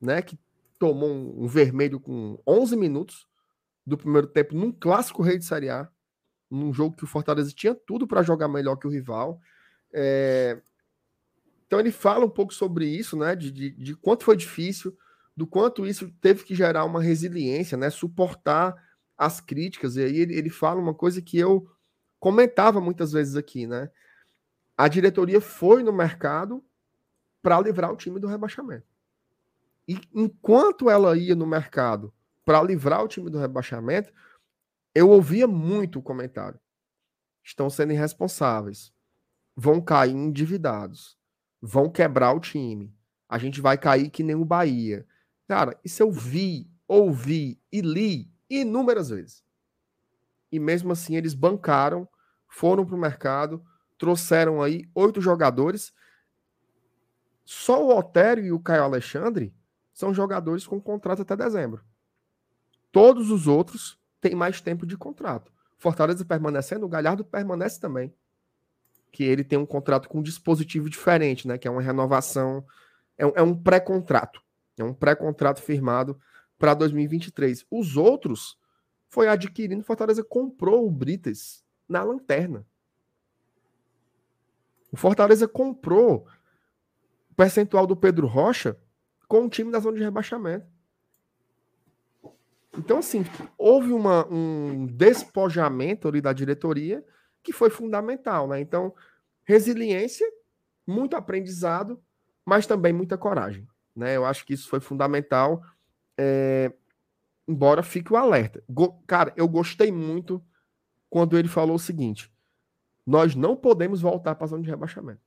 [0.00, 0.20] né?
[0.20, 0.36] Que
[0.76, 3.28] tomou um, um vermelho com 11 minutos
[3.86, 5.88] do primeiro tempo num clássico rei de Série A,
[6.50, 9.40] num jogo que o Fortaleza tinha tudo para jogar melhor que o rival.
[9.92, 10.60] É...
[11.70, 13.36] Então ele fala um pouco sobre isso, né?
[13.36, 14.98] De, de, de, quanto foi difícil,
[15.36, 17.88] do quanto isso teve que gerar uma resiliência, né?
[17.90, 18.74] Suportar
[19.16, 19.94] as críticas.
[19.94, 21.70] E aí ele, ele fala uma coisa que eu
[22.18, 23.88] comentava muitas vezes aqui, né?
[24.76, 26.60] A diretoria foi no mercado
[27.40, 28.88] para livrar o time do rebaixamento.
[29.86, 32.12] E enquanto ela ia no mercado
[32.44, 34.12] para livrar o time do rebaixamento,
[34.92, 36.58] eu ouvia muito o comentário.
[37.44, 38.92] Estão sendo irresponsáveis.
[39.54, 41.19] Vão cair endividados.
[41.60, 42.94] Vão quebrar o time.
[43.28, 45.06] A gente vai cair que nem o Bahia.
[45.46, 49.44] Cara, isso eu vi, ouvi e li inúmeras vezes.
[50.50, 52.08] E mesmo assim eles bancaram,
[52.48, 53.64] foram para o mercado,
[53.96, 55.92] trouxeram aí oito jogadores.
[57.44, 59.54] Só o Otério e o Caio Alexandre
[59.92, 61.84] são jogadores com contrato até dezembro.
[62.90, 65.52] Todos os outros têm mais tempo de contrato.
[65.76, 68.12] Fortaleza permanecendo, o Galhardo permanece também.
[69.10, 71.58] Que ele tem um contrato com um dispositivo diferente, né?
[71.58, 72.64] Que é uma renovação,
[73.16, 74.40] é um, é um pré-contrato.
[74.78, 76.18] É um pré-contrato firmado
[76.58, 77.66] para 2023.
[77.70, 78.58] Os outros
[79.08, 82.64] foi adquirindo, Fortaleza comprou o Brites na lanterna.
[84.92, 86.26] O Fortaleza comprou
[87.30, 88.76] o percentual do Pedro Rocha
[89.26, 90.66] com o time da zona de rebaixamento.
[92.76, 93.24] Então, assim,
[93.58, 97.04] houve uma, um despojamento ali da diretoria
[97.42, 98.60] que foi fundamental, né?
[98.60, 98.94] Então,
[99.44, 100.26] resiliência,
[100.86, 102.02] muito aprendizado,
[102.44, 104.16] mas também muita coragem, né?
[104.16, 105.62] Eu acho que isso foi fundamental,
[106.18, 106.72] é...
[107.46, 108.62] embora fique o alerta.
[108.68, 109.02] Go...
[109.06, 110.42] Cara, eu gostei muito
[111.08, 112.32] quando ele falou o seguinte:
[113.06, 115.20] nós não podemos voltar para a zona de rebaixamento.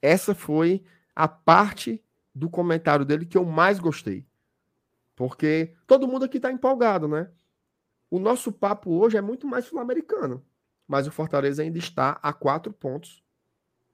[0.00, 2.02] Essa foi a parte
[2.34, 4.24] do comentário dele que eu mais gostei.
[5.16, 7.28] Porque todo mundo aqui está empolgado, né?
[8.08, 10.44] O nosso papo hoje é muito mais sul-americano.
[10.88, 13.22] Mas o Fortaleza ainda está a quatro pontos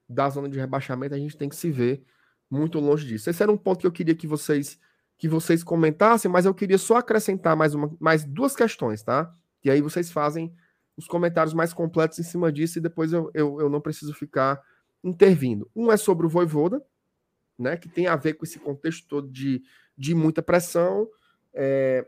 [0.09, 1.13] da zona de rebaixamento.
[1.13, 2.03] A gente tem que se ver
[2.49, 3.29] muito longe disso.
[3.29, 4.79] Esse era um ponto que eu queria que vocês
[5.17, 9.33] que vocês comentassem, mas eu queria só acrescentar mais, uma, mais duas questões, tá?
[9.63, 10.53] E aí vocês fazem
[10.97, 14.61] os comentários mais completos em cima disso e depois eu, eu, eu não preciso ficar
[15.01, 15.71] intervindo.
[15.73, 16.83] Um é sobre o Voivoda,
[17.57, 17.77] né?
[17.77, 19.63] Que tem a ver com esse contexto todo de
[19.97, 21.07] de muita pressão.
[21.53, 22.05] É,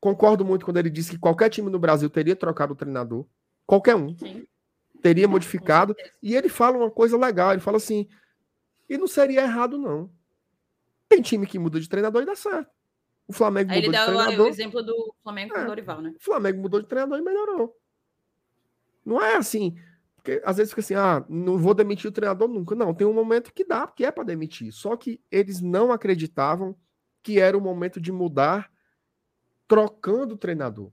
[0.00, 3.26] concordo muito quando ele disse que qualquer time no Brasil teria trocado o treinador,
[3.70, 4.44] qualquer um, Sim.
[5.00, 5.94] teria modificado.
[6.20, 8.08] E ele fala uma coisa legal, ele fala assim,
[8.88, 10.10] e não seria errado não.
[11.08, 12.68] Tem time que muda de treinador e dá certo.
[13.28, 14.46] O Flamengo Aí mudou ele de treinador.
[14.46, 16.14] o exemplo do Flamengo com é, o Dorival, né?
[16.16, 17.76] O Flamengo mudou de treinador e melhorou.
[19.06, 19.76] Não é assim,
[20.16, 22.74] porque às vezes fica assim, ah, não vou demitir o treinador nunca.
[22.74, 24.72] Não, tem um momento que dá, que é para demitir.
[24.72, 26.76] Só que eles não acreditavam
[27.22, 28.68] que era o momento de mudar,
[29.68, 30.90] trocando o treinador.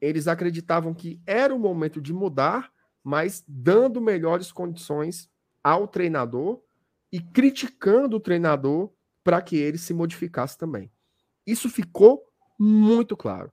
[0.00, 2.72] Eles acreditavam que era o momento de mudar,
[3.02, 5.30] mas dando melhores condições
[5.62, 6.60] ao treinador
[7.12, 8.90] e criticando o treinador
[9.24, 10.90] para que ele se modificasse também.
[11.46, 12.24] Isso ficou
[12.58, 13.52] muito claro.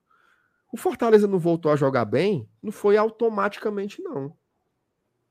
[0.72, 4.36] O Fortaleza não voltou a jogar bem, não foi automaticamente, não.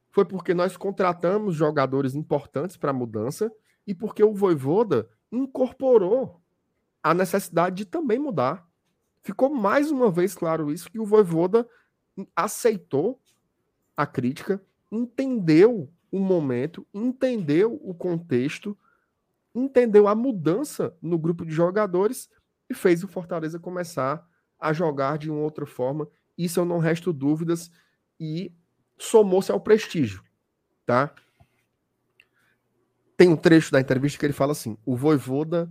[0.10, 3.52] Foi porque nós contratamos jogadores importantes para a mudança
[3.86, 6.42] e porque o Voivoda incorporou
[7.04, 8.68] a necessidade de também mudar.
[9.26, 11.68] Ficou mais uma vez claro isso, que o Voivoda
[12.35, 13.19] aceitou
[13.97, 18.77] a crítica, entendeu o momento, entendeu o contexto,
[19.53, 22.30] entendeu a mudança no grupo de jogadores
[22.69, 24.23] e fez o Fortaleza começar
[24.60, 26.07] a jogar de uma outra forma.
[26.38, 27.72] Isso eu não resto dúvidas
[28.19, 28.53] e
[28.95, 30.23] somou-se ao prestígio,
[30.85, 31.11] tá?
[33.18, 35.68] Tem um trecho da entrevista que ele fala assim: o Voivoda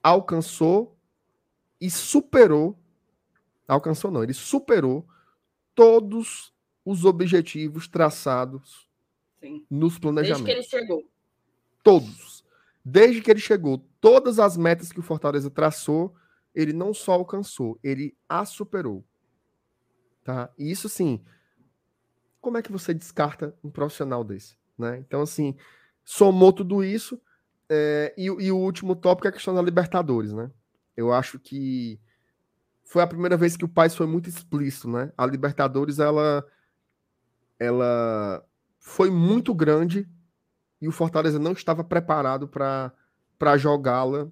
[0.00, 0.93] alcançou
[1.84, 2.78] e superou.
[3.68, 5.06] Alcançou não, ele superou
[5.74, 6.50] todos
[6.82, 8.88] os objetivos traçados
[9.38, 9.66] Sim.
[9.70, 10.44] nos planejamentos.
[10.46, 11.10] Desde que ele chegou.
[11.82, 12.44] Todos.
[12.82, 16.14] Desde que ele chegou, todas as metas que o Fortaleza traçou,
[16.54, 19.04] ele não só alcançou, ele a superou.
[20.22, 20.50] Tá?
[20.58, 21.22] E isso sim,
[22.40, 24.56] como é que você descarta um profissional desse?
[24.78, 24.98] Né?
[24.98, 25.54] Então, assim,
[26.02, 27.20] somou tudo isso,
[27.68, 30.50] é, e, e, o último tópico é a questão da Libertadores, né?
[30.96, 32.00] Eu acho que
[32.84, 35.12] foi a primeira vez que o Paz foi muito explícito, né?
[35.16, 36.44] A Libertadores, ela,
[37.58, 38.44] ela
[38.78, 40.08] foi muito grande
[40.80, 44.28] e o Fortaleza não estava preparado para jogá-la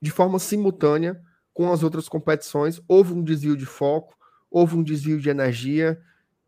[0.00, 1.20] de forma simultânea
[1.54, 2.80] com as outras competições.
[2.86, 4.14] Houve um desvio de foco,
[4.50, 6.00] houve um desvio de energia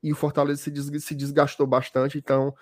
[0.03, 0.71] e o Fortaleza
[1.01, 2.19] se desgastou bastante.
[2.19, 2.55] Então,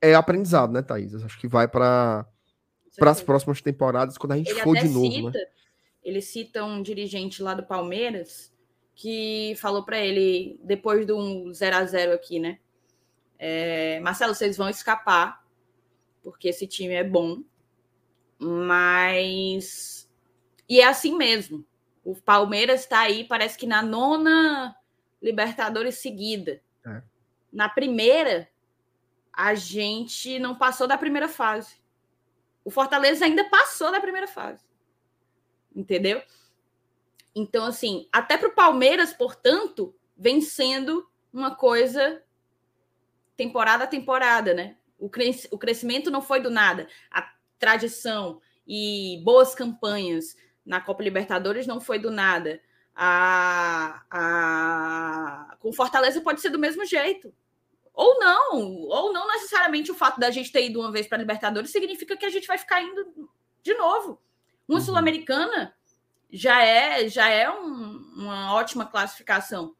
[0.00, 1.14] é aprendizado, né, Thaís?
[1.14, 2.26] Acho que vai para
[2.96, 5.10] para as próximas temporadas, quando a gente ele for de novo.
[5.10, 5.46] Cita, né?
[6.02, 8.52] Ele cita um dirigente lá do Palmeiras
[8.94, 12.58] que falou para ele, depois do um 0 a 0 aqui, né?
[13.38, 15.44] É, Marcelo, vocês vão escapar,
[16.22, 17.42] porque esse time é bom,
[18.38, 20.08] mas.
[20.68, 21.64] E é assim mesmo.
[22.04, 24.76] O Palmeiras está aí, parece que na nona
[25.20, 26.62] Libertadores seguida.
[26.86, 27.02] É.
[27.52, 28.48] Na primeira,
[29.32, 31.76] a gente não passou da primeira fase.
[32.64, 34.64] O Fortaleza ainda passou da primeira fase.
[35.74, 36.22] Entendeu?
[37.34, 42.22] Então, assim, até para o Palmeiras, portanto, vem sendo uma coisa
[43.36, 44.76] temporada a temporada, né?
[44.98, 46.88] O, cres o crescimento não foi do nada.
[47.10, 47.28] A
[47.58, 52.60] tradição e boas campanhas na Copa Libertadores não foi do nada.
[52.94, 55.56] A, a...
[55.58, 57.34] Com Fortaleza pode ser do mesmo jeito.
[57.94, 61.20] Ou não, ou não necessariamente o fato da gente ter ido uma vez para a
[61.20, 63.30] Libertadores significa que a gente vai ficar indo
[63.62, 64.20] de novo.
[64.68, 64.84] Uma uhum.
[64.84, 65.74] Sul-Americana
[66.30, 69.74] já é já é um, uma ótima classificação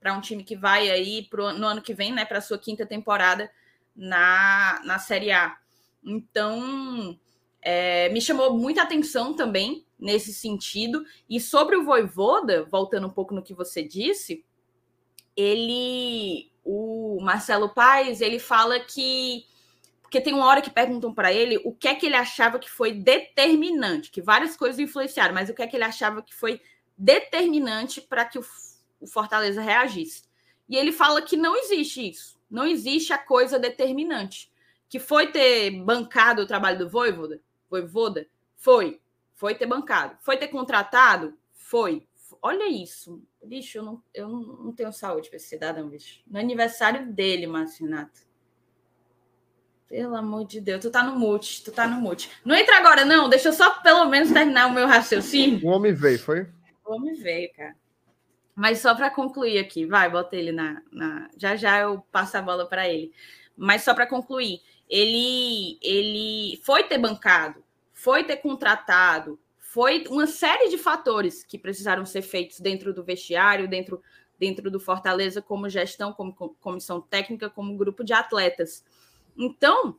[0.00, 2.58] para um time que vai aí pro, no ano que vem, né, para a sua
[2.58, 3.50] quinta temporada
[3.94, 5.56] na, na Série A.
[6.04, 7.18] Então,
[7.60, 11.04] é, me chamou muita atenção também nesse sentido.
[11.28, 14.44] E sobre o Voivoda, voltando um pouco no que você disse,
[15.36, 19.46] ele o Marcelo Paes, ele fala que
[20.02, 22.70] porque tem uma hora que perguntam para ele o que é que ele achava que
[22.70, 26.60] foi determinante, que várias coisas influenciaram, mas o que é que ele achava que foi
[26.96, 28.44] determinante para que o,
[29.06, 30.24] Fortaleza reagisse.
[30.68, 34.50] E ele fala que não existe isso, não existe a coisa determinante.
[34.88, 37.40] Que foi ter bancado o trabalho do Voivoda,
[37.70, 38.26] Voivoda?
[38.56, 39.00] Foi,
[39.34, 40.16] foi ter bancado.
[40.20, 41.38] Foi ter contratado?
[41.52, 42.07] Foi.
[42.42, 43.22] Olha isso.
[43.44, 46.20] Bicho, eu não, eu não tenho saúde para esse cidadão, bicho.
[46.26, 48.26] No aniversário dele, Márcio Renato.
[49.88, 52.30] Pelo amor de Deus, tu tá no mute, tu tá no mute.
[52.44, 53.28] Não entra agora, não.
[53.28, 55.66] Deixa eu só pelo menos terminar o meu raciocínio.
[55.66, 56.46] O homem veio, foi?
[56.84, 57.74] O homem veio, cara.
[58.54, 61.30] Mas só para concluir aqui, vai, bota ele na, na.
[61.36, 63.12] Já já eu passo a bola para ele.
[63.56, 69.38] Mas só para concluir, ele, ele foi ter bancado, foi ter contratado,
[69.78, 74.02] foi uma série de fatores que precisaram ser feitos dentro do vestiário, dentro,
[74.36, 78.84] dentro do Fortaleza, como gestão, como comissão técnica, como grupo de atletas.
[79.36, 79.96] Então,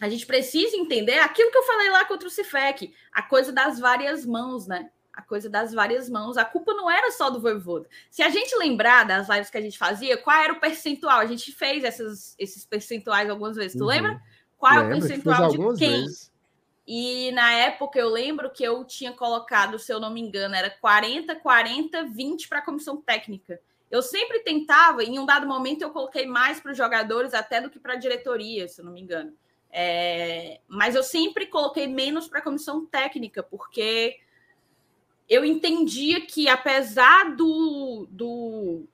[0.00, 3.78] a gente precisa entender aquilo que eu falei lá contra o Cifec, a coisa das
[3.78, 4.88] várias mãos, né?
[5.12, 6.38] A coisa das várias mãos.
[6.38, 7.86] A culpa não era só do Voivoda.
[8.10, 11.18] Se a gente lembrar das lives que a gente fazia, qual era o percentual?
[11.18, 13.76] A gente fez essas, esses percentuais algumas vezes.
[13.76, 13.90] Tu uhum.
[13.90, 14.22] lembra?
[14.56, 16.00] Qual é o percentual de quem?
[16.00, 16.34] Vezes.
[16.86, 20.70] E na época eu lembro que eu tinha colocado, se eu não me engano, era
[20.70, 23.60] 40, 40, 20 para a comissão técnica.
[23.90, 27.70] Eu sempre tentava, em um dado momento eu coloquei mais para os jogadores até do
[27.70, 29.32] que para a diretoria, se eu não me engano.
[29.70, 34.18] É, mas eu sempre coloquei menos para a comissão técnica, porque
[35.28, 38.84] eu entendia que, apesar do, do,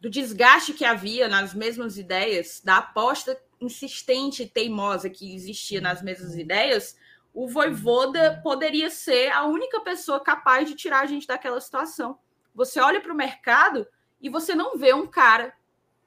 [0.00, 6.02] do desgaste que havia nas mesmas ideias, da aposta insistente e teimosa que existia nas
[6.02, 6.96] mesmas ideias,
[7.36, 12.18] o Voivoda poderia ser a única pessoa capaz de tirar a gente daquela situação.
[12.54, 13.86] Você olha para o mercado
[14.22, 15.54] e você não vê um cara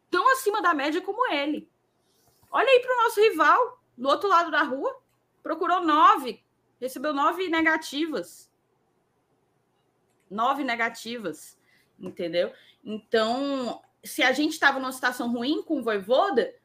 [0.10, 1.69] tão acima da média como ele.
[2.49, 4.99] Olha aí para o nosso rival, do outro lado da rua,
[5.43, 6.43] procurou nove,
[6.81, 8.51] recebeu nove negativas.
[10.31, 11.60] Nove negativas,
[11.99, 12.51] entendeu?
[12.84, 16.56] Então, se a gente estava numa situação ruim com o Voivoda,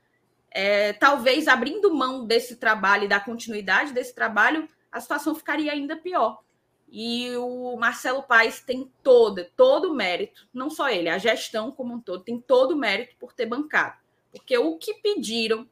[0.54, 5.96] é, talvez abrindo mão desse trabalho e da continuidade desse trabalho, a situação ficaria ainda
[5.96, 6.40] pior.
[6.88, 11.94] E o Marcelo Paes tem todo, todo o mérito, não só ele, a gestão como
[11.94, 13.96] um todo, tem todo o mérito por ter bancado.
[14.30, 15.68] Porque o que pediram,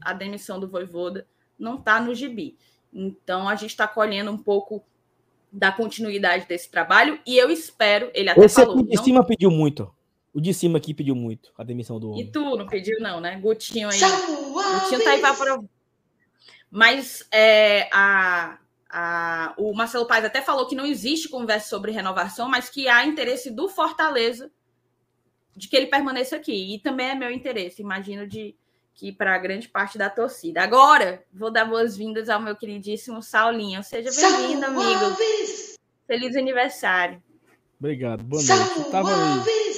[0.00, 1.24] a demissão do Voivoda,
[1.56, 2.58] não está no gibi.
[2.92, 4.84] Então, a gente está colhendo um pouco
[5.52, 8.76] da continuidade desse trabalho e eu espero, ele até Esse falou...
[8.76, 9.04] Esse de não...
[9.04, 9.94] cima pediu muito.
[10.36, 12.20] O de cima aqui pediu muito a demissão do homem.
[12.20, 13.40] E tu não pediu, não, né?
[13.40, 13.98] Gutinho aí.
[13.98, 15.64] Gutinho tá aí para.
[16.70, 18.58] Mas é, a,
[18.90, 23.06] a, o Marcelo Paes até falou que não existe conversa sobre renovação, mas que há
[23.06, 24.50] interesse do Fortaleza
[25.56, 26.74] de que ele permaneça aqui.
[26.74, 28.54] E também é meu interesse, imagino, de,
[28.94, 30.62] que para grande parte da torcida.
[30.62, 33.82] Agora, vou dar boas-vindas ao meu queridíssimo Saulinho.
[33.82, 35.16] Seja bem-vindo, amigo.
[36.06, 37.22] Feliz aniversário.
[37.80, 38.22] Obrigado.
[38.22, 38.90] Boa noite.
[38.90, 39.75] Tava aí.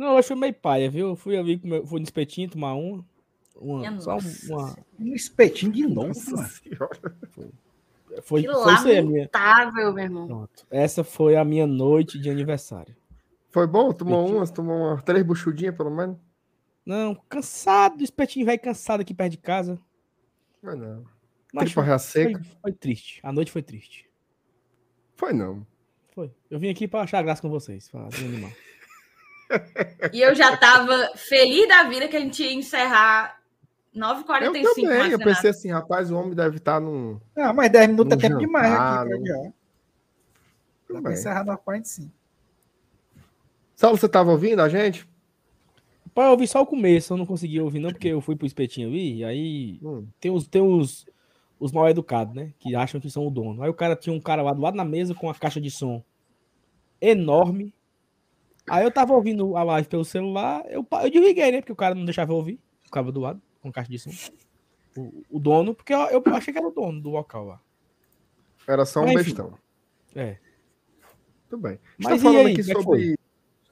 [0.00, 1.14] Não, hoje foi meio paia, viu?
[1.14, 3.04] Fui ali, meu, fui no espetinho tomar uma.
[3.54, 4.16] uma só
[4.48, 4.74] uma.
[4.98, 7.50] Um espetinho de novo, Foi.
[8.22, 9.30] Foi, que foi isso aí, minha.
[9.74, 10.26] meu irmão.
[10.26, 10.66] Pronto.
[10.70, 12.96] Essa foi a minha noite de aniversário.
[13.50, 13.92] Foi bom?
[13.92, 16.16] Tomou umas, tomou uma, três buchudinhas, pelo menos?
[16.84, 19.78] Não, cansado, espetinho velho cansado aqui perto de casa.
[20.62, 21.04] Mas não.
[21.52, 22.42] Mas Tripa seca.
[22.42, 23.20] Foi, foi, triste.
[23.22, 24.08] A noite foi triste.
[25.14, 25.66] Foi não.
[26.14, 26.32] Foi.
[26.50, 28.50] Eu vim aqui para achar graça com vocês, para animal.
[30.12, 33.40] E eu já tava feliz da vida que a gente ia encerrar
[33.94, 34.62] 9h45.
[34.62, 37.20] Eu também, eu pensei assim, rapaz, o homem deve estar tá num.
[37.36, 41.00] Ah, mas 10 minutos é tempo demais aqui pra já.
[41.00, 42.10] Vai encerrar 9h45.
[43.74, 45.08] Saulo, você tava ouvindo a gente?
[46.14, 48.46] Pai, eu ouvi só o começo, eu não consegui ouvir, não, porque eu fui pro
[48.46, 50.06] espetinho ali, e aí hum.
[50.20, 51.06] tem os, tem os,
[51.58, 52.52] os mal educados, né?
[52.58, 53.62] Que acham que são o dono.
[53.62, 55.70] Aí o cara tinha um cara lá do lado na mesa com uma caixa de
[55.70, 56.02] som
[57.00, 57.72] enorme.
[58.68, 61.60] Aí eu tava ouvindo a live pelo celular, eu, eu desliguei, né?
[61.60, 64.10] Porque o cara não deixava eu ouvir, ficava do lado, com caixa de som.
[64.96, 67.60] O, o dono, porque eu, eu, achei que era o dono do local lá.
[68.66, 69.54] Era só um Mas, bestão.
[70.14, 70.38] É.
[71.48, 71.78] Tudo bem.
[71.98, 73.16] Mas tá falando aí, aqui é sobre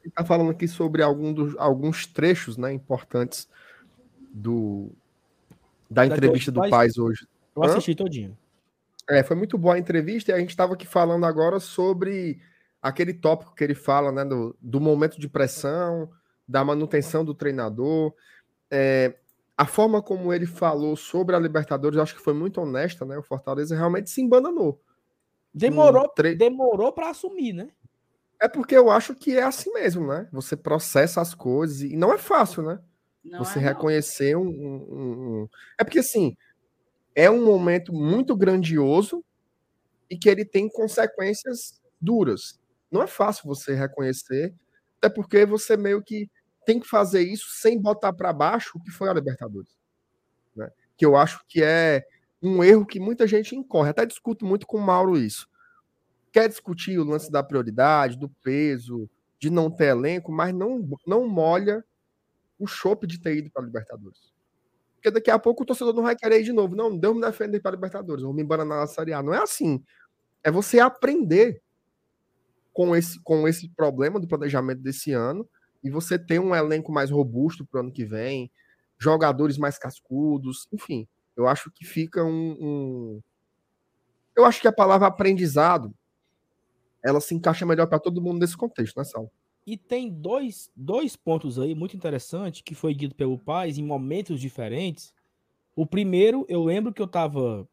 [0.08, 3.48] está falando aqui sobre algum dos, alguns trechos né, importantes
[4.32, 4.90] do,
[5.90, 7.26] da entrevista do Paz hoje.
[7.54, 7.96] Eu assisti Hã?
[7.96, 8.38] todinho.
[9.08, 12.40] É, foi muito boa a entrevista e a gente estava aqui falando agora sobre
[12.80, 16.10] aquele tópico que ele fala, né, do, do momento de pressão,
[16.46, 18.14] da manutenção do treinador.
[18.70, 19.16] É,
[19.56, 23.18] a forma como ele falou sobre a Libertadores, eu acho que foi muito honesta, né?
[23.18, 24.80] O Fortaleza realmente se embananou.
[25.52, 26.36] Demorou, tre...
[26.36, 27.68] demorou para assumir, né?
[28.40, 30.28] É porque eu acho que é assim mesmo, né?
[30.32, 32.78] Você processa as coisas e não é fácil, né?
[33.24, 36.36] Não você é reconhecer um, um, um, É porque, assim,
[37.14, 39.24] é um momento muito grandioso
[40.08, 42.60] e que ele tem consequências duras.
[42.90, 44.54] Não é fácil você reconhecer,
[44.98, 46.30] até porque você meio que
[46.64, 49.78] tem que fazer isso sem botar para baixo o que foi a Libertadores.
[50.54, 50.70] Né?
[50.96, 52.04] Que eu acho que é
[52.42, 53.90] um erro que muita gente incorre.
[53.90, 55.48] Até discuto muito com o Mauro isso
[56.32, 59.08] quer discutir o lance da prioridade, do peso,
[59.38, 61.84] de não ter elenco, mas não, não molha
[62.58, 64.32] o chope de ter ido para a Libertadores.
[64.94, 66.74] Porque daqui a pouco o torcedor não vai querer ir de novo.
[66.74, 69.22] Não, Deus me defende para a Libertadores, vou me embananar na Série A.
[69.22, 69.82] Não é assim.
[70.42, 71.62] É você aprender
[72.72, 75.48] com esse, com esse problema do planejamento desse ano
[75.82, 78.50] e você ter um elenco mais robusto para o ano que vem,
[78.98, 81.06] jogadores mais cascudos, enfim.
[81.36, 83.22] Eu acho que fica um, um...
[84.36, 85.94] Eu acho que a palavra aprendizado
[87.02, 89.30] ela se encaixa melhor para todo mundo nesse contexto, né, Sal?
[89.66, 94.40] E tem dois, dois pontos aí muito interessantes que foi dito pelo Paz em momentos
[94.40, 95.12] diferentes.
[95.76, 97.68] O primeiro, eu lembro que eu estava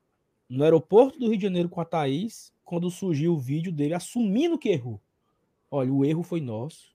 [0.49, 4.57] no aeroporto do Rio de Janeiro com a Thaís, quando surgiu o vídeo dele assumindo
[4.57, 5.01] que errou.
[5.69, 6.93] Olha, o erro foi nosso.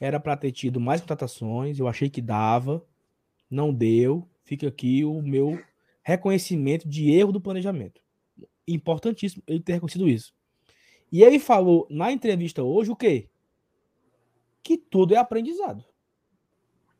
[0.00, 2.84] Era para ter tido mais contratações, eu achei que dava,
[3.50, 4.28] não deu.
[4.44, 5.62] Fica aqui o meu
[6.02, 8.00] reconhecimento de erro do planejamento.
[8.66, 10.34] Importantíssimo ele ter reconhecido isso.
[11.10, 13.28] E ele falou na entrevista hoje o quê?
[14.62, 15.84] Que tudo é aprendizado.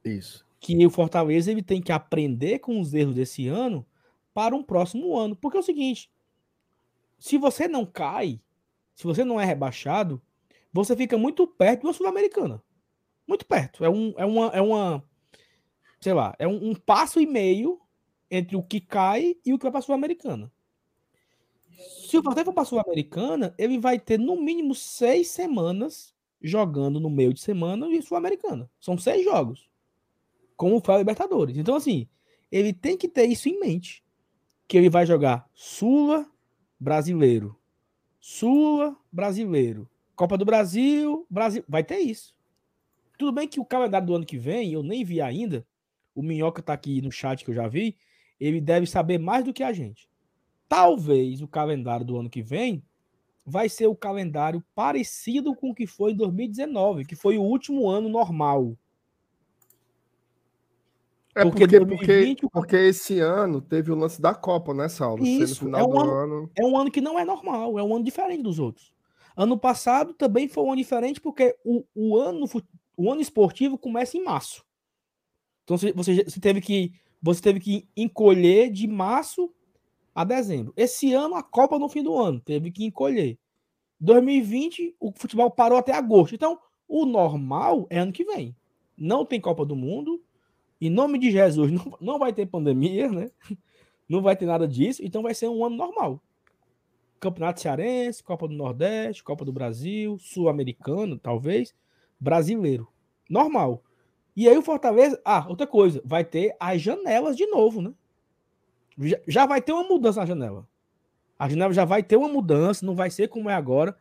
[0.04, 0.46] Isso.
[0.60, 3.84] Que o Fortaleza ele tem que aprender com os erros desse ano
[4.34, 5.36] para um próximo ano.
[5.36, 6.10] Porque é o seguinte:
[7.18, 8.40] se você não cai,
[8.94, 10.20] se você não é rebaixado,
[10.72, 12.62] você fica muito perto de uma Sul-Americana.
[13.26, 13.84] Muito perto.
[13.84, 15.04] É, um, é, uma, é uma.
[16.00, 17.80] Sei lá, é um, um passo e meio
[18.30, 20.50] entre o que cai e o que vai para a Sul-Americana.
[22.08, 26.98] Se o Fortaleza for para a Sul-Americana, ele vai ter no mínimo seis semanas jogando
[26.98, 28.70] no meio de semana e Sul-Americana.
[28.80, 29.70] São seis jogos.
[30.56, 31.56] Como foi a Libertadores.
[31.56, 32.08] Então, assim,
[32.50, 34.04] ele tem que ter isso em mente.
[34.72, 36.26] Que ele vai jogar Sula,
[36.80, 37.54] brasileiro.
[38.18, 39.86] Sula, brasileiro.
[40.16, 41.62] Copa do Brasil, Brasil.
[41.68, 42.34] Vai ter isso.
[43.18, 45.66] Tudo bem que o calendário do ano que vem, eu nem vi ainda.
[46.14, 47.98] O Minhoca tá aqui no chat que eu já vi.
[48.40, 50.08] Ele deve saber mais do que a gente.
[50.66, 52.82] Talvez o calendário do ano que vem
[53.44, 57.90] vai ser o calendário parecido com o que foi em 2019, que foi o último
[57.90, 58.74] ano normal.
[61.34, 65.24] É porque, porque, 2020, porque, porque, esse ano teve o lance da Copa, né, Saulo?
[65.24, 68.04] Isso, é um, ano, ano, é um ano que não é normal, é um ano
[68.04, 68.92] diferente dos outros.
[69.34, 72.44] Ano passado também foi um ano diferente porque o, o, ano,
[72.96, 74.62] o ano esportivo começa em março.
[75.64, 76.92] Então você, você teve que
[77.22, 79.50] você teve que encolher de março
[80.14, 80.74] a dezembro.
[80.76, 83.38] Esse ano, a Copa no fim do ano, teve que encolher.
[84.00, 86.34] 2020, o futebol parou até agosto.
[86.34, 88.56] Então, o normal é ano que vem.
[88.98, 90.20] Não tem Copa do Mundo
[90.84, 93.30] Em nome de Jesus, não, não vai ter pandemia, né?
[94.08, 96.20] Não vai ter nada disso, então vai ser um ano normal.
[97.20, 101.72] Campeonato Cearense, Copa do Nordeste, Copa do Brasil, Sul-Americano, talvez,
[102.18, 102.88] brasileiro.
[103.30, 103.84] Normal.
[104.34, 105.22] E aí o Fortaleza.
[105.24, 107.94] Ah, outra coisa, vai ter as janelas de novo, né?
[108.98, 110.68] Já, já vai ter uma mudança na janela.
[111.38, 113.96] A janela já vai ter uma mudança, não vai ser como é agora.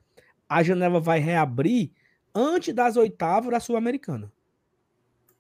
[0.49, 1.91] A janela vai reabrir
[2.34, 4.34] antes das oitavas da Sul-Americana.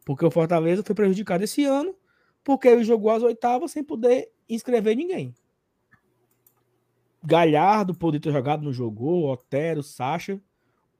[0.05, 1.95] Porque o Fortaleza foi prejudicado esse ano,
[2.43, 5.33] porque ele jogou as oitavas sem poder inscrever ninguém.
[7.23, 10.41] Galhardo poderia ter jogado, não jogou, Otero, Sacha.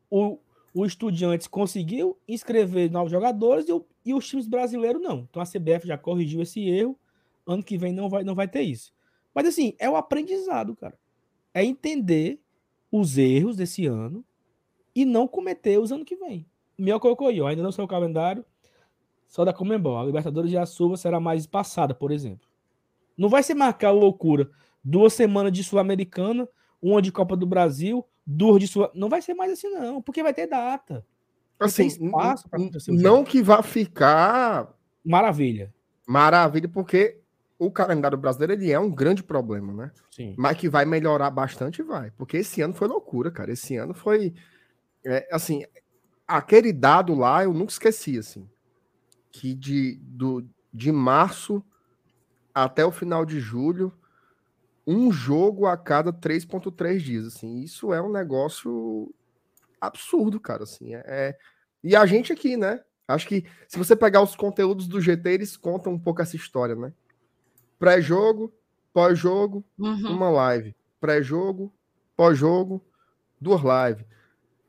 [0.10, 0.38] O,
[0.74, 5.28] o Estudiantes conseguiu inscrever novos jogadores e, o, e os times brasileiros não.
[5.30, 6.98] Então a CBF já corrigiu esse erro.
[7.46, 8.94] Ano que vem não vai, não vai ter isso.
[9.34, 10.98] Mas assim, é o aprendizado, cara.
[11.54, 12.40] É entender
[12.92, 14.24] os erros desse ano
[14.94, 16.46] e não cometer os ano que vem.
[16.78, 18.46] Meu Cocoió, ainda não sei o calendário,
[19.32, 19.98] só da Comembol.
[19.98, 22.48] A Libertadores de Açúcar será mais espaçada, por exemplo.
[23.18, 24.52] Não vai ser marcar loucura.
[24.84, 26.48] Duas semanas de Sul-Americana,
[26.82, 28.92] uma de Copa do Brasil, duas de Sul.
[28.94, 31.06] Não vai ser mais assim, não, porque vai ter data.
[31.58, 31.88] Assim,
[32.90, 34.76] não que vá ficar.
[35.04, 35.74] Maravilha.
[36.06, 37.22] Maravilha, porque
[37.58, 39.92] o calendário brasileiro ele é um grande problema, né?
[40.10, 40.36] Sim.
[40.38, 42.12] Mas que vai melhorar bastante, vai.
[42.18, 43.54] Porque esse ano foi loucura, cara.
[43.54, 44.34] Esse ano foi.
[45.06, 45.64] É, assim,
[46.28, 48.50] aquele dado lá eu nunca esqueci, assim.
[49.32, 51.64] Que de, do, de março
[52.54, 53.94] até o final de julho,
[54.86, 57.28] um jogo a cada 3,3 dias.
[57.28, 59.14] Assim, isso é um negócio
[59.80, 60.64] absurdo, cara.
[60.64, 61.38] Assim, é, é...
[61.84, 62.82] E a gente aqui, né?
[63.08, 66.76] Acho que se você pegar os conteúdos do GT, eles contam um pouco essa história,
[66.76, 66.94] né?
[67.78, 68.54] Pré-jogo,
[68.94, 70.12] pós-jogo, uhum.
[70.16, 70.76] uma live.
[71.00, 71.74] Pré-jogo,
[72.16, 72.84] pós-jogo,
[73.40, 74.06] duas lives.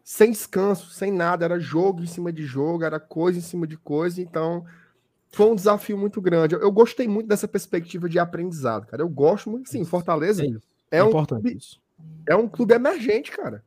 [0.05, 1.45] Sem descanso, sem nada.
[1.45, 4.21] Era jogo em cima de jogo, era coisa em cima de coisa.
[4.21, 4.65] Então,
[5.31, 6.55] foi um desafio muito grande.
[6.55, 9.03] Eu, gostei muito dessa perspectiva de aprendizado, cara.
[9.03, 9.71] Eu gosto muito.
[9.71, 10.45] Sim, Fortaleza
[10.91, 11.59] é, é um, clube,
[12.29, 13.65] é um clube emergente, cara.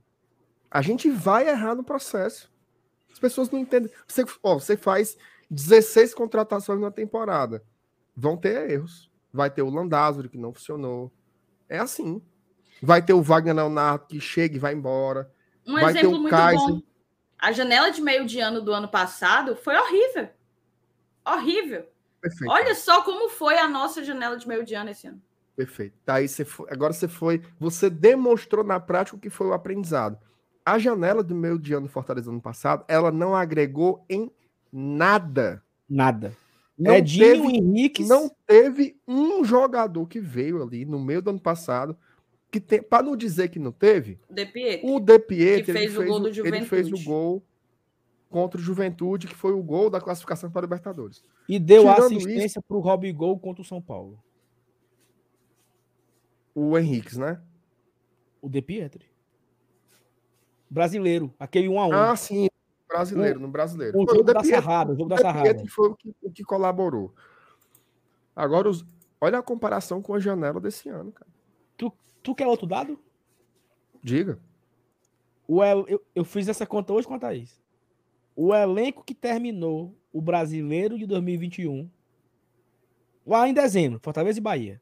[0.70, 2.52] A gente vai errar no processo.
[3.12, 3.90] As pessoas não entendem.
[4.08, 5.18] Você, ó, você faz
[5.50, 7.64] 16 contratações na temporada.
[8.16, 9.10] Vão ter erros.
[9.34, 11.12] Vai ter o Landázuri, que não funcionou.
[11.68, 12.22] É assim.
[12.82, 15.32] Vai ter o Wagner Leonardo, que chega e vai embora.
[15.66, 16.68] Um vai exemplo o muito Kaiser.
[16.68, 16.82] bom.
[17.38, 20.30] A janela de meio de ano do ano passado foi horrível.
[21.26, 21.86] Horrível.
[22.22, 22.52] Perfeito.
[22.52, 25.22] Olha só como foi a nossa janela de meio de ano esse ano.
[25.56, 25.96] Perfeito.
[26.04, 29.54] Tá, aí você foi, agora você foi, você demonstrou na prática o que foi o
[29.54, 30.18] aprendizado.
[30.66, 34.32] A janela do meio de ano do Fortaleza ano passado, ela não agregou em
[34.72, 35.64] nada.
[35.88, 36.36] Nada.
[36.78, 38.04] Não Edinho, teve, Henrique.
[38.04, 41.98] Não teve um jogador que veio ali no meio do ano passado
[42.56, 44.18] que tem, para não dizer que não teve.
[44.30, 44.44] De
[44.84, 47.44] o De fez ele, o fez gol o, do ele fez o gol
[48.30, 51.22] contra o Juventude, que foi o gol da classificação para o Libertadores.
[51.50, 54.24] E deu Tirando assistência para o Rob Gol contra o São Paulo.
[56.54, 57.42] O Henrique, né?
[58.42, 59.06] O De Pietri.
[60.70, 62.48] Brasileiro, aquele 1 a 1 Ah, sim,
[62.88, 63.98] Brasileiro, o, no brasileiro.
[63.98, 65.62] O jogo da Sarrada, o jogo da Sarrada.
[65.68, 67.14] foi o que, o que colaborou.
[68.34, 68.86] Agora, os,
[69.20, 71.30] olha a comparação com a janela desse ano, cara.
[71.76, 71.92] Tu,
[72.26, 73.00] tu quer outro dado?
[74.04, 74.40] Diga.
[75.48, 77.62] O, eu, eu fiz essa conta hoje com a Thaís.
[78.36, 81.88] O elenco que terminou o brasileiro de 2021,
[83.26, 84.82] lá em dezembro, Fortaleza e Bahia,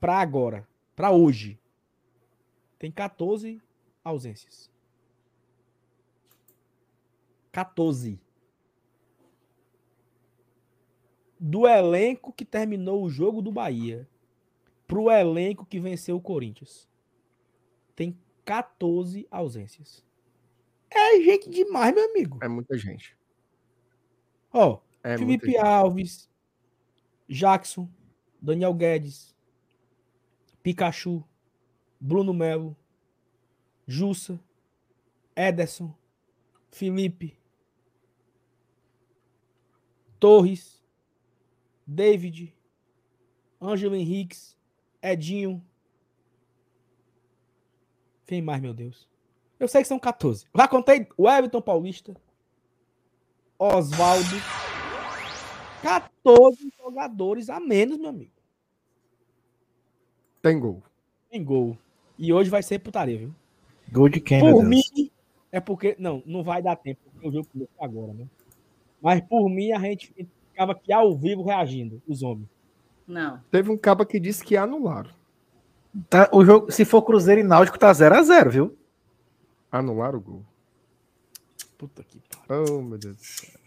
[0.00, 1.58] para agora, para hoje,
[2.78, 3.62] tem 14
[4.04, 4.68] ausências.
[7.52, 8.20] 14.
[11.38, 14.06] Do elenco que terminou o jogo do Bahia
[14.86, 16.88] pro elenco que venceu o Corinthians.
[17.94, 20.04] Tem 14 ausências.
[20.90, 22.38] É gente demais, meu amigo.
[22.42, 23.16] É muita gente.
[24.52, 26.30] Ó, é Felipe Alves,
[27.28, 27.88] Jackson,
[28.40, 29.34] Daniel Guedes,
[30.62, 31.24] Pikachu,
[32.00, 32.76] Bruno Melo,
[33.86, 34.40] Jussa,
[35.34, 35.94] Ederson,
[36.70, 37.38] Felipe,
[40.18, 40.82] Torres,
[41.86, 42.56] David,
[43.60, 44.55] Ângelo Henriques,
[45.12, 45.62] Edinho.
[48.26, 49.08] Quem mais, meu Deus?
[49.58, 50.46] Eu sei que são 14.
[50.54, 52.14] Já contei o Everton Paulista,
[53.58, 54.36] Oswaldo.
[55.82, 58.32] 14 jogadores a menos, meu amigo.
[60.42, 60.82] Tem gol.
[61.30, 61.78] Tem gol.
[62.18, 63.34] E hoje vai ser putaria, viu?
[63.92, 64.82] Gol de quem, Por mim,
[65.52, 65.94] é porque.
[65.98, 68.26] Não, não vai dar tempo, porque o jogo começou agora, né?
[69.00, 70.12] Mas por mim, a gente
[70.48, 72.48] ficava aqui ao vivo reagindo, os homens.
[73.06, 73.40] Não.
[73.50, 75.10] Teve um cabo que disse que anularam.
[76.10, 78.78] Tá, o jogo, se for Cruzeiro e Náutico, tá 0x0, viu?
[79.70, 80.44] Anularam o gol.
[81.78, 82.78] Puta que pariu.
[82.78, 83.60] Oh, meu Deus do céu.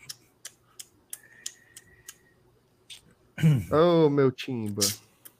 [3.71, 4.81] Ô, oh, meu Timba.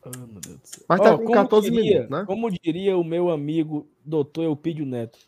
[0.06, 0.86] Oh, meu Deus do céu.
[0.88, 2.26] Mas tá oh, com 14 diria, minutos, né?
[2.26, 5.20] Como diria o meu amigo doutor Eupídio Neto.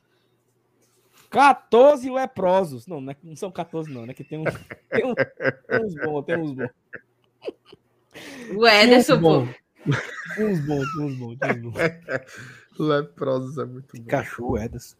[1.29, 2.87] 14 leprosos.
[2.87, 4.13] Não, não, é, não são 14, não, né?
[4.13, 4.43] Que tem, um,
[4.89, 6.69] tem, um, tem uns bons, tem uns bons.
[8.55, 9.47] O Ederson, pô.
[10.39, 11.73] Uns bons, uns bons, uns bons.
[12.79, 14.07] Leprosos é muito bom.
[14.07, 14.95] Cachorro, Ederson.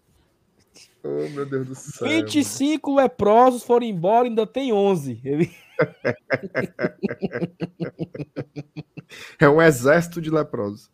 [1.04, 2.08] Oh, meu Deus do céu.
[2.08, 3.02] 25 mano.
[3.02, 5.20] leprosos foram embora, ainda tem 11.
[5.24, 5.52] Ele...
[9.40, 10.92] é um exército de leprosos.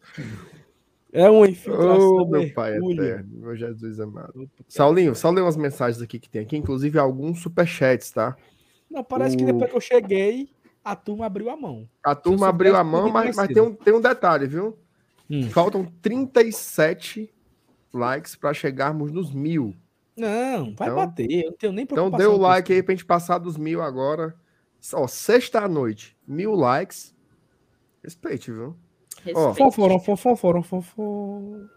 [1.11, 2.15] É uma infiltração.
[2.15, 4.49] Oh, meu pai eterno, meu Jesus amado.
[4.67, 8.37] Saulinho, só ler umas mensagens aqui que tem aqui, inclusive alguns superchats, tá?
[8.89, 9.39] Não, parece o...
[9.39, 10.49] que depois que eu cheguei,
[10.91, 11.89] a turma abriu a mão.
[12.01, 14.77] A turma abriu a mão, mas, mas tem, um, tem um detalhe, viu?
[15.29, 15.49] Hum.
[15.49, 17.29] Faltam 37
[17.93, 19.75] likes para chegarmos nos mil.
[20.15, 21.29] Não, vai então, bater.
[21.29, 24.33] Eu não tenho nem Então dê o like aí pra gente passar dos mil agora.
[24.93, 27.13] Ó, sexta-noite, mil likes.
[28.01, 28.75] Respeite, viu?
[29.35, 31.69] Ó, foforam, foforam, foforam.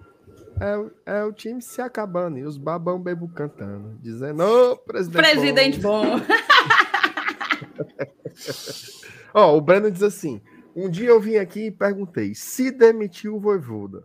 [1.06, 5.22] É, é o time se acabando e os babão bebo cantando, dizendo: Ô, oh, presidente.
[5.22, 6.18] Presidente bom.
[6.18, 6.20] bom.
[9.34, 10.40] Ó, o Breno diz assim:
[10.74, 14.04] Um dia eu vim aqui e perguntei: se demitiu o Voivoda,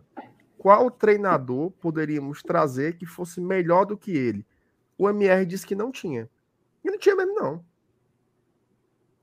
[0.58, 4.44] qual treinador poderíamos trazer que fosse melhor do que ele?
[4.98, 6.28] O MR disse que não tinha.
[6.84, 7.64] E não tinha mesmo, não.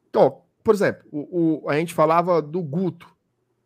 [0.09, 3.11] Então, por exemplo, o, o, a gente falava do Guto.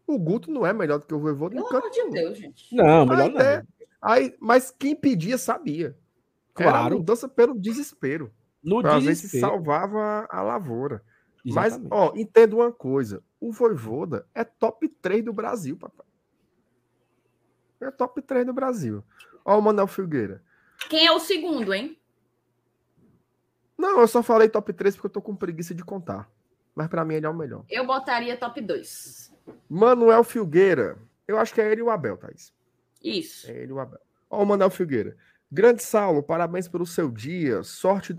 [0.05, 1.55] O Guto não é melhor do que o Voivoda.
[1.55, 2.73] Pelo amor de Deus, gente.
[2.73, 3.41] Não, melhor não.
[3.41, 3.63] É,
[4.01, 5.97] aí, mas quem pedia sabia.
[6.53, 6.87] Claro.
[6.87, 8.31] Era mudança pelo desespero.
[8.63, 9.21] No pra desespero.
[9.21, 11.03] ver se salvava a lavoura.
[11.47, 11.89] Exatamente.
[11.89, 13.23] Mas, ó, entenda uma coisa.
[13.39, 16.05] O Voivoda é top 3 do Brasil, papai.
[17.79, 19.03] É top 3 do Brasil.
[19.45, 20.43] Ó, o Manuel Filgueira.
[20.89, 21.97] Quem é o segundo, hein?
[23.77, 26.29] Não, eu só falei top 3 porque eu tô com preguiça de contar.
[26.75, 27.63] Mas para mim ele é o melhor.
[27.69, 29.33] Eu botaria top 2.
[29.69, 30.97] Manuel Filgueira.
[31.27, 32.53] Eu acho que é ele e o Abel, Thaís.
[33.03, 33.49] Isso.
[33.49, 33.99] É ele e o Abel.
[34.29, 35.15] Ó, o Manuel Filgueira.
[35.51, 37.63] Grande Saulo, parabéns pelo seu dia.
[37.63, 38.17] Sorte.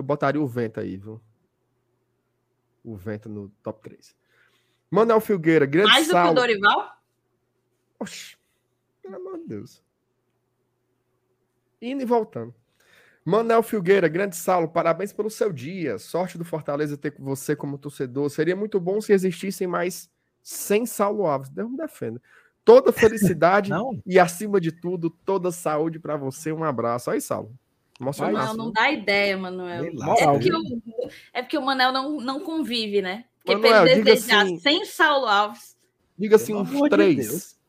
[0.00, 1.20] Eu botaria o vento aí, viu?
[2.82, 4.16] O vento no top 3.
[4.90, 6.96] Manuel Filgueira, grande Mais do que o Dorival?
[7.98, 8.34] Oxi,
[9.02, 9.84] pelo amor de Deus.
[11.82, 12.54] Indo e voltando.
[13.22, 15.98] Manel Filgueira, grande Saulo, parabéns pelo seu dia.
[15.98, 18.30] Sorte do Fortaleza ter você como torcedor.
[18.30, 20.10] Seria muito bom se existissem mais
[20.42, 21.50] 100 Saulo Alves.
[21.50, 22.22] Deus me defenda.
[22.64, 23.70] Toda felicidade
[24.06, 26.52] e, acima de tudo, toda saúde para você.
[26.52, 27.10] Um abraço.
[27.10, 27.54] Aí, Saulo.
[28.00, 29.84] Não, não dá ideia, Manuel.
[29.84, 30.62] É porque, o,
[31.34, 33.26] é porque o Manel não, não convive, né?
[33.44, 35.76] Porque Manuel, pra ele desejar assim, 100 Saulo Alves.
[36.18, 37.54] Diga assim, uns três.
[37.54, 37.60] De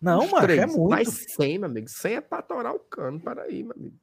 [0.00, 0.88] não, mano, é muito.
[0.88, 1.88] Mas 100, meu amigo.
[1.88, 3.18] 100 é pra torar o cano.
[3.18, 3.96] Para aí, meu amigo.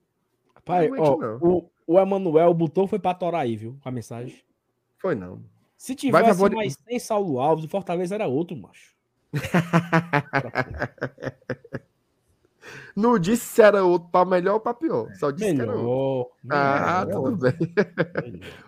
[0.65, 3.77] Pai, ó, o, o Emanuel botou foi pra torar aí, viu?
[3.83, 4.41] A mensagem.
[4.97, 5.43] Foi não.
[5.77, 6.51] Se tivesse favor...
[6.51, 8.93] mais 100 Saulo Alves, o Fortaleza era outro, macho.
[12.95, 15.13] Não disse se era outro para melhor ou para pior.
[15.15, 16.33] Só disse melhor, que era outro.
[16.43, 17.53] Melhor, ah, tudo bem.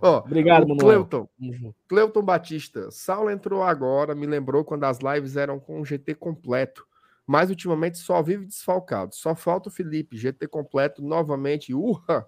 [0.02, 1.06] Ó, Obrigado, Manuel.
[1.06, 1.30] Cleuton.
[1.88, 2.90] Cleuton Batista.
[2.92, 6.86] Saulo entrou agora, me lembrou quando as lives eram com o GT completo.
[7.28, 9.16] Mas ultimamente só vive desfalcado.
[9.16, 10.18] Só falta o Felipe.
[10.18, 11.74] GT completo novamente.
[11.74, 12.28] Urra!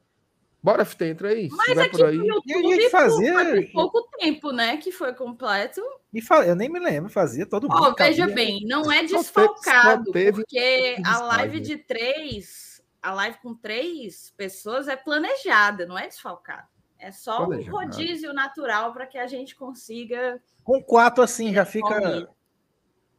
[0.62, 1.50] Bora, FT, entra aí.
[1.52, 2.18] Mas aqui por aí.
[2.18, 3.72] no YouTube fazer...
[3.72, 4.78] pouco tempo, né?
[4.78, 5.82] Que foi completo.
[6.14, 6.46] E fa...
[6.46, 7.90] Eu nem me lembro, fazia todo mundo.
[7.92, 10.42] Oh, veja bem, não é desfalcado, teve...
[10.42, 16.68] porque a live de três, a live com três pessoas é planejada, não é desfalcada.
[17.00, 17.76] É só planejado.
[17.76, 20.42] um rodízio natural para que a gente consiga.
[20.64, 22.28] Com quatro, assim, já fica.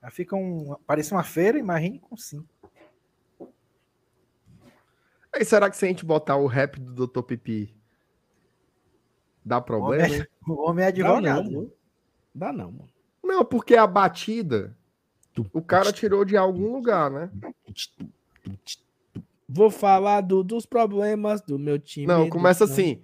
[0.03, 0.77] Já fica um.
[0.87, 2.58] Parece uma feira, imagine com cinco.
[5.39, 7.23] Aí será que se a gente botar o rap do Dr.
[7.23, 7.73] Pipi
[9.45, 10.09] dá problema?
[10.49, 11.45] O homem, é, o homem é advogado.
[11.45, 11.73] Dá não,
[12.35, 12.89] dá não, mano.
[13.23, 14.75] Não, porque a batida
[15.53, 17.31] o cara tirou de algum lugar, né?
[19.47, 22.07] Vou falar do, dos problemas do meu time.
[22.07, 23.03] Não, começa assim.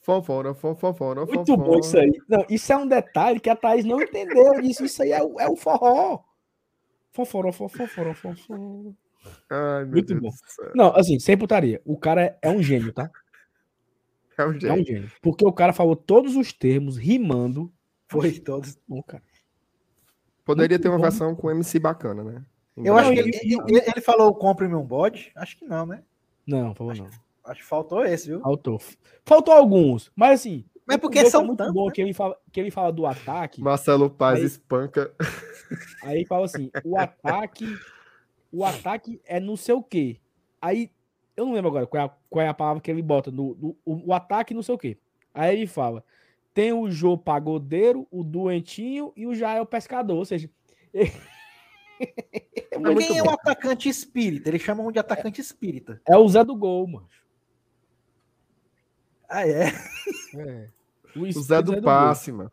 [0.00, 2.10] Fofora, fofora, Muito bom isso aí.
[2.26, 4.60] Não, isso é um detalhe que a Thaís não entendeu.
[4.62, 6.24] Isso, isso aí é, o, é o forró.
[7.12, 8.94] Fofora, fofora, fofora.
[9.50, 10.30] Ai, meu Muito Deus bom.
[10.74, 11.80] Não, assim, sem putaria.
[11.84, 13.10] O cara é um gênio, tá?
[14.36, 14.68] É um gênio.
[14.68, 15.12] É um gênio.
[15.20, 17.72] Porque o cara falou todos os termos rimando.
[18.08, 18.78] Foi todos.
[18.88, 19.22] Bom, cara.
[20.44, 21.02] Poderia Muito ter uma bom.
[21.02, 22.44] versão com MC bacana, né?
[22.76, 25.30] Eu acho que ele, ele, ele falou compre-me um bode.
[25.36, 26.02] Acho que não, né?
[26.46, 27.10] Não, falou acho, não.
[27.44, 28.40] Acho que faltou esse, viu?
[28.40, 28.80] Faltou.
[29.24, 30.64] Faltou alguns, mas assim.
[30.86, 31.92] Mas porque são muito tanto, bom né?
[31.92, 33.60] que ele fala que ele fala do ataque.
[33.60, 35.12] Marcelo Paz aí, espanca.
[36.02, 37.66] Aí fala assim: o ataque
[38.52, 40.20] o ataque é não sei o quê.
[40.60, 40.90] Aí,
[41.36, 43.30] eu não lembro agora qual é a, qual é a palavra que ele bota.
[43.30, 44.98] No, no o, o, ataque não sei o quê.
[45.32, 46.04] Aí ele fala:
[46.52, 50.16] tem o Jô Pagodeiro, o Doentinho e o Jael Pescador.
[50.16, 50.50] Ou seja.
[50.92, 51.04] é
[52.98, 54.48] Quem é o atacante espírita?
[54.48, 56.00] Eles chamam de atacante espírita.
[56.06, 57.08] É o Zé do Gol, mano.
[59.28, 59.68] Ah, é?
[60.36, 60.68] é.
[61.14, 62.50] O, o Zé do, Zé do passe, mano.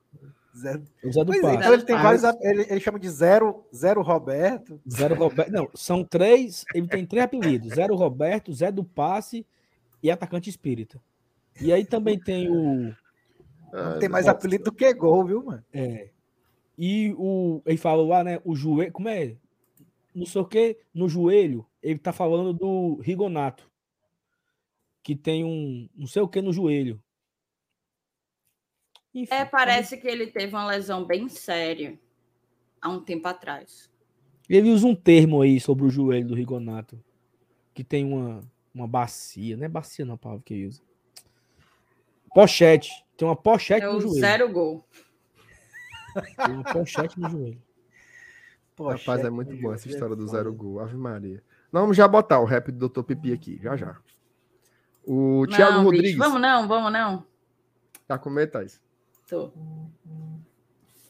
[0.58, 0.82] Zé...
[1.04, 1.58] O Zé do pois é, passe.
[1.58, 2.24] Então ele tem vários.
[2.42, 4.82] Ele, ele, chama de Zero, Zero Roberto.
[4.90, 5.52] Zero Roberto.
[5.52, 6.66] Não, são três.
[6.74, 9.46] Ele tem três apelidos: Zero Roberto, Zé do Passe
[10.02, 11.02] e atacante espírita.
[11.62, 12.94] E aí também tem o.
[13.74, 15.64] Ah, tem mais apelido do que gol, viu, mano?
[15.74, 16.10] É.
[16.78, 17.62] E o.
[17.66, 18.40] Ele fala lá, né?
[18.44, 18.92] O joelho.
[18.92, 19.36] Como é?
[20.14, 23.70] Não sei o que, no joelho, ele tá falando do Rigonato.
[25.04, 25.88] Que tem um.
[25.96, 27.02] Não sei o que no joelho.
[29.18, 31.98] Enfim, é, parece que ele teve uma lesão bem séria
[32.80, 33.90] há um tempo atrás.
[34.48, 37.04] Ele usa um termo aí sobre o joelho do Rigonato.
[37.74, 38.42] Que tem uma,
[38.72, 39.58] uma bacia.
[39.58, 40.84] Não é bacia, não, a palavra que ele usa.
[42.32, 42.92] Pochete.
[43.18, 44.20] Tem uma pochete é no joelho.
[44.20, 44.88] Zero gol.
[46.46, 47.64] Tem uma pochete no joelho.
[48.76, 50.80] Pochete Rapaz, é muito boa essa história do zero gol.
[50.80, 51.44] Ave Maria.
[51.72, 53.02] Não, vamos já botar o rap do Dr.
[53.02, 53.98] Pipi aqui, já já.
[55.04, 56.12] O não, Thiago Rodrigues.
[56.12, 57.26] Bicho, vamos não, vamos não.
[58.08, 58.80] Tá com medo, Thaís?
[59.28, 59.52] Tô.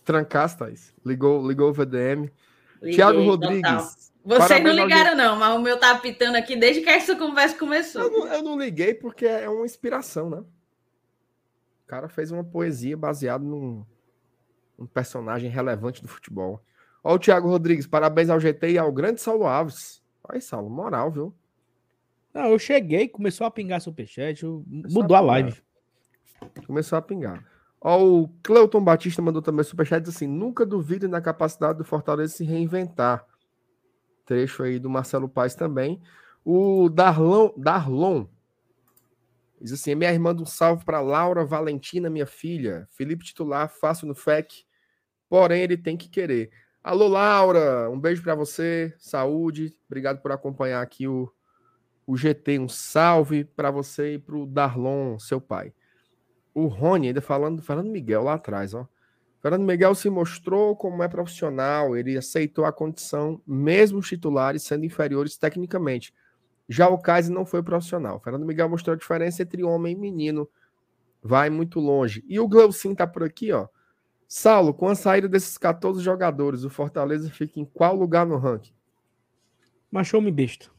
[0.04, 0.94] Trancasse, Thaís.
[1.06, 2.32] Ligou, ligou o VDM.
[2.82, 4.12] Liguei, Thiago Rodrigues.
[4.24, 8.02] Vocês não ligaram, não, mas o meu tá apitando aqui desde que essa conversa começou.
[8.02, 10.40] Eu não, eu não liguei porque é uma inspiração, né?
[10.40, 13.86] O cara fez uma poesia baseada num,
[14.78, 16.62] num personagem relevante do futebol.
[17.02, 20.04] Ó, o Thiago Rodrigues, parabéns ao GT e ao grande Saulo Alves.
[20.24, 21.34] Olha, Saulo, moral, viu?
[22.34, 25.62] Não, eu cheguei, começou a pingar superchat, mudou a, a live.
[26.66, 27.57] Começou a pingar.
[27.80, 32.34] Ó, o Cleuton Batista mandou também superchat diz assim: nunca duvide na capacidade do Fortaleza
[32.34, 33.26] se reinventar.
[34.26, 36.02] Trecho aí do Marcelo Paes também.
[36.44, 38.28] O Darlon, Darlon
[39.60, 42.88] Diz assim: minha irmã, um salve para Laura Valentina, minha filha.
[42.92, 44.64] Felipe titular, fácil no FEC,
[45.28, 46.52] porém ele tem que querer.
[46.84, 51.30] Alô, Laura, um beijo para você, saúde, obrigado por acompanhar aqui o,
[52.06, 52.60] o GT.
[52.60, 55.74] Um salve para você e para o Darlon, seu pai.
[56.58, 58.88] O Rony, ainda falando, falando Miguel lá atrás, ó.
[59.44, 64.84] Fernando Miguel se mostrou como é profissional, ele aceitou a condição, mesmo os titulares sendo
[64.84, 66.12] inferiores tecnicamente.
[66.68, 68.20] Já o Kaiser não foi profissional.
[68.20, 70.50] Fernando Miguel mostrou a diferença entre homem e menino.
[71.22, 72.26] Vai muito longe.
[72.28, 73.68] E o Gleucin tá por aqui, ó.
[74.28, 78.74] Saulo, com a saída desses 14 jogadores, o Fortaleza fica em qual lugar no ranking?
[79.92, 80.72] Machou me besta.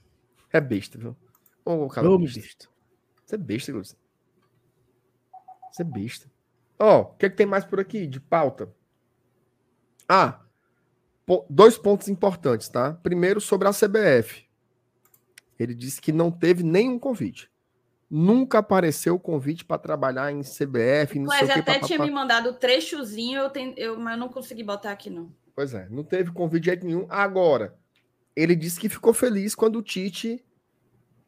[0.52, 1.16] É besta, viu?
[1.64, 2.66] Ô, cara, besta.
[3.24, 3.94] Você é besta, Gleucin.
[5.78, 6.30] Você é besta.
[6.76, 8.68] Ó, oh, o que, é que tem mais por aqui de pauta?
[10.08, 10.40] Ah,
[11.48, 12.94] dois pontos importantes, tá?
[12.94, 14.44] Primeiro, sobre a CBF.
[15.56, 17.48] Ele disse que não teve nenhum convite.
[18.10, 21.20] Nunca apareceu o convite para trabalhar em CBF.
[21.20, 24.90] Mas até tinha me mandado o trechozinho, eu, tem, eu, mas eu não consegui botar
[24.90, 25.32] aqui, não.
[25.54, 27.06] Pois é, não teve convite nenhum.
[27.08, 27.76] Agora,
[28.34, 30.44] ele disse que ficou feliz quando o Tite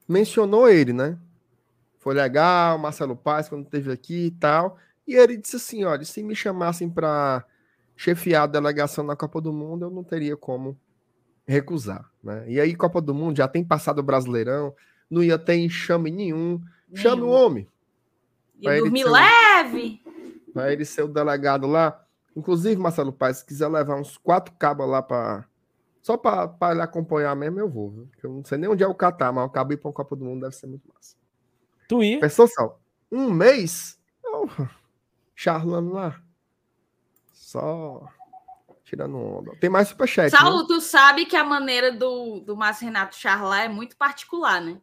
[0.08, 1.18] mencionou ele, né?
[2.00, 4.78] Foi legal, Marcelo Paz, quando teve aqui e tal.
[5.06, 7.44] E ele disse assim: olha, se me chamassem para
[7.94, 10.76] chefiar a delegação na Copa do Mundo, eu não teria como
[11.46, 12.10] recusar.
[12.24, 12.44] Né?
[12.48, 14.74] E aí, Copa do Mundo, já tem passado o Brasileirão,
[15.10, 16.60] não ia ter enxame nenhum.
[16.94, 17.68] Chame o homem.
[18.58, 20.02] Ia dormir leve.
[20.54, 22.02] Para ele ser o delegado lá.
[22.34, 25.44] Inclusive, Marcelo Paz, se quiser levar uns quatro cabas lá para.
[26.00, 27.90] Só para ele acompanhar mesmo, eu vou.
[27.90, 28.08] Viu?
[28.22, 30.24] Eu não sei nem onde é o Catar, mas o cabo ir para Copa do
[30.24, 31.19] Mundo deve ser muito massa.
[31.90, 32.20] Tu ia?
[32.20, 32.78] Pensou só,
[33.10, 33.98] um mês?
[34.24, 34.46] Oh,
[35.34, 36.22] charlando lá.
[37.32, 38.08] Só
[38.84, 39.56] tirando onda.
[39.60, 40.30] Tem mais superchat.
[40.30, 40.66] Saulo, né?
[40.68, 44.80] tu sabe que a maneira do, do Márcio Renato charlar é muito particular, né?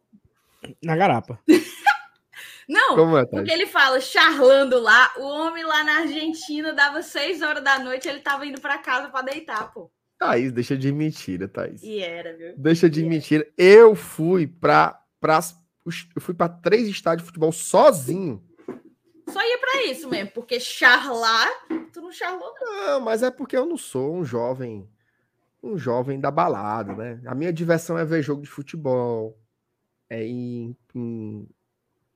[0.84, 1.40] Na garapa.
[2.68, 7.64] Não, é, porque ele fala charlando lá, o homem lá na Argentina dava seis horas
[7.64, 9.90] da noite, ele tava indo para casa para deitar, pô.
[10.18, 11.82] Thaís, deixa de mentira, Thaís.
[11.82, 12.52] E era, viu?
[12.58, 13.50] Deixa de e mentira.
[13.56, 13.66] Era.
[13.66, 15.02] Eu fui para
[16.14, 18.42] eu fui para três estádios de futebol sozinho.
[19.28, 21.48] Só ia para isso mesmo, porque charlar,
[21.92, 22.86] tu não charlou não.
[22.86, 24.88] Não, mas é porque eu não sou um jovem,
[25.62, 27.20] um jovem da balada, né?
[27.26, 29.38] A minha diversão é ver jogo de futebol,
[30.08, 31.48] é em, em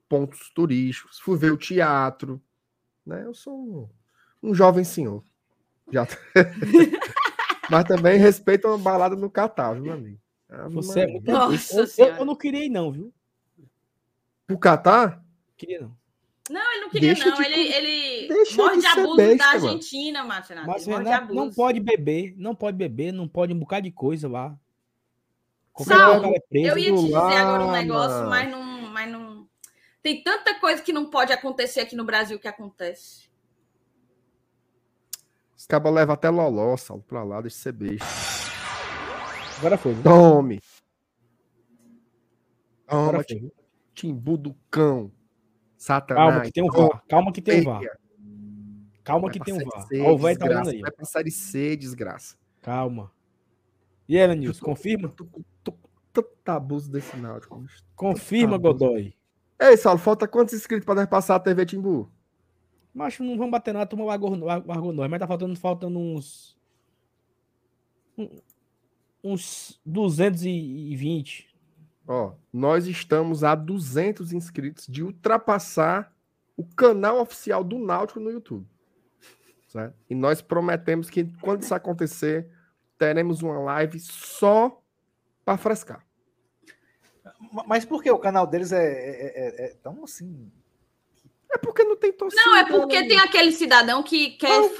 [0.08, 2.40] pontos turísticos, fui ver o teatro,
[3.04, 3.24] né?
[3.24, 3.58] Eu sou
[4.42, 5.22] um, um jovem senhor.
[5.90, 6.06] Já.
[7.70, 10.20] mas também respeito uma balada no Catar, viu, meu amigo?
[10.48, 11.30] Ah, Você é muito...
[11.30, 13.12] Nossa eu, eu, eu, não queria ir, não, viu?
[14.52, 15.22] O Catar?
[15.56, 16.02] Queria não.
[16.50, 17.36] Não, ele não queria, deixa não.
[17.36, 22.34] De, ele, ele morde de abuso besta, da Argentina, Márcio Mas Renato não pode beber,
[22.36, 24.58] não pode beber, não pode um bocado de coisa lá.
[25.78, 29.48] Sal, é eu ia te dizer lá, agora um negócio, mas não, mas não.
[30.02, 33.30] Tem tanta coisa que não pode acontecer aqui no Brasil que acontece.
[35.56, 38.04] Os cabos levam até loló, salvo pra lá, deixa de ser beijo.
[39.58, 39.94] Agora foi.
[39.94, 40.02] Viu?
[40.02, 40.60] Tome!
[42.86, 43.61] Agora Toma, foi.
[43.94, 45.10] Timbu do cão.
[45.76, 46.28] Satanás.
[46.28, 47.02] Calma que tem um VAR.
[47.08, 47.98] Calma que tem um VAR.
[49.04, 49.86] Calma Vai que tem um VAR.
[49.86, 50.80] C, Ó, o velho tá aí.
[50.80, 52.36] Vai pra série C, desgraça.
[52.60, 53.10] Calma.
[54.08, 55.08] E aí, Nilson, confirma?
[55.08, 55.42] Tô com
[56.12, 57.64] tanto abuso desse Náutico.
[57.96, 58.58] Confirma.
[58.58, 59.14] Godoy.
[59.58, 62.10] Ei, Saulo, falta quantos inscritos pra nós passar a TV Timbu?
[62.92, 66.58] Mas não vamos bater nada, a turma largou, largou nós, mas tá faltando, faltando uns.
[69.24, 71.51] Uns 220.
[72.14, 76.14] Ó, nós estamos a 200 inscritos de ultrapassar
[76.54, 78.68] o canal oficial do Náutico no YouTube.
[79.66, 79.94] Certo?
[80.10, 82.50] E nós prometemos que quando isso acontecer,
[82.98, 84.78] teremos uma live só
[85.42, 86.06] para frescar.
[87.66, 90.52] Mas por que o canal deles é, é- é- é tão assim?
[91.50, 92.42] É porque não tem torcida.
[92.44, 93.08] Não, é porque né?
[93.08, 94.70] tem aquele cidadão que quer,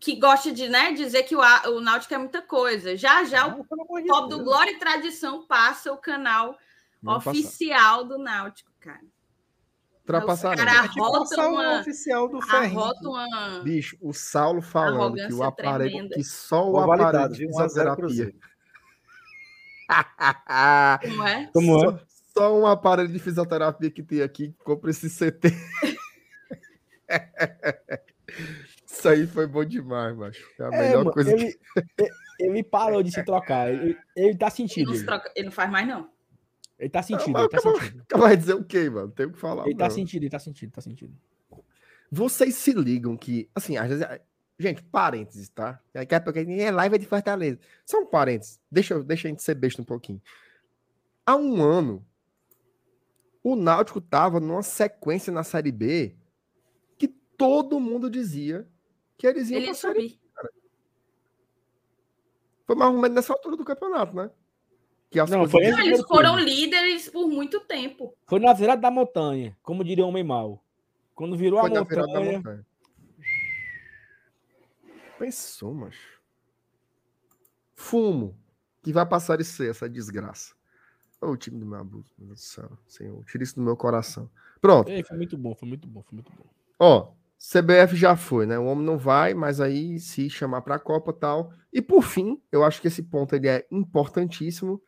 [0.00, 2.96] que gosta de né, dizer que o, o Náutico é muita coisa.
[2.96, 4.42] Já já o Não, de Pop do.
[4.42, 6.58] Glória e Tradição passa o canal
[7.04, 7.30] Passar.
[7.30, 9.00] oficial do Náutico, cara.
[10.00, 10.56] Ultrapassar.
[10.56, 10.64] Não.
[10.64, 12.80] cara- É tipo arrota passar o uma- oficial do Ferrinho.
[13.02, 13.60] Uma.
[13.62, 16.14] Bicho, o Saulo falando que o aparelho, tremenda.
[16.16, 17.50] que só o Boa aparelho de viu?
[17.54, 18.50] 1 a 0 fisioterapia.
[21.02, 21.46] Como é?
[21.52, 21.80] Como é?
[21.80, 21.98] só,
[22.36, 25.48] só um aparelho de fisioterapia que tem aqui, que compra esse CT.
[28.86, 30.44] Isso aí foi bom demais, macho.
[30.58, 31.58] É a É, melhor mano, coisa ele,
[31.98, 32.10] ele-
[32.40, 33.72] ele parou de se trocar.
[33.72, 34.86] Ele, ele tá Ele sentindo.
[34.88, 36.08] não, se Ele, troca- ele não faz mais, não.
[36.80, 38.04] Ele tá sentindo, Mas ele tá acabou- sentindo.
[38.18, 39.12] Vai dizer o quê, mano?
[39.12, 39.66] Tem o que falar.
[39.66, 39.94] Ele tá não.
[39.94, 41.14] sentindo, ele tá sentindo, tá sentindo.
[42.10, 44.04] Vocês se ligam que, assim, às vezes.
[44.58, 45.80] Gente, parênteses, tá?
[45.92, 47.58] Daqui a pouco é live de Fortaleza.
[47.84, 48.60] São parênteses.
[48.70, 50.20] Deixa, deixa a gente ser besta um pouquinho.
[51.24, 52.04] Há um ano,
[53.42, 56.14] o Náutico tava numa sequência na Série B
[56.98, 58.66] que todo mundo dizia
[59.16, 60.20] que eles iam Ele pra ia Série subir.
[62.66, 64.30] Foi mais ou menos nessa altura do campeonato, né?
[65.10, 68.14] Que as Não, coisas- foi Não, esse eles foram líderes por muito tempo.
[68.26, 70.62] Foi na virada da montanha, como diria o homem mau.
[71.14, 72.66] Quando virou Foi a na virada da montanha, montanha.
[75.18, 76.20] Pensou, macho.
[77.74, 78.36] Fumo.
[78.82, 80.54] Que vai passar a ser essa desgraça.
[81.20, 82.70] Ô, o time do meu abuso, meu Deus do céu.
[82.86, 84.30] Senhor, tira isso do meu coração.
[84.60, 84.88] Pronto.
[84.90, 86.46] Ei, foi muito bom, foi muito bom, foi muito bom.
[86.78, 88.58] Ó, CBF já foi, né?
[88.58, 91.52] O homem não vai, mas aí se chamar para a Copa tal.
[91.70, 94.80] E por fim, eu acho que esse ponto ele é importantíssimo,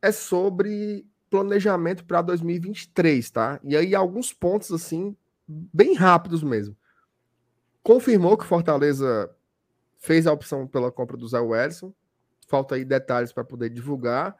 [0.00, 3.60] é sobre planejamento para 2023, tá?
[3.62, 5.16] E aí alguns pontos assim
[5.46, 6.76] bem rápidos mesmo.
[7.82, 9.30] Confirmou que Fortaleza
[9.98, 11.92] fez a opção pela compra do Zé Wellison.
[12.46, 14.36] Falta aí detalhes para poder divulgar,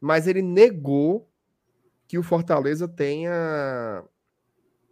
[0.00, 1.28] mas ele negou
[2.06, 4.04] que o Fortaleza tenha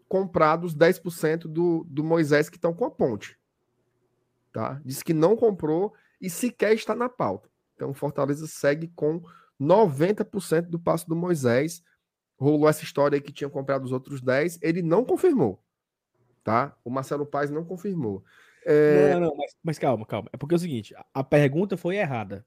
[0.08, 3.38] comprado os 10% do, do Moisés que estão com a ponte.
[4.52, 4.80] Tá?
[4.84, 7.48] Diz que não comprou e sequer está na pauta.
[7.74, 9.22] Então, Fortaleza segue com
[9.60, 11.82] 90% do passo do Moisés.
[12.38, 14.58] Rolou essa história aí que tinha comprado os outros 10.
[14.62, 15.62] Ele não confirmou.
[16.44, 16.76] Tá?
[16.84, 18.24] O Marcelo Paes não confirmou.
[18.64, 20.28] É, Não, não, mas, mas calma, calma.
[20.32, 22.46] É porque é o seguinte, a- a pergunta foi errada.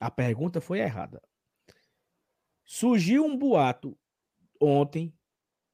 [0.00, 1.22] A pergunta foi errada.
[2.64, 3.96] Surgiu um boato
[4.60, 5.12] ontem,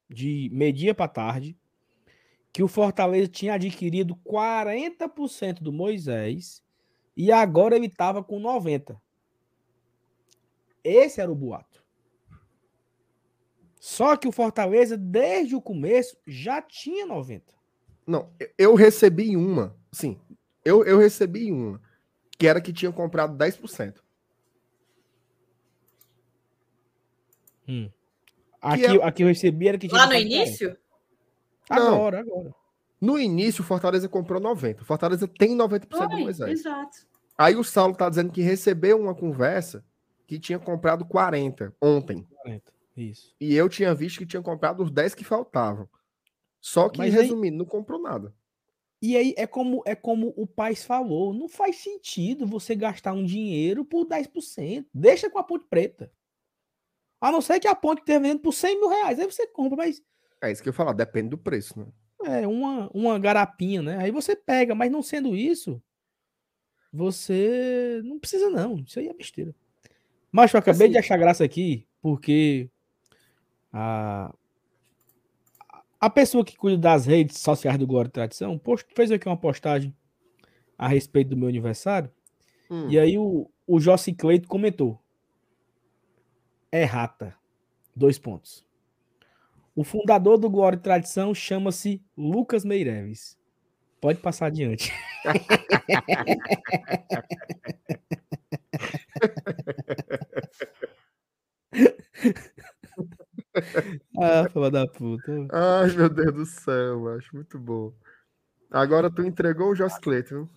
[0.08, 1.56] de meio-dia para tarde,
[2.52, 6.62] que o Fortaleza tinha adquirido 40% do Moisés
[7.16, 9.00] e agora ele estava com 90%.
[10.82, 11.82] Esse era o boato.
[13.78, 17.42] Só que o Fortaleza, desde o começo, já tinha 90%.
[18.06, 19.76] Não, eu recebi uma.
[19.92, 20.20] Sim,
[20.64, 21.80] eu, eu recebi uma.
[22.38, 23.96] Que era que tinha comprado 10%.
[27.68, 27.90] Hum.
[28.60, 30.44] Aqui, é- aqui eu recebi era que tinha Lá no comprado 40.
[30.44, 30.76] início?
[31.70, 31.94] Não.
[31.94, 32.54] Agora, agora.
[33.00, 34.82] No início, o Fortaleza comprou 90%.
[34.82, 36.60] O Fortaleza tem 90% do Foi, Moisés.
[36.60, 36.98] exato.
[37.38, 39.82] Aí o Saulo tá dizendo que recebeu uma conversa
[40.30, 42.22] que tinha comprado 40 ontem.
[42.42, 42.72] 40.
[42.96, 43.34] Isso.
[43.40, 45.88] E eu tinha visto que tinha comprado os 10 que faltavam.
[46.60, 48.32] Só que, Mas aí- resumindo, não comprou nada.
[49.02, 53.24] E aí é como é como o Paz falou, não faz sentido você gastar um
[53.24, 54.86] dinheiro por 10%.
[54.94, 56.12] Deixa com a ponte preta.
[57.20, 59.18] A não ser que a ponte esteja vendendo por 100 mil reais.
[59.18, 60.00] Aí você compra, mas
[60.40, 61.86] É isso que eu ia falar, depende do preço, né?
[62.22, 63.96] é uma, uma garapinha, né?
[63.96, 65.82] Aí você pega, mas não sendo isso,
[66.92, 68.76] você não precisa não.
[68.78, 69.52] Isso aí é besteira.
[70.32, 72.70] Mas eu acabei Assim- de achar graça aqui, porque
[73.72, 74.32] a,
[76.00, 79.36] a pessoa que cuida das redes sociais do Glória e Tradição post, fez aqui uma
[79.36, 79.94] postagem
[80.78, 82.10] a respeito do meu aniversário.
[82.70, 84.98] Hum, E aí o, o Jossi Cleito comentou.
[86.72, 87.34] É rata.
[87.94, 88.64] Dois pontos.
[89.74, 93.36] O fundador do Glória e Tradição chama-se Lucas Meireles.
[94.00, 94.92] Pode passar adiante.
[104.18, 105.48] ah, fala da puta.
[105.52, 107.92] Ai, meu Deus do céu, acho muito bom.
[108.70, 110.48] Agora tu entregou o Joss Clayton.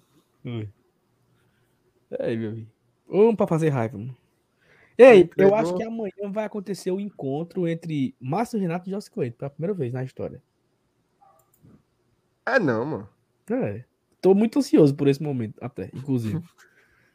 [0.46, 0.70] Ui.
[2.20, 2.72] Aí, meu amigo.
[3.10, 3.98] Um pra fazer raiva.
[3.98, 4.16] Mano.
[4.98, 9.38] Ei, eu acho que amanhã vai acontecer o encontro entre Márcio Renato e Joss Clayton,
[9.38, 10.42] pela primeira vez na história.
[12.46, 13.10] É não, mano.
[13.50, 13.84] É.
[14.22, 16.42] Tô muito ansioso por esse momento, até, inclusive.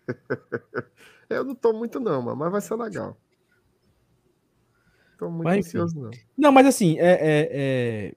[1.29, 3.17] eu não tô muito, não, mas vai ser legal.
[5.19, 6.11] Tô muito mas, ansioso, não.
[6.37, 8.15] Não, mas assim, é, é, é...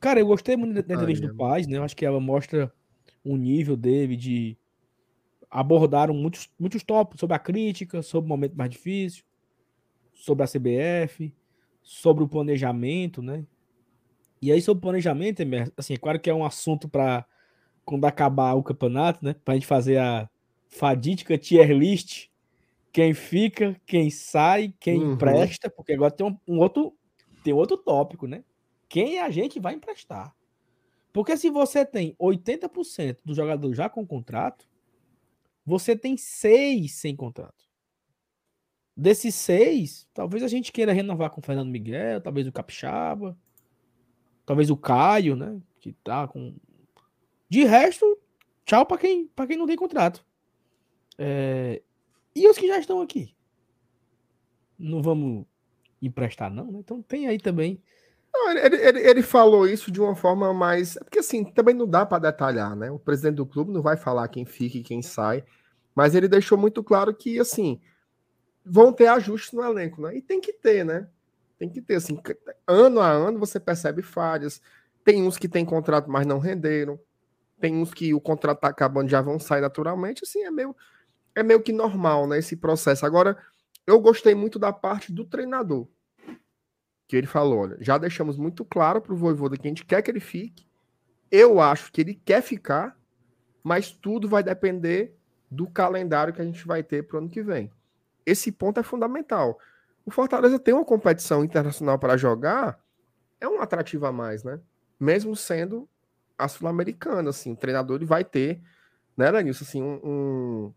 [0.00, 1.78] Cara, eu gostei muito da entrevista do Paz, né?
[1.78, 2.72] Eu acho que ela mostra
[3.24, 4.56] o nível dele de.
[5.50, 9.24] Abordaram muitos, muitos tópicos sobre a crítica, sobre o momento mais difícil,
[10.12, 11.32] sobre a CBF,
[11.80, 13.46] sobre o planejamento, né?
[14.42, 15.42] E aí, sobre o planejamento,
[15.76, 17.24] assim, é claro que é um assunto para
[17.84, 19.36] quando acabar o campeonato, né?
[19.44, 20.28] Pra gente fazer a
[20.74, 22.28] fadídica tier list.
[22.92, 25.12] Quem fica, quem sai, quem uhum.
[25.14, 26.96] empresta, porque agora tem um, um, outro
[27.42, 28.44] tem outro tópico, né?
[28.88, 30.34] Quem a gente vai emprestar.
[31.12, 34.66] Porque se você tem 80% do jogador já com contrato,
[35.64, 37.64] você tem seis sem contrato.
[38.96, 43.36] Desses seis, talvez a gente queira renovar com o Fernando Miguel, talvez o Capixaba,
[44.46, 45.60] talvez o Caio, né?
[45.80, 46.54] Que tá com
[47.48, 48.18] de resto,
[48.64, 50.24] tchau para quem, pra quem não tem contrato.
[51.18, 51.82] É...
[52.34, 53.34] E os que já estão aqui?
[54.78, 55.46] Não vamos
[56.02, 56.78] emprestar, não, né?
[56.80, 57.80] Então tem aí também.
[58.32, 60.96] Não, ele, ele, ele, falou isso de uma forma mais.
[60.96, 62.90] É porque assim, também não dá para detalhar, né?
[62.90, 65.44] O presidente do clube não vai falar quem fica e quem sai.
[65.94, 67.80] Mas ele deixou muito claro que, assim,
[68.64, 70.16] vão ter ajustes no elenco, né?
[70.16, 71.08] E tem que ter, né?
[71.56, 72.20] Tem que ter, assim,
[72.66, 74.60] ano a ano você percebe falhas.
[75.04, 76.98] Tem uns que têm contrato, mas não renderam.
[77.60, 80.74] Tem uns que o contrato tá acabando, já vão sair naturalmente, assim, é meio,
[81.34, 83.04] é meio que normal, né, esse processo.
[83.04, 83.36] Agora,
[83.86, 85.88] eu gostei muito da parte do treinador,
[87.06, 90.10] que ele falou, olha, já deixamos muito claro pro Voivoda que a gente quer que
[90.10, 90.66] ele fique,
[91.30, 92.96] eu acho que ele quer ficar,
[93.62, 95.16] mas tudo vai depender
[95.50, 97.70] do calendário que a gente vai ter pro ano que vem.
[98.24, 99.58] Esse ponto é fundamental.
[100.06, 102.78] O Fortaleza tem uma competição internacional para jogar,
[103.40, 104.60] é um atrativo a mais, né?
[104.98, 105.88] Mesmo sendo
[106.38, 108.60] a Sul-Americana, assim, o treinador ele vai ter,
[109.16, 110.74] né, Lenilson, assim, um, um,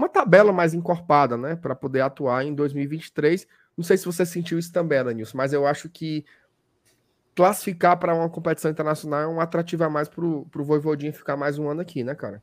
[0.00, 3.46] uma tabela mais encorpada, né, para poder atuar em 2023.
[3.76, 6.24] Não sei se você sentiu isso também, Lenilson, mas eu acho que
[7.34, 11.58] classificar para uma competição internacional é um atrativo a mais para o Voivodinho ficar mais
[11.58, 12.42] um ano aqui, né, cara?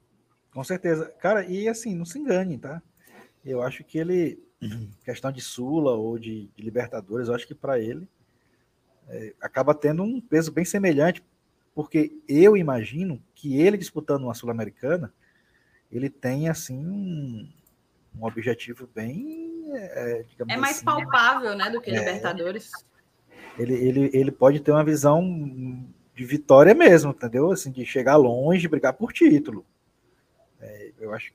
[0.51, 1.13] Com certeza.
[1.19, 2.81] Cara, e assim, não se engane, tá?
[3.45, 4.39] Eu acho que ele,
[5.03, 8.07] questão de Sula ou de, de Libertadores, eu acho que para ele
[9.07, 11.23] é, acaba tendo um peso bem semelhante,
[11.75, 15.13] porque eu imagino que ele disputando uma Sul-Americana,
[15.91, 17.49] ele tem assim um,
[18.19, 19.65] um objetivo bem.
[19.69, 22.72] É, é mais assim, palpável, né, do que é, Libertadores.
[23.57, 25.23] Ele, ele, ele pode ter uma visão
[26.15, 27.51] de vitória mesmo, entendeu?
[27.51, 29.65] Assim, de chegar longe, brigar por título.
[30.59, 31.34] É, eu acho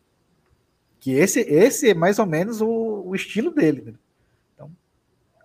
[0.98, 3.82] que esse, esse é mais ou menos o, o estilo dele.
[3.82, 3.94] Né?
[4.54, 4.70] Então,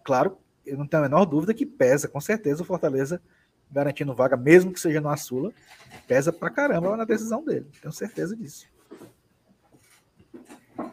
[0.03, 3.21] claro, eu não tenho a menor dúvida que pesa, com certeza, o Fortaleza
[3.71, 5.51] garantindo vaga, mesmo que seja no Sula,
[6.07, 7.67] pesa pra caramba na decisão dele.
[7.81, 8.67] Tenho certeza disso.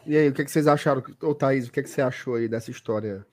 [0.07, 2.03] E aí, o que, é que vocês acharam, ô Thaís, o que, é que você
[2.03, 3.27] achou aí dessa história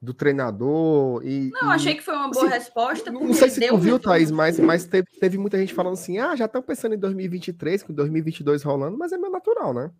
[0.00, 1.24] do treinador?
[1.24, 1.74] E, não, e...
[1.74, 3.10] achei que foi uma boa assim, resposta.
[3.10, 6.18] Não, não sei se tu viu, Thaís, mas, mas teve, teve muita gente falando assim:
[6.18, 9.90] ah, já estão pensando em 2023, com 2022 rolando, mas é meio natural, né?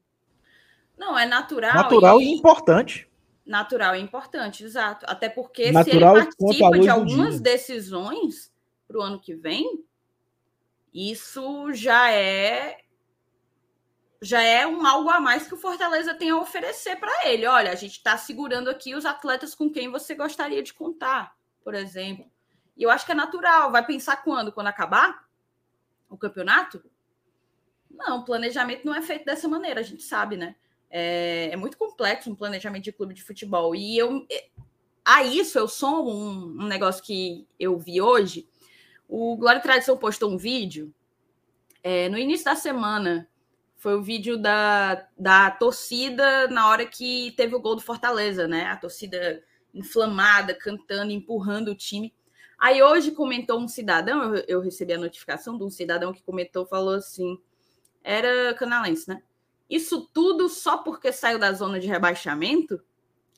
[0.97, 1.74] Não, é natural.
[1.74, 3.09] Natural e, e importante.
[3.44, 5.05] Natural e importante, exato.
[5.09, 8.52] Até porque natural se ele participa de algumas decisões
[8.86, 9.85] para o ano que vem,
[10.93, 12.84] isso já é
[14.23, 17.47] já é um algo a mais que o Fortaleza tem a oferecer para ele.
[17.47, 21.74] Olha, a gente está segurando aqui os atletas com quem você gostaria de contar, por
[21.74, 22.31] exemplo.
[22.77, 23.70] E eu acho que é natural.
[23.70, 24.53] Vai pensar quando?
[24.53, 25.27] Quando acabar
[26.09, 26.82] o campeonato?
[27.91, 30.57] Não, planejamento não é feito dessa maneira, a gente sabe, né?
[30.91, 33.74] É, é muito complexo um planejamento de clube de futebol.
[33.74, 34.27] E eu,
[35.05, 38.49] a isso eu sou um, um negócio que eu vi hoje
[39.09, 40.93] o Glória Tradição postou um vídeo
[41.82, 43.28] é, no início da semana.
[43.77, 48.67] Foi o vídeo da, da torcida na hora que teve o gol do Fortaleza, né?
[48.67, 49.43] A torcida
[49.75, 52.15] inflamada, cantando, empurrando o time.
[52.59, 56.65] Aí hoje comentou um cidadão, eu, eu recebi a notificação de um cidadão que comentou,
[56.65, 57.39] falou assim:
[58.03, 59.23] era canalense, né?
[59.69, 62.83] Isso tudo só porque saiu da zona de rebaixamento?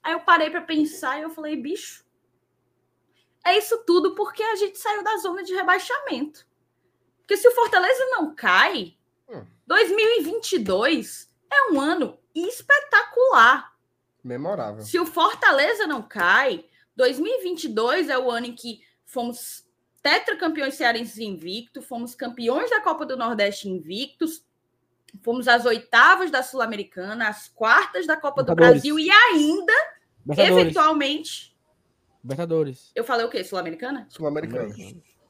[0.03, 2.05] Aí eu parei para pensar e eu falei, bicho,
[3.45, 6.47] é isso tudo porque a gente saiu da zona de rebaixamento.
[7.19, 8.96] Porque se o Fortaleza não cai,
[9.29, 9.45] hum.
[9.67, 13.75] 2022 é um ano espetacular.
[14.23, 14.83] Memorável.
[14.83, 16.65] Se o Fortaleza não cai,
[16.97, 19.65] 2022 é o ano em que fomos
[20.03, 24.45] tetracampeões cearenses invictos, fomos campeões da Copa do Nordeste invictos,
[25.23, 29.73] fomos às oitavas da Sul-Americana, às quartas da Copa do Brasil e ainda,
[30.39, 31.57] eventualmente.
[32.23, 32.91] Libertadores.
[32.95, 33.43] Eu falei o quê?
[33.43, 34.07] Sul-Americana?
[34.09, 34.75] Sul-Americana.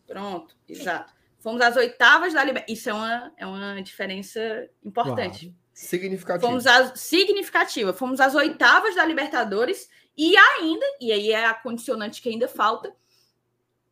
[0.07, 1.13] Pronto, exato.
[1.47, 2.77] Fomos às oitavas da Libertadores.
[2.81, 5.47] Isso é uma, é uma diferença importante.
[5.47, 5.57] Claro.
[5.73, 6.49] Significativa.
[6.49, 7.93] Fomos às, significativa.
[7.93, 12.93] Fomos às oitavas da Libertadores e ainda, e aí é a condicionante que ainda falta,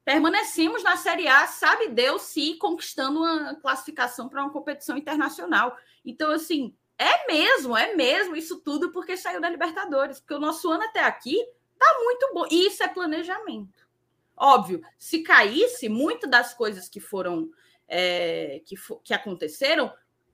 [0.04, 5.76] permanecemos na Série A, sabe Deus, se conquistando uma classificação para uma competição internacional.
[6.04, 10.68] Então, assim, é mesmo, é mesmo isso tudo porque saiu da Libertadores, porque o nosso
[10.72, 11.36] ano até aqui
[11.78, 12.48] tá muito bom.
[12.50, 13.83] E isso é planejamento.
[14.36, 17.50] Óbvio, se caísse, muitas das coisas que foram
[17.88, 19.92] é, que, que aconteceram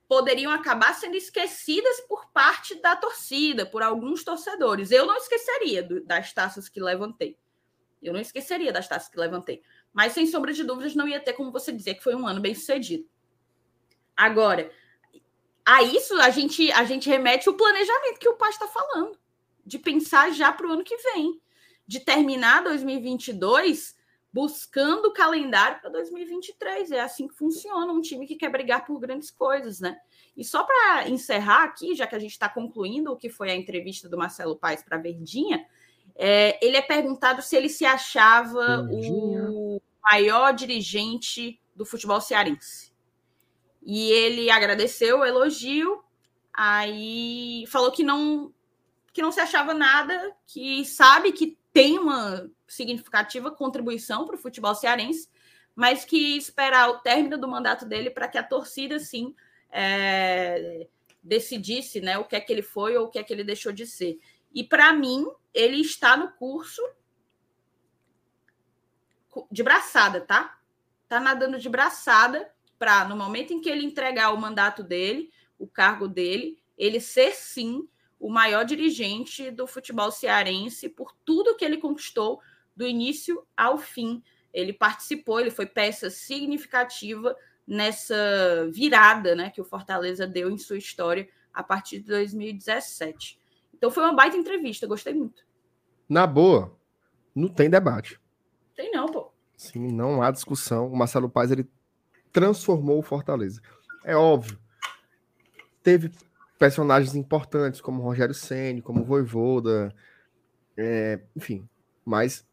[0.08, 4.90] poderiam acabar sendo esquecidas por parte da torcida, por alguns torcedores.
[4.90, 7.38] Eu não esqueceria do, das taças que levantei.
[8.02, 9.62] Eu não esqueceria das taças que levantei.
[9.92, 12.40] Mas, sem sombra de dúvidas, não ia ter como você dizer que foi um ano
[12.40, 13.08] bem sucedido.
[14.16, 14.72] Agora,
[15.64, 19.18] a isso a gente, a gente remete o planejamento que o pai está falando,
[19.64, 21.40] de pensar já para o ano que vem,
[21.90, 23.96] de terminar 2022
[24.32, 26.92] buscando o calendário para 2023.
[26.92, 29.98] É assim que funciona um time que quer brigar por grandes coisas, né?
[30.36, 33.56] E só para encerrar aqui, já que a gente está concluindo o que foi a
[33.56, 35.66] entrevista do Marcelo Paes para a Verdinha,
[36.14, 42.92] é, ele é perguntado se ele se achava o maior dirigente do futebol cearense.
[43.82, 46.04] E ele agradeceu o elogio,
[46.54, 48.54] aí falou que não
[49.12, 54.74] que não se achava nada, que sabe que tem uma significativa contribuição para o futebol
[54.74, 55.28] cearense,
[55.74, 59.34] mas que esperar o término do mandato dele para que a torcida, sim,
[59.70, 60.86] é,
[61.22, 63.72] decidisse né, o que é que ele foi ou o que é que ele deixou
[63.72, 64.18] de ser.
[64.52, 66.82] E para mim, ele está no curso
[69.50, 70.58] de braçada, tá?
[71.08, 75.68] Tá nadando de braçada para, no momento em que ele entregar o mandato dele, o
[75.68, 77.88] cargo dele, ele ser sim
[78.20, 82.38] o maior dirigente do futebol cearense por tudo que ele conquistou
[82.76, 84.22] do início ao fim.
[84.52, 87.34] Ele participou, ele foi peça significativa
[87.66, 93.40] nessa virada né, que o Fortaleza deu em sua história a partir de 2017.
[93.74, 95.46] Então foi uma baita entrevista, gostei muito.
[96.06, 96.76] Na boa,
[97.34, 98.20] não tem debate.
[98.74, 99.32] Tem não, pô.
[99.56, 100.88] Sim, não há discussão.
[100.88, 101.70] O Marcelo Paz ele
[102.32, 103.62] transformou o Fortaleza.
[104.04, 104.58] É óbvio.
[105.82, 106.10] Teve
[106.60, 109.94] personagens importantes como Rogério Ceni, como Voivoda,
[110.76, 111.66] é, enfim.
[112.04, 112.46] Mas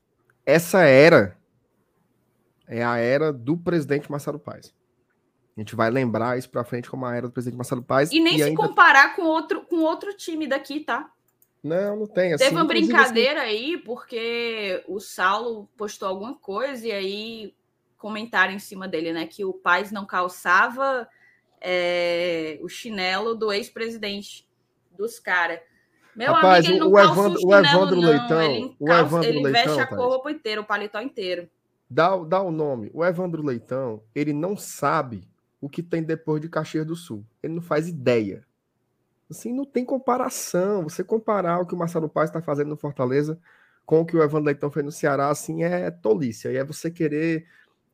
[0.45, 1.37] essa era
[2.65, 4.73] é a era do presidente Marcelo Paz.
[5.57, 8.09] A gente vai lembrar isso para frente como a era do presidente Marcelo Paz.
[8.09, 8.55] E nem e se ainda...
[8.55, 11.11] comparar com outro, com outro time daqui, tá?
[11.61, 12.31] Não, não tem.
[12.31, 13.49] Assim, Teve uma brincadeira assim...
[13.49, 17.53] aí, porque o Saulo postou alguma coisa e aí
[17.97, 19.27] comentaram em cima dele, né?
[19.27, 21.09] Que o Paz não calçava
[21.61, 24.47] é, o chinelo do ex-presidente
[24.97, 25.59] dos caras.
[26.15, 28.09] Meu Rapaz, amigo, ele não o calça Evandro, o, chinelo, o Evandro não.
[28.09, 31.49] Leitão, ele, o Evandro ele Leitão, veste a roupa inteira, o paletó inteiro.
[31.89, 32.89] Dá, dá o nome.
[32.93, 35.27] O Evandro Leitão, ele não sabe
[35.61, 37.23] o que tem depois de Caxias do Sul.
[37.41, 38.43] Ele não faz ideia.
[39.29, 40.83] Assim, não tem comparação.
[40.83, 43.39] Você comparar o que o Marcelo Paes está fazendo no Fortaleza
[43.85, 46.47] com o que o Evandro Leitão fez no Ceará, assim, é tolice.
[46.47, 47.45] Aí é você querer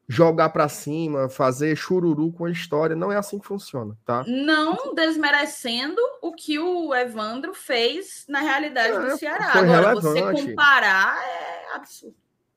[0.08, 2.96] jogar para cima, fazer chururu com a história.
[2.96, 4.24] Não é assim que funciona, tá?
[4.28, 9.52] Não desmerecendo o que o Evandro fez na realidade é, do Ceará.
[9.52, 10.02] Agora, relevante.
[10.02, 12.16] você comparar é absurdo.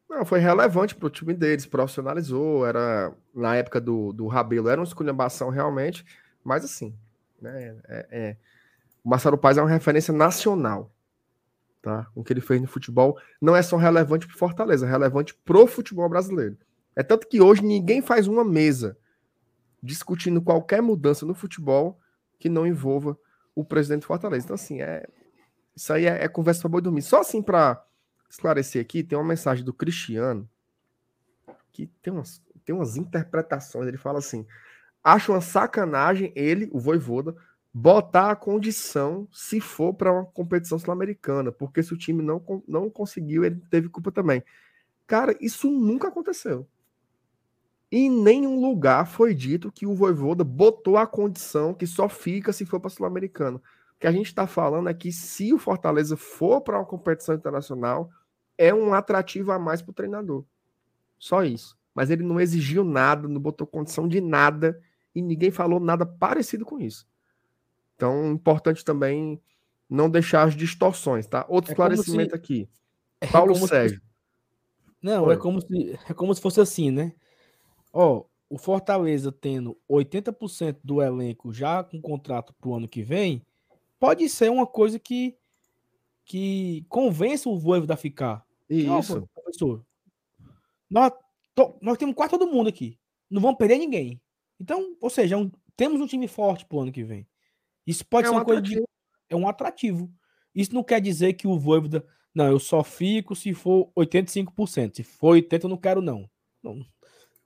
[0.09, 4.81] Não, foi relevante para o time deles, profissionalizou, era na época do, do Rabelo, era
[4.81, 6.07] uma esculhambação realmente,
[6.45, 6.95] mas assim,
[7.43, 8.37] né, é, é,
[9.05, 10.93] o Marcelo Paz é uma referência nacional,
[11.83, 12.07] tá?
[12.15, 15.67] O que ele fez no futebol não é só relevante para Fortaleza, é relevante pro
[15.67, 16.57] futebol brasileiro.
[16.97, 18.97] É tanto que hoje ninguém faz uma mesa
[19.83, 22.01] discutindo qualquer mudança no futebol
[22.39, 23.17] que não envolva
[23.55, 24.47] o presidente de Fortaleza.
[24.47, 25.07] Então, assim, é,
[25.75, 27.03] isso aí é, é conversa para boi dormir.
[27.03, 27.85] Só assim para
[28.29, 30.49] esclarecer aqui, tem uma mensagem do Cristiano
[31.71, 33.87] que tem umas, tem umas interpretações.
[33.87, 34.47] Ele fala assim:
[35.05, 37.37] acho uma sacanagem ele, o Voivoda,
[37.73, 42.89] botar a condição se for para uma competição sul-americana, porque se o time não, não
[42.89, 44.43] conseguiu, ele teve culpa também.
[45.07, 46.67] Cara, isso nunca aconteceu.
[47.91, 52.67] Em nenhum lugar foi dito que o Voivoda botou a condição que só fica se
[52.67, 53.59] for para sul-americano.
[53.95, 57.35] O que a gente está falando é que se o Fortaleza for para uma competição
[57.35, 58.11] internacional,
[58.59, 60.45] é um atrativo a mais para o treinador.
[61.19, 61.77] Só isso.
[61.97, 64.79] mas ele não exigiu nada, não botou condição de nada
[65.15, 67.09] e ninguém falou nada parecido com isso.
[67.95, 69.41] Então, importante também
[69.89, 71.47] não deixar as distorções, tá?
[71.49, 72.37] Outro é esclarecimento se...
[72.37, 72.69] aqui.
[73.19, 73.97] É Paulo Sérgio.
[73.97, 74.03] Se...
[75.03, 77.15] Não, é como, se, é como se fosse assim, né?
[77.99, 83.43] Ó, o Fortaleza tendo 80% do elenco já com contrato para o ano que vem,
[83.99, 85.35] pode ser uma coisa que,
[86.23, 88.45] que convença o Voivoda a ficar.
[88.69, 89.27] Isso.
[89.33, 89.83] professor,
[90.91, 91.11] nós,
[91.55, 92.99] to, nós temos quase todo mundo aqui.
[93.31, 94.21] Não vamos perder ninguém.
[94.61, 97.27] Então, ou seja, é um, temos um time forte para o ano que vem.
[97.87, 98.85] Isso pode é ser uma um coisa de,
[99.31, 100.13] É um atrativo.
[100.55, 102.07] Isso não quer dizer que o Voivoda.
[102.35, 104.97] Não, eu só fico se for 85%.
[104.97, 106.29] Se for 80%, eu não quero, não.
[106.63, 106.85] Não,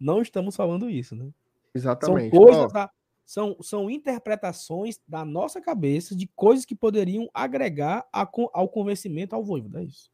[0.01, 1.29] não estamos falando isso, né?
[1.75, 2.35] Exatamente.
[2.35, 2.91] São coisas, da,
[3.25, 9.45] são, são interpretações da nossa cabeça de coisas que poderiam agregar a, ao convencimento ao
[9.45, 9.81] Voivoda.
[9.81, 10.11] É isso.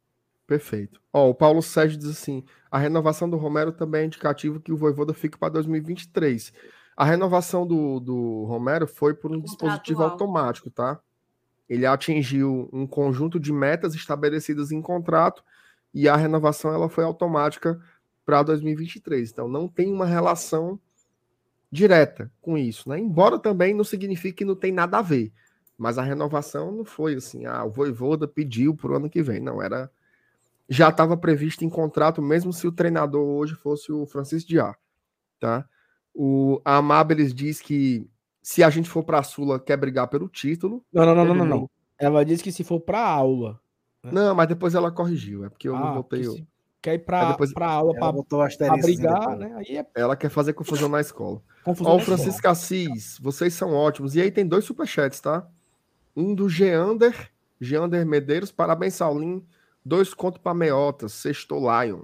[0.47, 1.01] Perfeito.
[1.13, 4.77] Ó, o Paulo Sérgio diz assim: a renovação do Romero também é indicativo que o
[4.77, 6.53] Voivoda fique para 2023.
[6.97, 11.01] A renovação do, do Romero foi por um dispositivo automático, tá?
[11.69, 15.43] Ele atingiu um conjunto de metas estabelecidas em contrato
[15.93, 17.81] e a renovação ela foi automática
[18.27, 19.31] para 2023.
[19.31, 20.79] Então não tem uma relação
[21.71, 22.99] direta com isso, né?
[22.99, 25.33] Embora também não signifique que não tem nada a ver.
[25.79, 29.41] Mas a renovação não foi assim, ah, o Voivoda pediu para o ano que vem.
[29.41, 29.91] Não, era
[30.69, 34.75] já estava previsto em contrato, mesmo se o treinador hoje fosse o Francisco Diá,
[35.39, 35.65] tá?
[36.13, 36.83] O a
[37.33, 38.09] diz que
[38.43, 40.85] se a gente for para a Sula, quer brigar pelo título.
[40.93, 41.71] Não, não, não, não, não, não.
[41.99, 43.61] Ela disse que se for para aula.
[44.03, 44.11] Né?
[44.13, 46.25] Não, mas depois ela corrigiu, é porque eu ah, não botei.
[46.25, 46.47] Se
[46.87, 47.53] quer ir para depois...
[47.53, 49.53] Pra aula para brigar, né?
[49.57, 49.87] Aí é...
[49.97, 51.43] Ela quer fazer confusão na escola.
[51.65, 54.15] Confusão Ó, o Francisco Assis, vocês são ótimos.
[54.15, 55.49] E aí tem dois superchats, tá?
[56.15, 59.45] Um do Geander, Geander Medeiros, parabéns, Saulinho.
[59.85, 62.03] Dois contos para Meotas, Sexto Lion.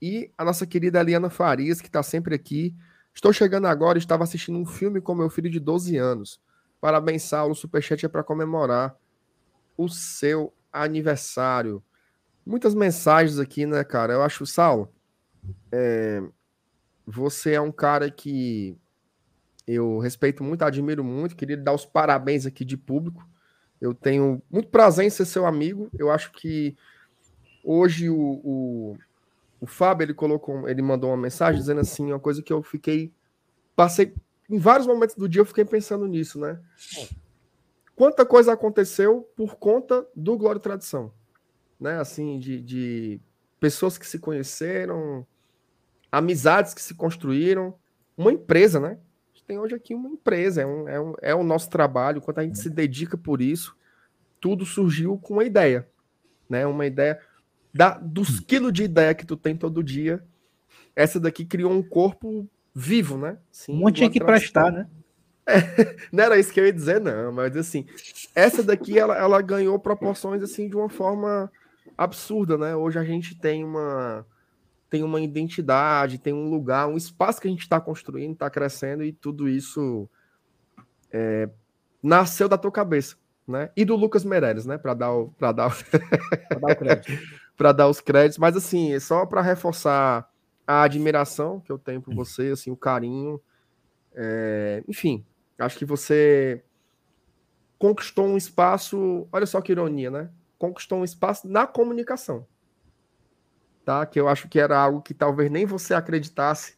[0.00, 2.74] E a nossa querida Eliana Farias, que está sempre aqui.
[3.14, 6.40] Estou chegando agora, estava assistindo um filme com meu filho de 12 anos.
[6.80, 7.52] Parabéns, Saulo.
[7.52, 8.96] O superchat é para comemorar
[9.76, 11.82] o seu aniversário.
[12.46, 14.12] Muitas mensagens aqui, né, cara?
[14.12, 14.92] Eu acho, Saulo,
[15.72, 16.22] é...
[17.06, 18.76] você é um cara que
[19.66, 21.36] eu respeito muito, admiro muito.
[21.36, 23.26] Queria dar os parabéns aqui de público.
[23.80, 25.90] Eu tenho muito prazer em ser seu amigo.
[25.98, 26.76] Eu acho que
[27.64, 28.96] hoje o, o
[29.60, 33.12] o Fábio, ele colocou, ele mandou uma mensagem dizendo assim, uma coisa que eu fiquei
[33.74, 34.14] passei
[34.48, 36.60] em vários momentos do dia eu fiquei pensando nisso, né?
[37.94, 41.12] Quanta coisa aconteceu por conta do Glória e Tradição,
[41.80, 41.98] né?
[41.98, 43.20] Assim, de, de
[43.60, 45.26] pessoas que se conheceram,
[46.10, 47.74] amizades que se construíram,
[48.16, 48.98] uma empresa, né?
[48.98, 52.20] A gente tem hoje aqui uma empresa, é, um, é, um, é o nosso trabalho,
[52.20, 53.76] quando a gente se dedica por isso,
[54.40, 55.88] tudo surgiu com uma ideia,
[56.48, 56.66] né?
[56.66, 57.20] Uma ideia
[57.72, 58.42] da, dos hum.
[58.46, 60.24] quilos de ideia que tu tem todo dia,
[60.94, 63.38] essa daqui criou um corpo vivo, né?
[63.50, 64.88] Sim, um monte tinha que prestar, né?
[65.46, 67.86] É, não era isso que eu ia dizer, não, mas assim,
[68.34, 71.50] essa daqui ela, ela ganhou proporções assim de uma forma
[71.96, 72.74] absurda, né?
[72.74, 74.26] Hoje a gente tem uma
[74.88, 79.02] tem uma identidade, tem um lugar, um espaço que a gente está construindo, está crescendo
[79.02, 80.08] e tudo isso
[81.12, 81.48] é,
[82.02, 83.70] nasceu da tua cabeça, né?
[83.76, 84.78] E do Lucas Meirelles, né?
[84.78, 86.60] Para dar o para dar, o...
[86.60, 86.76] dar
[87.56, 90.30] para dar os créditos, mas assim, é só para reforçar
[90.66, 93.40] a admiração que eu tenho por você, assim, o carinho.
[94.14, 94.82] É...
[94.88, 95.24] enfim,
[95.58, 96.62] acho que você
[97.78, 100.30] conquistou um espaço, olha só que ironia, né?
[100.58, 102.46] Conquistou um espaço na comunicação.
[103.84, 104.04] Tá?
[104.06, 106.76] Que eu acho que era algo que talvez nem você acreditasse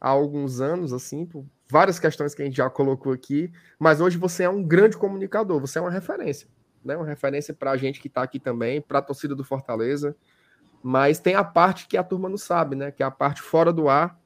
[0.00, 4.18] há alguns anos, assim, por várias questões que a gente já colocou aqui, mas hoje
[4.18, 6.46] você é um grande comunicador, você é uma referência
[6.84, 6.96] né?
[6.96, 10.16] Uma referência para a gente que está aqui também, para a torcida do Fortaleza.
[10.82, 12.90] Mas tem a parte que a turma não sabe, né?
[12.90, 14.18] Que é a parte fora do ar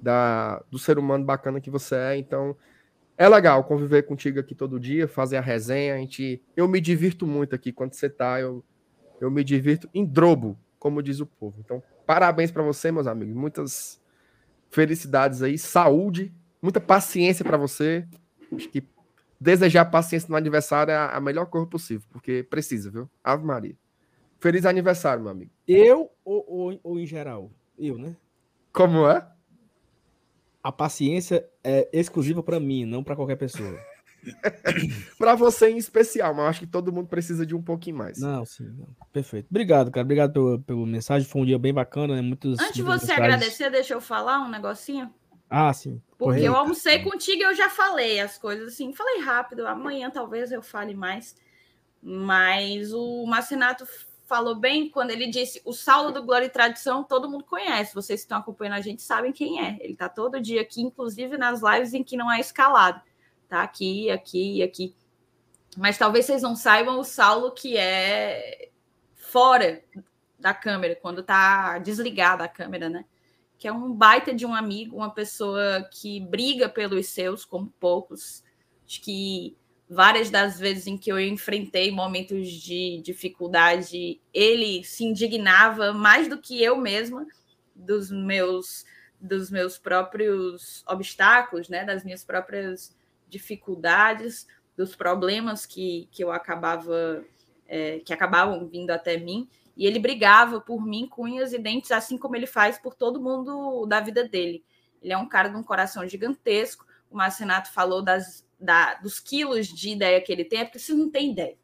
[0.00, 2.16] da, do ser humano bacana que você é.
[2.16, 2.56] Então,
[3.22, 5.94] é legal conviver contigo aqui todo dia, fazer a resenha.
[5.94, 8.40] A gente, eu me divirto muito aqui quando você tá.
[8.40, 8.64] Eu,
[9.20, 11.54] eu me divirto em drobo, como diz o povo.
[11.60, 13.32] Então, parabéns para você, meus amigos.
[13.32, 14.02] Muitas
[14.70, 18.04] felicidades aí, saúde, muita paciência para você.
[18.52, 18.82] Acho que
[19.40, 23.08] desejar paciência no aniversário é a melhor coisa possível, porque precisa, viu?
[23.22, 23.76] Ave Maria.
[24.40, 25.52] Feliz aniversário, meu amigo.
[25.68, 27.52] Eu ou, ou, ou em geral?
[27.78, 28.16] Eu, né?
[28.72, 29.24] Como é?
[30.62, 33.78] A paciência é exclusiva para mim, não para qualquer pessoa.
[35.18, 38.20] para você em especial, mas eu acho que todo mundo precisa de um pouquinho mais.
[38.20, 38.64] Não, sim.
[38.78, 38.86] Não.
[39.12, 39.48] Perfeito.
[39.50, 40.04] Obrigado, cara.
[40.04, 41.26] Obrigado pelo, pelo mensagem.
[41.26, 42.22] Foi um dia bem bacana, né?
[42.22, 43.18] Muitos, Antes de você mensagens.
[43.34, 45.12] agradecer, deixa eu falar um negocinho.
[45.50, 46.00] Ah, sim.
[46.16, 48.92] Porque eu almocei contigo e eu já falei as coisas assim.
[48.92, 51.36] Falei rápido, amanhã talvez eu fale mais.
[52.02, 53.86] Mas o Marcinato
[54.32, 57.94] falou bem quando ele disse o Saulo do Glória e Tradição, todo mundo conhece.
[57.94, 59.76] Vocês que estão acompanhando a gente sabem quem é.
[59.78, 63.02] Ele está todo dia aqui, inclusive nas lives em que não é escalado.
[63.46, 64.96] Tá aqui, aqui e aqui.
[65.76, 68.70] Mas talvez vocês não saibam o Saulo que é
[69.14, 69.84] fora
[70.38, 73.04] da câmera, quando está desligada a câmera, né?
[73.58, 78.42] Que é um baita de um amigo, uma pessoa que briga pelos seus, como poucos.
[78.86, 79.54] Acho que
[79.92, 86.38] várias das vezes em que eu enfrentei momentos de dificuldade, ele se indignava mais do
[86.38, 87.26] que eu mesma
[87.74, 88.86] dos meus
[89.20, 92.96] dos meus próprios obstáculos, né, das minhas próprias
[93.28, 97.22] dificuldades, dos problemas que, que eu acabava
[97.68, 101.92] é, que acabavam vindo até mim, e ele brigava por mim com unhas e dentes,
[101.92, 104.64] assim como ele faz por todo mundo da vida dele.
[105.00, 106.84] Ele é um cara de um coração gigantesco.
[107.10, 110.94] O Marcenato falou das da, dos quilos de ideia que ele tem, é porque você
[110.94, 111.56] não tem ideia.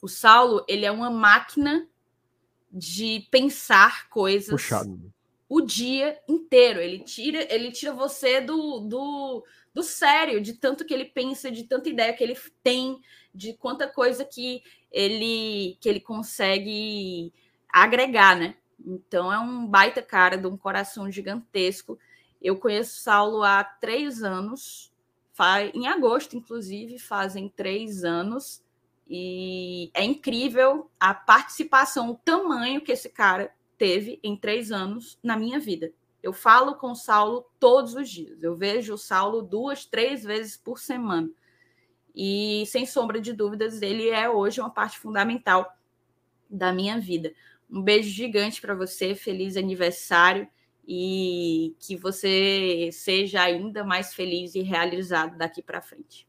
[0.00, 1.88] O Saulo, ele é uma máquina
[2.70, 5.12] de pensar coisas Puxado.
[5.48, 6.80] o dia inteiro.
[6.80, 11.64] Ele tira, ele tira você do, do, do sério, de tanto que ele pensa, de
[11.64, 13.00] tanta ideia que ele tem,
[13.34, 14.62] de quanta coisa que
[14.92, 17.32] ele que ele consegue
[17.68, 18.56] agregar, né?
[18.86, 21.98] Então é um baita cara de um coração gigantesco.
[22.40, 24.93] Eu conheço Saulo há três anos
[25.34, 28.62] Faz, em agosto, inclusive, fazem três anos.
[29.06, 35.36] E é incrível a participação, o tamanho que esse cara teve em três anos na
[35.36, 35.92] minha vida.
[36.22, 38.44] Eu falo com o Saulo todos os dias.
[38.44, 41.28] Eu vejo o Saulo duas, três vezes por semana.
[42.14, 45.76] E, sem sombra de dúvidas, ele é hoje uma parte fundamental
[46.48, 47.34] da minha vida.
[47.68, 50.48] Um beijo gigante para você, feliz aniversário
[50.86, 56.26] e que você seja ainda mais feliz e realizado daqui para frente.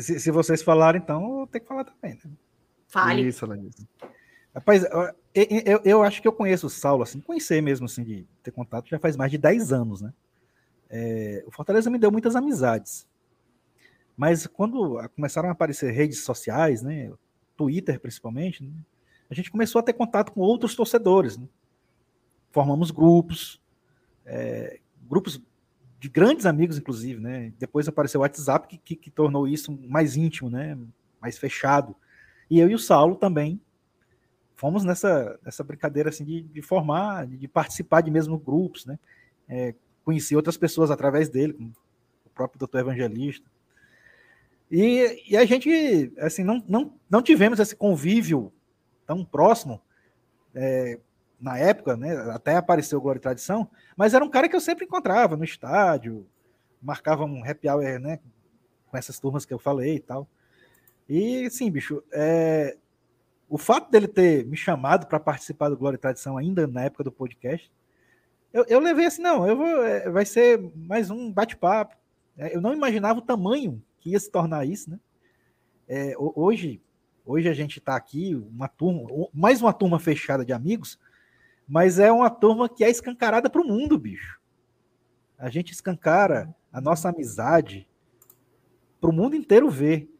[0.00, 2.14] Se, se, vocês falarem, então eu tenho que falar também.
[2.14, 2.30] Né?
[2.86, 3.22] Fale.
[3.22, 3.88] Isso, Lanise.
[4.54, 8.26] Rapaz, eu, eu, eu, acho que eu conheço o Saulo, assim, conhecer mesmo, assim, de
[8.42, 10.12] ter contato, já faz mais de 10 anos, né?
[10.90, 13.06] É, o Fortaleza me deu muitas amizades.
[14.16, 17.12] Mas quando começaram a aparecer redes sociais, né?
[17.56, 18.72] Twitter principalmente, né,
[19.30, 21.46] a gente começou a ter contato com outros torcedores, né?
[22.50, 23.60] Formamos grupos,
[24.26, 25.40] é, grupos
[25.98, 27.52] de grandes amigos, inclusive, né?
[27.58, 30.76] Depois apareceu o WhatsApp, que, que, que, tornou isso mais íntimo, né?
[31.20, 31.94] Mais fechado.
[32.50, 33.60] E eu e o Saulo também
[34.56, 38.98] fomos nessa, nessa brincadeira assim de, de formar, de, de, participar de mesmos grupos, né?
[39.48, 39.74] É,
[40.04, 41.72] conheci outras pessoas através dele, como
[42.24, 43.48] o próprio doutor evangelista.
[44.70, 48.52] E, e a gente, assim, não, não, não tivemos esse convívio
[49.04, 49.82] tão próximo
[50.54, 50.98] é,
[51.40, 54.84] na época, né, até apareceu Glória e Tradição, mas era um cara que eu sempre
[54.84, 56.26] encontrava no estádio,
[56.82, 58.18] marcava um happy hour, né,
[58.90, 60.28] com essas turmas que eu falei e tal.
[61.08, 62.76] E, sim, bicho, é,
[63.48, 67.02] o fato dele ter me chamado para participar do Glória e Tradição ainda na época
[67.02, 67.70] do podcast,
[68.52, 71.96] eu, eu levei assim, não, eu vou, é, vai ser mais um bate-papo.
[72.36, 74.98] É, eu não imaginava o tamanho que ia se tornar isso, né?
[75.88, 76.80] É, hoje,
[77.24, 80.98] hoje a gente está aqui, uma turma, mais uma turma fechada de amigos,
[81.70, 84.40] mas é uma turma que é escancarada para o mundo, bicho.
[85.38, 87.88] A gente escancara a nossa amizade
[89.00, 90.12] para o mundo inteiro ver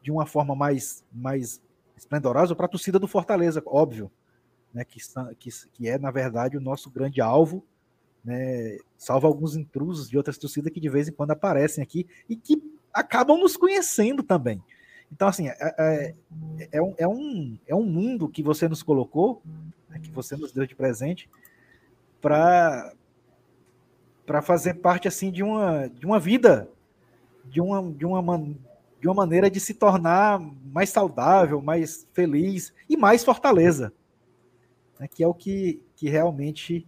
[0.00, 1.60] de uma forma mais, mais
[1.96, 4.08] esplendorosa para a torcida do Fortaleza, óbvio,
[4.72, 5.00] né, que,
[5.36, 7.66] que, que é, na verdade, o nosso grande alvo,
[8.24, 12.36] né, salvo alguns intrusos de outras torcidas que de vez em quando aparecem aqui e
[12.36, 12.62] que
[12.94, 14.62] acabam nos conhecendo também.
[15.12, 16.14] Então, assim, é, é,
[16.72, 19.42] é, um, é, um, é um mundo que você nos colocou
[19.88, 21.28] né, que você nos deu de presente,
[22.20, 22.92] para
[24.24, 26.68] para fazer parte assim de uma de uma vida
[27.44, 28.38] de uma de uma
[29.00, 33.92] de uma maneira de se tornar mais saudável, mais feliz e mais fortaleza,
[34.98, 36.86] né, que é o que, que realmente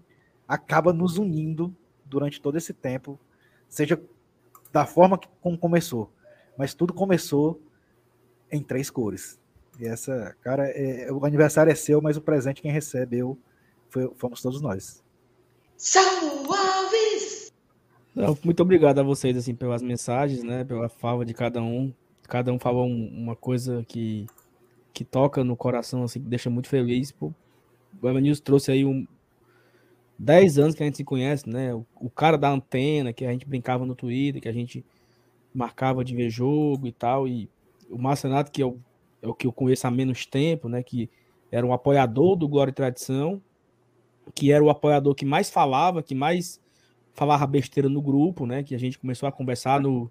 [0.49, 1.73] acaba nos unindo
[2.05, 3.21] durante todo esse tempo,
[3.69, 4.01] seja
[4.73, 6.11] da forma que, como começou,
[6.57, 7.61] mas tudo começou
[8.51, 9.39] em três cores.
[9.79, 13.39] E essa, cara, é, o aniversário é seu, mas o presente quem recebe eu
[13.89, 15.03] foi, fomos todos nós.
[15.77, 17.53] Salves!
[18.43, 20.65] Muito obrigado a vocês assim pelas mensagens, né?
[20.65, 21.93] Pela fala de cada um.
[22.25, 24.27] Cada um falou um, uma coisa que
[24.93, 27.13] que toca no coração, assim, que deixa muito feliz.
[27.13, 27.33] Pô.
[28.03, 29.07] O Evanilson trouxe aí um
[30.19, 31.73] 10 anos que a gente se conhece, né?
[31.73, 34.85] O, o, cara da antena, que a gente brincava no Twitter, que a gente
[35.55, 37.29] marcava de ver jogo e tal.
[37.29, 37.49] E
[37.89, 38.79] o Marcenato, que é o
[39.21, 40.83] é o que eu conheço há menos tempo, né?
[40.83, 41.11] Que
[41.51, 43.43] era um apoiador do Glória e Tradição,
[44.35, 46.61] que era o apoiador que mais falava, que mais
[47.15, 48.63] falava besteira no grupo, né?
[48.63, 50.11] Que a gente começou a conversar no,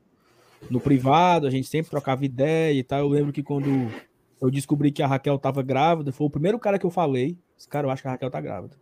[0.69, 2.99] no privado, a gente sempre trocava ideia e tal.
[2.99, 3.89] Eu lembro que quando
[4.41, 6.11] eu descobri que a Raquel tava grávida.
[6.11, 7.37] Foi o primeiro cara que eu falei.
[7.57, 8.75] Esse cara, eu acho que a Raquel tá grávida.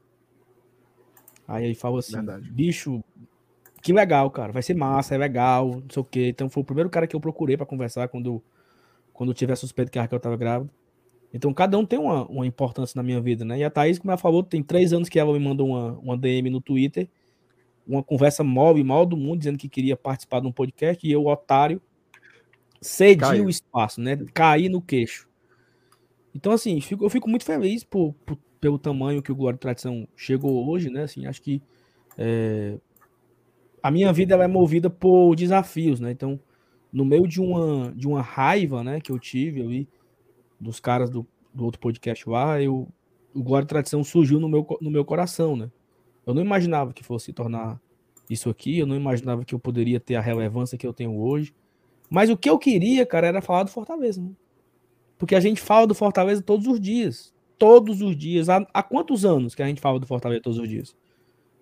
[1.47, 2.49] Aí ele falou assim: Verdade.
[2.49, 3.03] bicho,
[3.81, 4.51] que legal, cara.
[4.51, 6.27] Vai ser massa, é legal, não sei o quê.
[6.30, 8.41] Então foi o primeiro cara que eu procurei para conversar quando,
[9.15, 10.71] quando eu tive suspeita que a Raquel tava grávida.
[11.33, 13.57] Então cada um tem uma, uma importância na minha vida, né?
[13.59, 16.17] E a Thaís, como ela falou, tem três anos que ela me mandou uma, uma
[16.17, 17.09] DM no Twitter,
[17.87, 21.25] uma conversa móvel, mal do mundo, dizendo que queria participar de um podcast, e eu,
[21.25, 21.81] otário,
[22.81, 23.45] cedi Caiu.
[23.45, 24.17] o espaço, né?
[24.33, 25.27] Caí no queixo.
[26.33, 30.07] Então, assim, eu fico muito feliz por, por, pelo tamanho que o Glória e Tradição
[30.15, 31.03] chegou hoje, né?
[31.03, 31.61] Assim, acho que
[32.17, 32.77] é,
[33.81, 36.11] a minha vida ela é movida por desafios, né?
[36.11, 36.39] Então,
[36.95, 39.89] no meio de uma, de uma raiva, né, que eu tive ali,
[40.57, 42.88] dos caras do, do outro podcast lá, eu,
[43.34, 45.69] o Glória e Tradição surgiu no meu, no meu coração, né?
[46.26, 47.81] Eu não imaginava que fosse tornar
[48.30, 51.53] isso aqui, eu não imaginava que eu poderia ter a relevância que eu tenho hoje.
[52.09, 54.31] Mas o que eu queria, cara, era falar do Fortaleza, né?
[55.17, 57.34] Porque a gente fala do Fortaleza todos os dias.
[57.57, 58.47] Todos os dias.
[58.47, 60.95] Há, há quantos anos que a gente fala do Fortaleza todos os dias?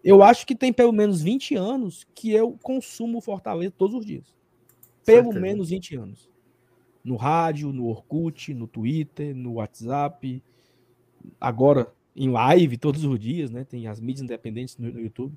[0.03, 4.31] Eu acho que tem pelo menos 20 anos que eu consumo Fortaleza todos os dias.
[5.05, 6.29] Pelo menos 20 anos.
[7.03, 10.41] No rádio, no Orkut, no Twitter, no WhatsApp.
[11.39, 13.63] Agora em live todos os dias, né?
[13.63, 15.35] Tem as mídias independentes no, no YouTube.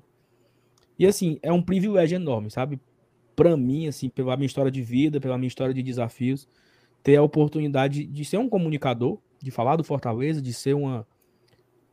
[0.97, 2.79] E assim, é um privilégio enorme, sabe?
[3.35, 6.47] Para mim, assim, pela minha história de vida, pela minha história de desafios,
[7.03, 11.05] ter a oportunidade de ser um comunicador, de falar do Fortaleza, de ser uma,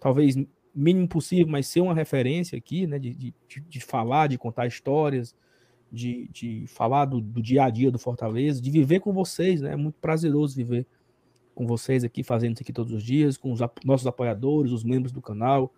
[0.01, 0.35] talvez
[0.75, 2.99] mínimo possível, mas ser uma referência aqui, né?
[2.99, 3.35] De, de,
[3.69, 5.35] de falar, de contar histórias,
[5.91, 9.73] de, de falar do, do, dia a dia do Fortaleza, de viver com vocês, né?
[9.73, 10.87] É muito prazeroso viver
[11.55, 15.13] com vocês aqui, fazendo isso aqui todos os dias, com os nossos apoiadores, os membros
[15.13, 15.73] do canal,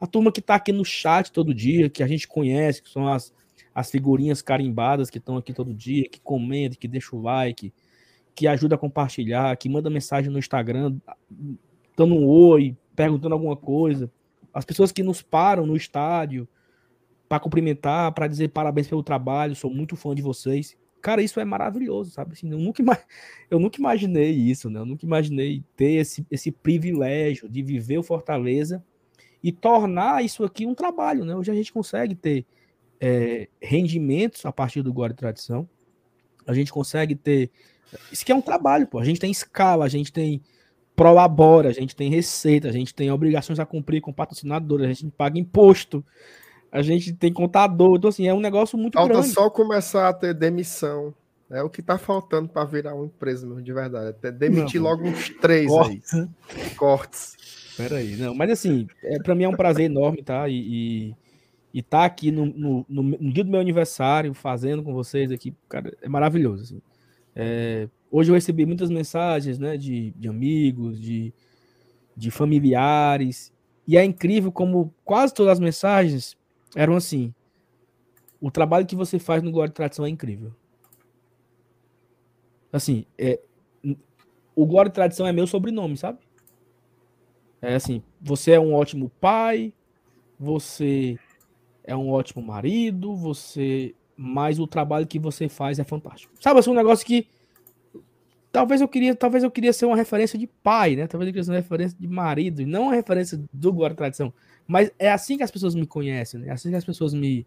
[0.00, 3.08] a turma que está aqui no chat todo dia, que a gente conhece, que são
[3.08, 3.32] as,
[3.74, 7.72] as figurinhas carimbadas que estão aqui todo dia, que comentam, que deixam o like,
[8.34, 10.96] que ajuda a compartilhar, que manda mensagem no Instagram,
[11.96, 14.10] dando um oi, perguntando alguma coisa.
[14.54, 16.48] As pessoas que nos param no estádio
[17.28, 20.76] para cumprimentar, para dizer parabéns pelo trabalho, sou muito fã de vocês.
[21.00, 22.32] Cara, isso é maravilhoso, sabe?
[22.32, 22.82] Assim, eu, nunca,
[23.50, 24.80] eu nunca imaginei isso, né?
[24.80, 28.84] Eu nunca imaginei ter esse, esse privilégio de viver o Fortaleza
[29.42, 31.36] e tornar isso aqui um trabalho, né?
[31.36, 32.44] Hoje a gente consegue ter
[33.00, 35.68] é, rendimentos a partir do Guarda Tradição,
[36.46, 37.50] a gente consegue ter
[38.10, 38.98] isso que é um trabalho, pô.
[38.98, 40.42] A gente tem escala, a gente tem
[40.96, 45.12] prolabora, a gente tem receita, a gente tem obrigações a cumprir com patrocinadores, a gente
[45.12, 46.04] paga imposto,
[46.70, 47.96] a gente tem contador.
[47.96, 49.28] Então, assim, é um negócio muito Falta grande.
[49.28, 51.14] só começar a ter demissão.
[51.50, 54.08] É o que tá faltando para virar uma empresa, mesmo, de verdade.
[54.08, 56.14] Até demitir não, logo uns três Cortes.
[56.14, 56.28] aí.
[56.76, 57.36] Cortes.
[57.76, 58.34] Peraí, não.
[58.34, 60.46] Mas assim, é, para mim é um prazer enorme, tá?
[60.48, 61.14] E,
[61.72, 65.54] e, tá aqui no, no, no, no, dia do meu aniversário, fazendo com vocês aqui,
[65.68, 66.64] cara, é maravilhoso.
[66.64, 66.82] Assim.
[67.34, 71.32] É, hoje eu recebi muitas mensagens né, de, de amigos, de,
[72.14, 73.52] de familiares,
[73.86, 76.36] e é incrível como quase todas as mensagens
[76.78, 77.34] eram assim:
[78.40, 80.54] o trabalho que você faz no Glória e Tradição é incrível.
[82.72, 83.40] Assim, é,
[84.54, 86.20] o Glória e Tradição é meu sobrenome, sabe?
[87.60, 89.72] É assim, você é um ótimo pai,
[90.38, 91.18] você
[91.82, 96.32] é um ótimo marido, você mas o trabalho que você faz é fantástico.
[96.40, 97.28] Sabe, assim, um negócio que
[98.52, 101.06] talvez eu queria, talvez eu queria ser uma referência de pai, né?
[101.06, 104.32] Talvez eu queria ser uma referência de marido, não uma referência do Guarda Tradição.
[104.68, 106.48] Mas é assim que as pessoas me conhecem, né?
[106.48, 107.46] É assim que as pessoas me,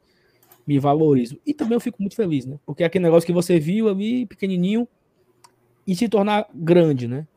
[0.65, 1.37] me valorizam.
[1.45, 2.59] E também eu fico muito feliz, né?
[2.65, 4.87] Porque é aquele negócio que você viu ali, pequenininho,
[5.85, 7.27] e se tornar grande, né?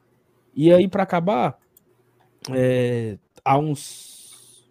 [0.54, 1.58] E aí, para acabar,
[2.50, 4.70] é, há uns,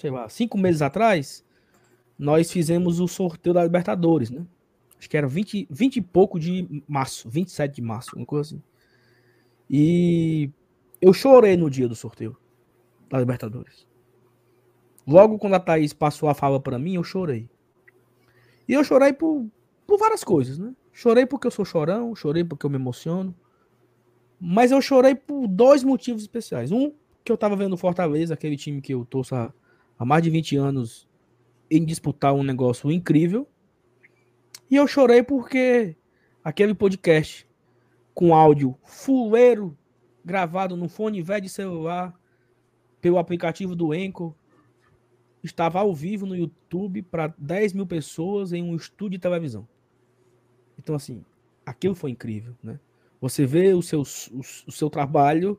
[0.00, 1.44] sei lá, cinco meses atrás,
[2.18, 4.44] nós fizemos o sorteio da Libertadores, né?
[4.98, 8.62] Acho que era 20, 20 e pouco de março, 27 de março, uma coisa assim.
[9.70, 10.50] E
[11.00, 12.36] eu chorei no dia do sorteio
[13.08, 13.86] da Libertadores.
[15.06, 17.48] Logo quando a Thaís passou a fala para mim, eu chorei.
[18.68, 19.46] E eu chorei por,
[19.86, 20.74] por várias coisas, né?
[20.92, 23.34] Chorei porque eu sou chorão, chorei porque eu me emociono.
[24.40, 26.70] Mas eu chorei por dois motivos especiais.
[26.70, 26.92] Um,
[27.24, 29.52] que eu tava vendo Fortaleza, aquele time que eu torço há,
[29.98, 31.08] há mais de 20 anos,
[31.70, 33.48] em disputar um negócio incrível.
[34.70, 35.96] E eu chorei porque
[36.42, 37.48] aquele podcast
[38.14, 39.76] com áudio fuleiro
[40.24, 42.14] gravado no fone velho de celular
[43.00, 44.36] pelo aplicativo do Enco
[45.42, 49.66] estava ao vivo no YouTube para 10 mil pessoas em um estúdio de televisão.
[50.78, 51.24] Então, assim,
[51.66, 52.78] aquilo foi incrível, né?
[53.20, 55.58] Você vê o seu, o, o seu trabalho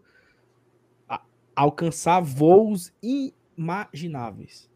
[1.08, 1.22] a,
[1.56, 4.70] alcançar voos imagináveis.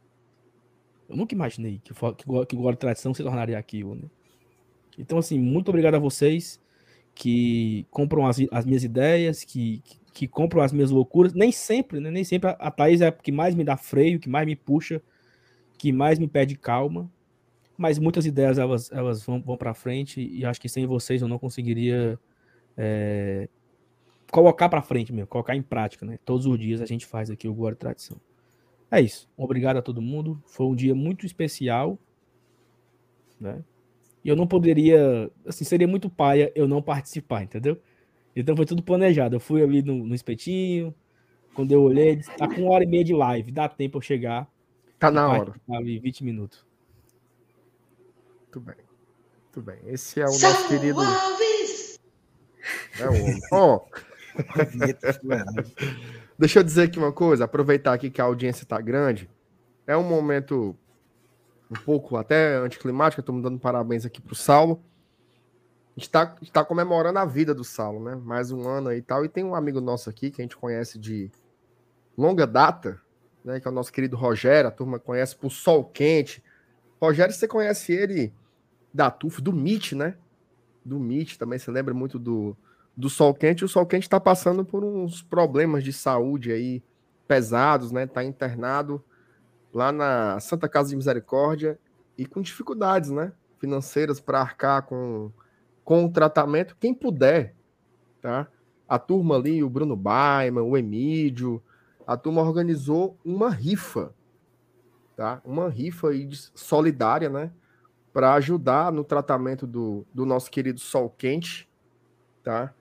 [1.10, 4.10] Eu nunca imaginei que, que, que o Glória Tradição se tornaria aquilo, né?
[4.98, 6.60] Então, assim, muito obrigado a vocês.
[7.14, 11.34] que compram as, as minhas ideias, que, que, que, compram as minhas loucuras.
[11.34, 12.10] Nem sempre, né?
[12.10, 15.02] Nem sempre a, Thaís é a que mais me dá freio, que mais me puxa,
[15.78, 17.10] que mais me pede calma.
[17.78, 21.28] Mas muitas ideias elas, elas vão, vão para frente e acho que sem vocês eu
[21.28, 22.20] não conseguiria
[22.76, 23.48] é,
[24.32, 26.18] colocar para frente mesmo, colocar em prática, né?
[26.26, 28.20] Todos os dias a gente faz aqui o e Tradição.
[28.90, 29.30] É isso.
[29.38, 30.42] Obrigado a todo mundo.
[30.48, 32.00] Foi um dia muito especial,
[33.40, 33.64] né?
[34.24, 37.80] E eu não poderia, assim, seria muito paia eu não participar, entendeu?
[38.40, 39.36] Então foi tudo planejado.
[39.36, 40.94] Eu fui ali no, no espetinho,
[41.56, 44.48] quando eu olhei, tá com uma hora e meia de live, dá tempo eu chegar.
[45.00, 45.54] Tá na hora.
[45.72, 46.64] Ali 20 minutos.
[48.44, 48.76] Muito bem.
[49.44, 49.80] Muito bem.
[49.88, 51.00] Esse é o nosso querido.
[53.00, 53.40] É o homem.
[53.52, 53.82] Ó.
[56.38, 59.28] Deixa eu dizer aqui uma coisa, aproveitar aqui que a audiência está grande.
[59.88, 60.78] É um momento
[61.72, 64.84] um pouco até anticlimático, estou dando parabéns aqui para o Saulo.
[65.98, 68.16] Está tá comemorando a vida do Saulo, né?
[68.16, 69.26] Mais um ano e tal.
[69.26, 71.32] E tem um amigo nosso aqui que a gente conhece de
[72.16, 73.02] longa data,
[73.44, 73.60] né?
[73.60, 76.44] Que é o nosso querido Rogério, a turma conhece por Sol Quente.
[77.02, 78.32] Rogério, você conhece ele
[78.94, 80.16] da TUF, do MIT, né?
[80.86, 82.56] Do MIT também, você lembra muito do,
[82.96, 83.66] do Sol Quente.
[83.66, 86.84] O Sol Quente está passando por uns problemas de saúde aí
[87.28, 88.04] pesados, né?
[88.04, 89.04] Está internado
[89.74, 91.80] lá na Santa Casa de Misericórdia
[92.16, 93.32] e com dificuldades, né?
[93.60, 95.32] Financeiras para arcar com,
[95.88, 96.76] com o tratamento.
[96.82, 97.56] Quem puder,
[98.22, 98.46] tá?
[98.90, 101.64] A turma ali, o Bruno Baiman, o Emílio,
[102.06, 104.14] a turma organizou uma rifa,
[105.16, 105.42] tá?
[105.46, 107.54] Uma rifa aí solidária, né?
[108.12, 111.70] Para ajudar no tratamento do, do nosso querido Sol Quente,
[112.44, 112.74] tá?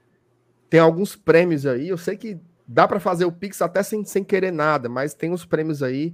[0.69, 1.87] Tem alguns prêmios aí.
[1.89, 5.31] Eu sei que dá para fazer o Pix até sem, sem querer nada, mas tem
[5.31, 6.13] uns prêmios aí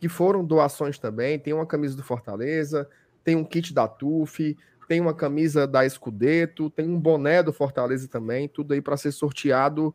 [0.00, 1.38] que foram doações também.
[1.38, 2.90] Tem uma camisa do Fortaleza,
[3.22, 4.56] tem um kit da TUF,
[4.88, 8.48] tem uma camisa da Escudeto, tem um boné do Fortaleza também.
[8.48, 9.94] Tudo aí para ser sorteado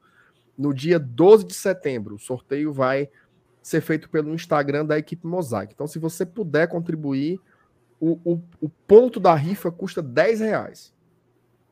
[0.58, 2.16] no dia 12 de setembro.
[2.16, 3.10] O sorteio vai
[3.62, 5.74] ser feito pelo Instagram da equipe Mosaic.
[5.74, 7.40] Então, se você puder contribuir,
[8.00, 10.94] o, o, o ponto da rifa custa 10 reais.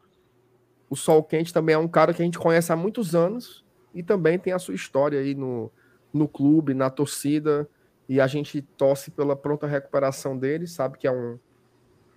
[0.90, 4.02] o Sol Quente também é um cara que a gente conhece há muitos anos e
[4.02, 5.70] também tem a sua história aí no,
[6.14, 7.70] no clube, na torcida,
[8.08, 11.38] e a gente torce pela pronta recuperação dele, sabe que é um,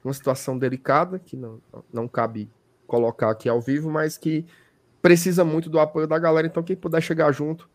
[0.06, 1.60] uma situação delicada, que não,
[1.92, 2.50] não cabe
[2.86, 4.44] colocar aqui ao vivo, mas que
[5.02, 7.68] precisa muito do apoio da galera, então quem puder chegar junto,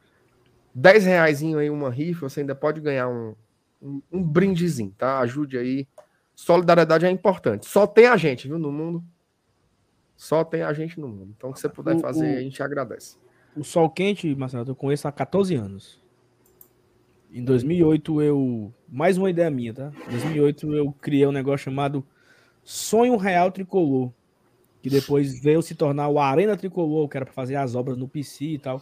[0.74, 3.35] 10 reais aí uma rifa, você ainda pode ganhar um,
[3.82, 5.19] um, um brindezinho, tá?
[5.19, 5.88] Ajude aí.
[6.35, 7.66] Solidariedade é importante.
[7.66, 9.03] Só tem a gente, viu, no mundo.
[10.16, 11.34] Só tem a gente no mundo.
[11.38, 13.18] Então, o que você puder fazer, o, a gente agradece.
[13.56, 16.01] O Sol Quente, Marcelo, eu conheço há 14 anos.
[17.34, 18.74] Em 2008, eu.
[18.90, 19.92] Mais uma ideia minha, tá?
[20.08, 22.06] Em 2008, eu criei um negócio chamado
[22.64, 24.12] Sonho Real Tricolor.
[24.82, 28.08] Que depois veio se tornar o Arena Tricolor, que era para fazer as obras no
[28.08, 28.82] PC e tal.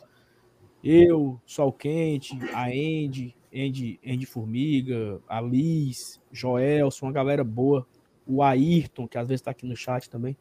[0.81, 7.85] Eu, Sol Quente, a Andy, Andy, Andy Formiga, a Liz, Joelson, uma galera boa.
[8.25, 10.37] O Ayrton, que às vezes está aqui no chat também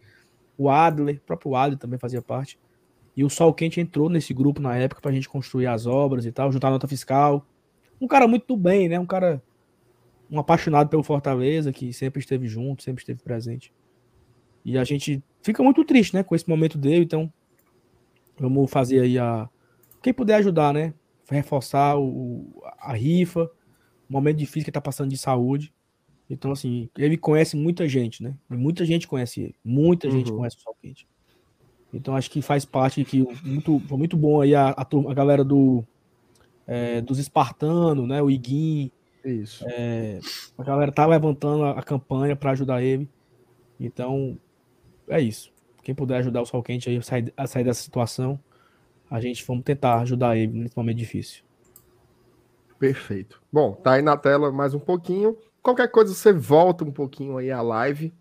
[0.59, 2.59] o Adler, o próprio Adler também fazia parte.
[3.17, 6.27] E o Sol Quente entrou nesse grupo na época para a gente construir as obras
[6.27, 7.47] e tal, juntar nota fiscal.
[8.01, 8.99] Um cara muito bem, né?
[8.99, 9.41] Um cara,
[10.31, 13.73] um apaixonado pelo Fortaleza, que sempre esteve junto, sempre esteve presente.
[14.65, 17.05] E a gente fica muito triste, né, com esse momento dele.
[17.05, 17.33] Então,
[18.39, 19.49] vamos fazer aí a.
[20.03, 20.93] Quem puder ajudar, né?
[21.31, 23.51] Reforçar o, a rifa,
[24.09, 25.73] o momento difícil que ele tá passando de saúde.
[26.31, 28.35] Então, assim, ele conhece muita gente, né?
[28.49, 29.55] Muita gente conhece ele.
[29.65, 30.13] Muita uhum.
[30.13, 31.09] gente conhece o Sol Quente.
[31.93, 35.43] Então, acho que faz parte que muito, foi muito bom aí a, a, a galera
[35.43, 35.83] do,
[36.67, 38.23] é, dos espartanos, né?
[38.23, 38.91] O Iguin.
[39.25, 39.65] Isso.
[39.69, 40.21] É,
[40.57, 43.09] a galera tá levantando a, a campanha para ajudar ele.
[43.79, 44.39] Então,
[45.09, 45.53] é isso.
[45.83, 48.39] Quem puder ajudar o Sol Quente aí a sair, a sair dessa situação,
[49.11, 51.45] a gente vamos tentar ajudar ele nesse momento difícil.
[52.79, 53.43] Perfeito.
[53.53, 55.37] Bom, tá aí na tela mais um pouquinho.
[55.63, 58.15] Qualquer coisa, você volta um pouquinho aí a live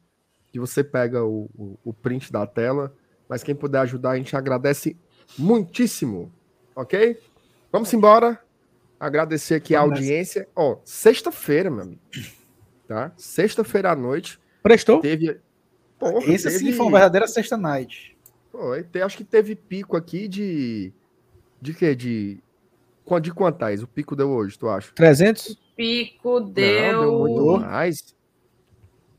[0.53, 2.93] e você pega o, o, o print da tela.
[3.30, 4.98] Mas quem puder ajudar, a gente agradece
[5.38, 6.32] muitíssimo.
[6.76, 7.19] Ok?
[7.72, 8.40] Vamos embora.
[9.00, 10.48] Agradecer aqui a audiência.
[10.56, 12.01] Ó, oh, sexta-feira, meu amigo.
[12.88, 13.11] Tá?
[13.16, 14.40] Sexta-feira à noite.
[14.64, 15.00] Prestou?
[15.01, 15.40] Teve.
[16.00, 16.59] Porra, Esse teve...
[16.59, 18.17] sim foi uma verdadeira sexta night.
[18.51, 20.93] Foi, acho que teve pico aqui de.
[21.61, 21.95] De quê?
[21.95, 22.40] De.
[23.22, 23.82] De quantais?
[23.84, 24.92] O pico deu hoje, tu acha?
[24.93, 25.51] 300?
[25.51, 26.93] O pico deu.
[26.93, 28.16] Não, deu muito mais.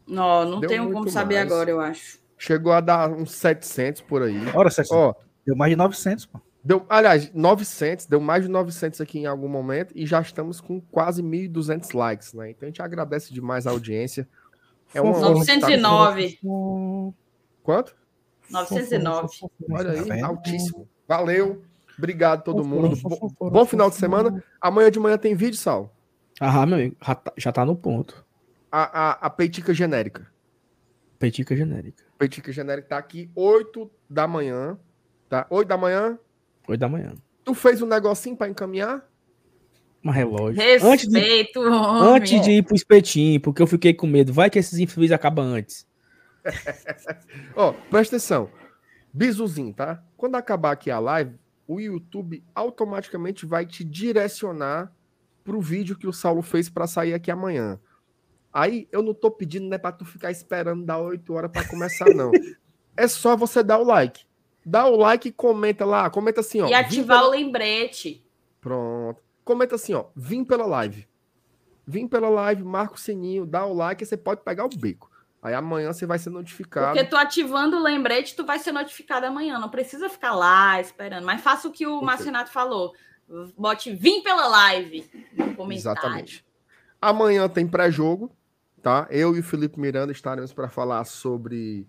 [0.06, 1.52] Não, não deu tenho como saber mais.
[1.52, 2.18] agora, eu acho.
[2.36, 4.36] Chegou a dar uns 700 por aí.
[4.54, 4.92] Ora, 700.
[4.92, 5.14] Ó,
[5.46, 6.40] deu mais de 900, pô.
[6.68, 10.78] Deu, aliás, 900, deu mais de 900 aqui em algum momento e já estamos com
[10.78, 12.50] quase 1.200 likes, né?
[12.50, 14.28] Então a gente agradece demais a audiência.
[14.92, 16.38] É uma 909.
[17.62, 17.96] Quanto?
[18.50, 19.28] 909.
[19.70, 20.86] Olha aí, altíssimo.
[21.08, 21.64] Valeu.
[21.96, 22.94] Obrigado todo mundo.
[23.00, 24.44] Bom, bom final de semana.
[24.60, 25.90] Amanhã de manhã tem vídeo, Sal?
[26.38, 28.22] Ah, meu amigo, já tá, já tá no ponto.
[28.70, 30.30] A, a, a peitica genérica.
[31.18, 32.04] Peitica genérica.
[32.18, 34.78] Peitica genérica tá aqui 8 da manhã.
[35.30, 35.46] Tá?
[35.48, 36.18] 8 da manhã?
[36.68, 37.14] 8 da manhã.
[37.44, 39.02] Tu fez um negocinho para encaminhar?
[40.04, 40.60] Um relógio.
[40.60, 42.14] Respeito, antes de, homem.
[42.14, 44.32] antes de ir pro espetinho, porque eu fiquei com medo.
[44.32, 45.86] Vai que esses infeliz acabam antes.
[47.56, 48.50] Ó, oh, presta atenção.
[49.12, 50.02] Bisuzinho, tá?
[50.16, 51.34] Quando acabar aqui a live,
[51.66, 54.92] o YouTube automaticamente vai te direcionar
[55.42, 57.80] pro vídeo que o Saulo fez para sair aqui amanhã.
[58.52, 62.06] Aí eu não tô pedindo, né, para tu ficar esperando dar 8 horas para começar,
[62.14, 62.30] não.
[62.96, 64.27] é só você dar o like.
[64.68, 66.10] Dá o like e comenta lá.
[66.10, 66.68] Comenta assim, ó.
[66.68, 67.28] E ativar pela...
[67.28, 68.22] o lembrete.
[68.60, 69.22] Pronto.
[69.42, 70.06] Comenta assim, ó.
[70.14, 71.08] Vim pela live.
[71.86, 75.10] Vim pela live, marca o sininho, dá o like e você pode pegar o beco.
[75.42, 76.92] Aí amanhã você vai ser notificado.
[76.92, 79.58] Porque tu ativando o lembrete, tu vai ser notificado amanhã.
[79.58, 81.24] Não precisa ficar lá esperando.
[81.24, 82.92] Mas faça o que o Marcinato falou.
[83.56, 85.98] Bote vim pela live no comentário.
[85.98, 86.44] Exatamente.
[87.00, 88.30] Amanhã tem pré-jogo,
[88.82, 89.06] tá?
[89.10, 91.88] Eu e o Felipe Miranda estaremos para falar sobre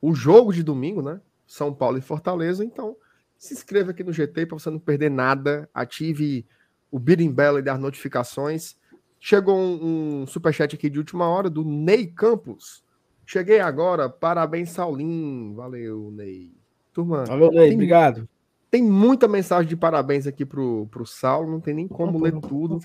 [0.00, 1.20] o jogo de domingo, né?
[1.50, 2.64] São Paulo e Fortaleza.
[2.64, 2.96] Então,
[3.36, 5.68] se inscreva aqui no GT para você não perder nada.
[5.74, 6.46] Ative
[6.92, 8.76] o Birimbela e das notificações.
[9.18, 12.84] Chegou um, um superchat aqui de última hora do Ney Campos.
[13.26, 14.08] Cheguei agora.
[14.08, 15.52] Parabéns, Saulinho.
[15.56, 16.52] Valeu, Ney.
[16.92, 17.24] Turma.
[17.24, 17.66] Valeu, Ney.
[17.66, 18.28] Tem, obrigado.
[18.70, 21.50] Tem muita mensagem de parabéns aqui pro, pro Saulo.
[21.50, 22.78] Não tem nem como ler tudo.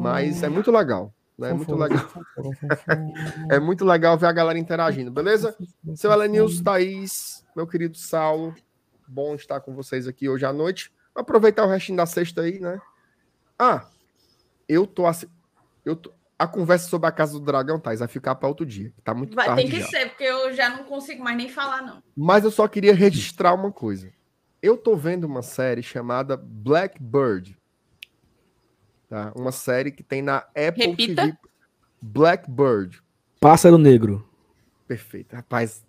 [0.00, 1.12] Mas é muito legal.
[1.38, 1.50] Né?
[1.50, 2.10] É muito legal.
[3.50, 5.56] é muito legal ver a galera interagindo, beleza?
[5.94, 8.54] Seu Elenils, Thaís, meu querido Saulo.
[9.06, 10.92] Bom estar com vocês aqui hoje à noite.
[11.14, 12.80] Vou aproveitar o restinho da sexta aí, né?
[13.58, 13.86] Ah,
[14.68, 15.26] eu tô assim.
[15.84, 16.12] Eu tô...
[16.36, 18.92] A conversa sobre a Casa do Dragão, Thais, vai ficar para outro dia.
[19.04, 19.62] Tá muito vai, tarde.
[19.62, 19.86] Tem que já.
[19.86, 22.02] ser, porque eu já não consigo mais nem falar, não.
[22.16, 24.12] Mas eu só queria registrar uma coisa.
[24.60, 27.56] Eu tô vendo uma série chamada Blackbird.
[29.14, 29.32] Tá?
[29.36, 31.22] Uma série que tem na Apple Repita.
[31.22, 31.38] TV.
[32.02, 33.00] Blackbird.
[33.40, 34.28] Pássaro Negro.
[34.88, 35.36] Perfeito.
[35.36, 35.86] Rapaz,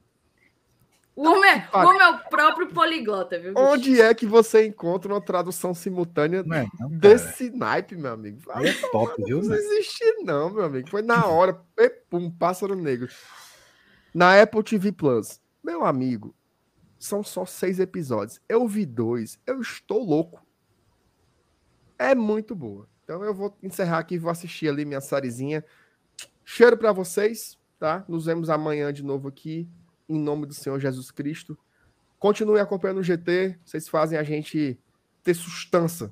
[1.15, 3.53] o homem, é, o homem é próprio poliglota, viu?
[3.57, 8.41] Onde é que você encontra uma tradução simultânea não é, não, desse naipe, meu amigo?
[8.51, 9.41] Aí é top, viu?
[9.41, 10.87] Não existe, não, meu amigo.
[10.87, 11.59] Foi na hora,
[12.07, 13.09] pum, pássaro negro.
[14.13, 15.41] Na Apple TV Plus.
[15.63, 16.35] Meu amigo,
[16.99, 18.39] são só seis episódios.
[18.47, 20.45] Eu vi dois, eu estou louco.
[21.97, 22.87] É muito boa.
[23.05, 25.63] Então eu vou encerrar aqui, vou assistir ali minha sériezinha.
[26.43, 28.03] Cheiro para vocês, tá?
[28.07, 29.69] Nos vemos amanhã de novo aqui
[30.09, 31.57] em nome do Senhor Jesus Cristo.
[32.17, 34.79] Continue acompanhando o GT, vocês fazem a gente
[35.23, 36.11] ter sustância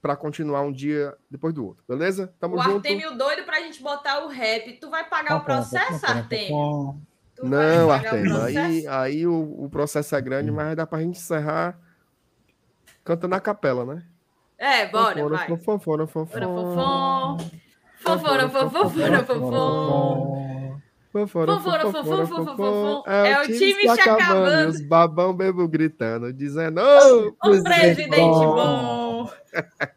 [0.00, 2.32] para continuar um dia depois do outro, beleza?
[2.38, 2.74] Tamo o junto.
[2.74, 4.72] O Artemio doido pra gente botar o rap.
[4.74, 7.00] Tu vai pagar o processo, Artemio?
[7.42, 11.78] Não, Artemio, aí, aí o, o, processo é grande, mas dá pra gente encerrar
[13.04, 14.04] cantando na capela, né?
[14.58, 15.56] É, bora, fofora, vai.
[15.58, 16.46] Fofora, fofora.
[18.00, 20.38] Fofora, fofora, fofora.
[21.10, 24.68] Fofora, fofora, fofora, fofora, É, é o time se acabando.
[24.68, 29.24] Os babão bebo gritando, dizendo: Ô, oh, presidente bom!
[29.24, 29.30] bom.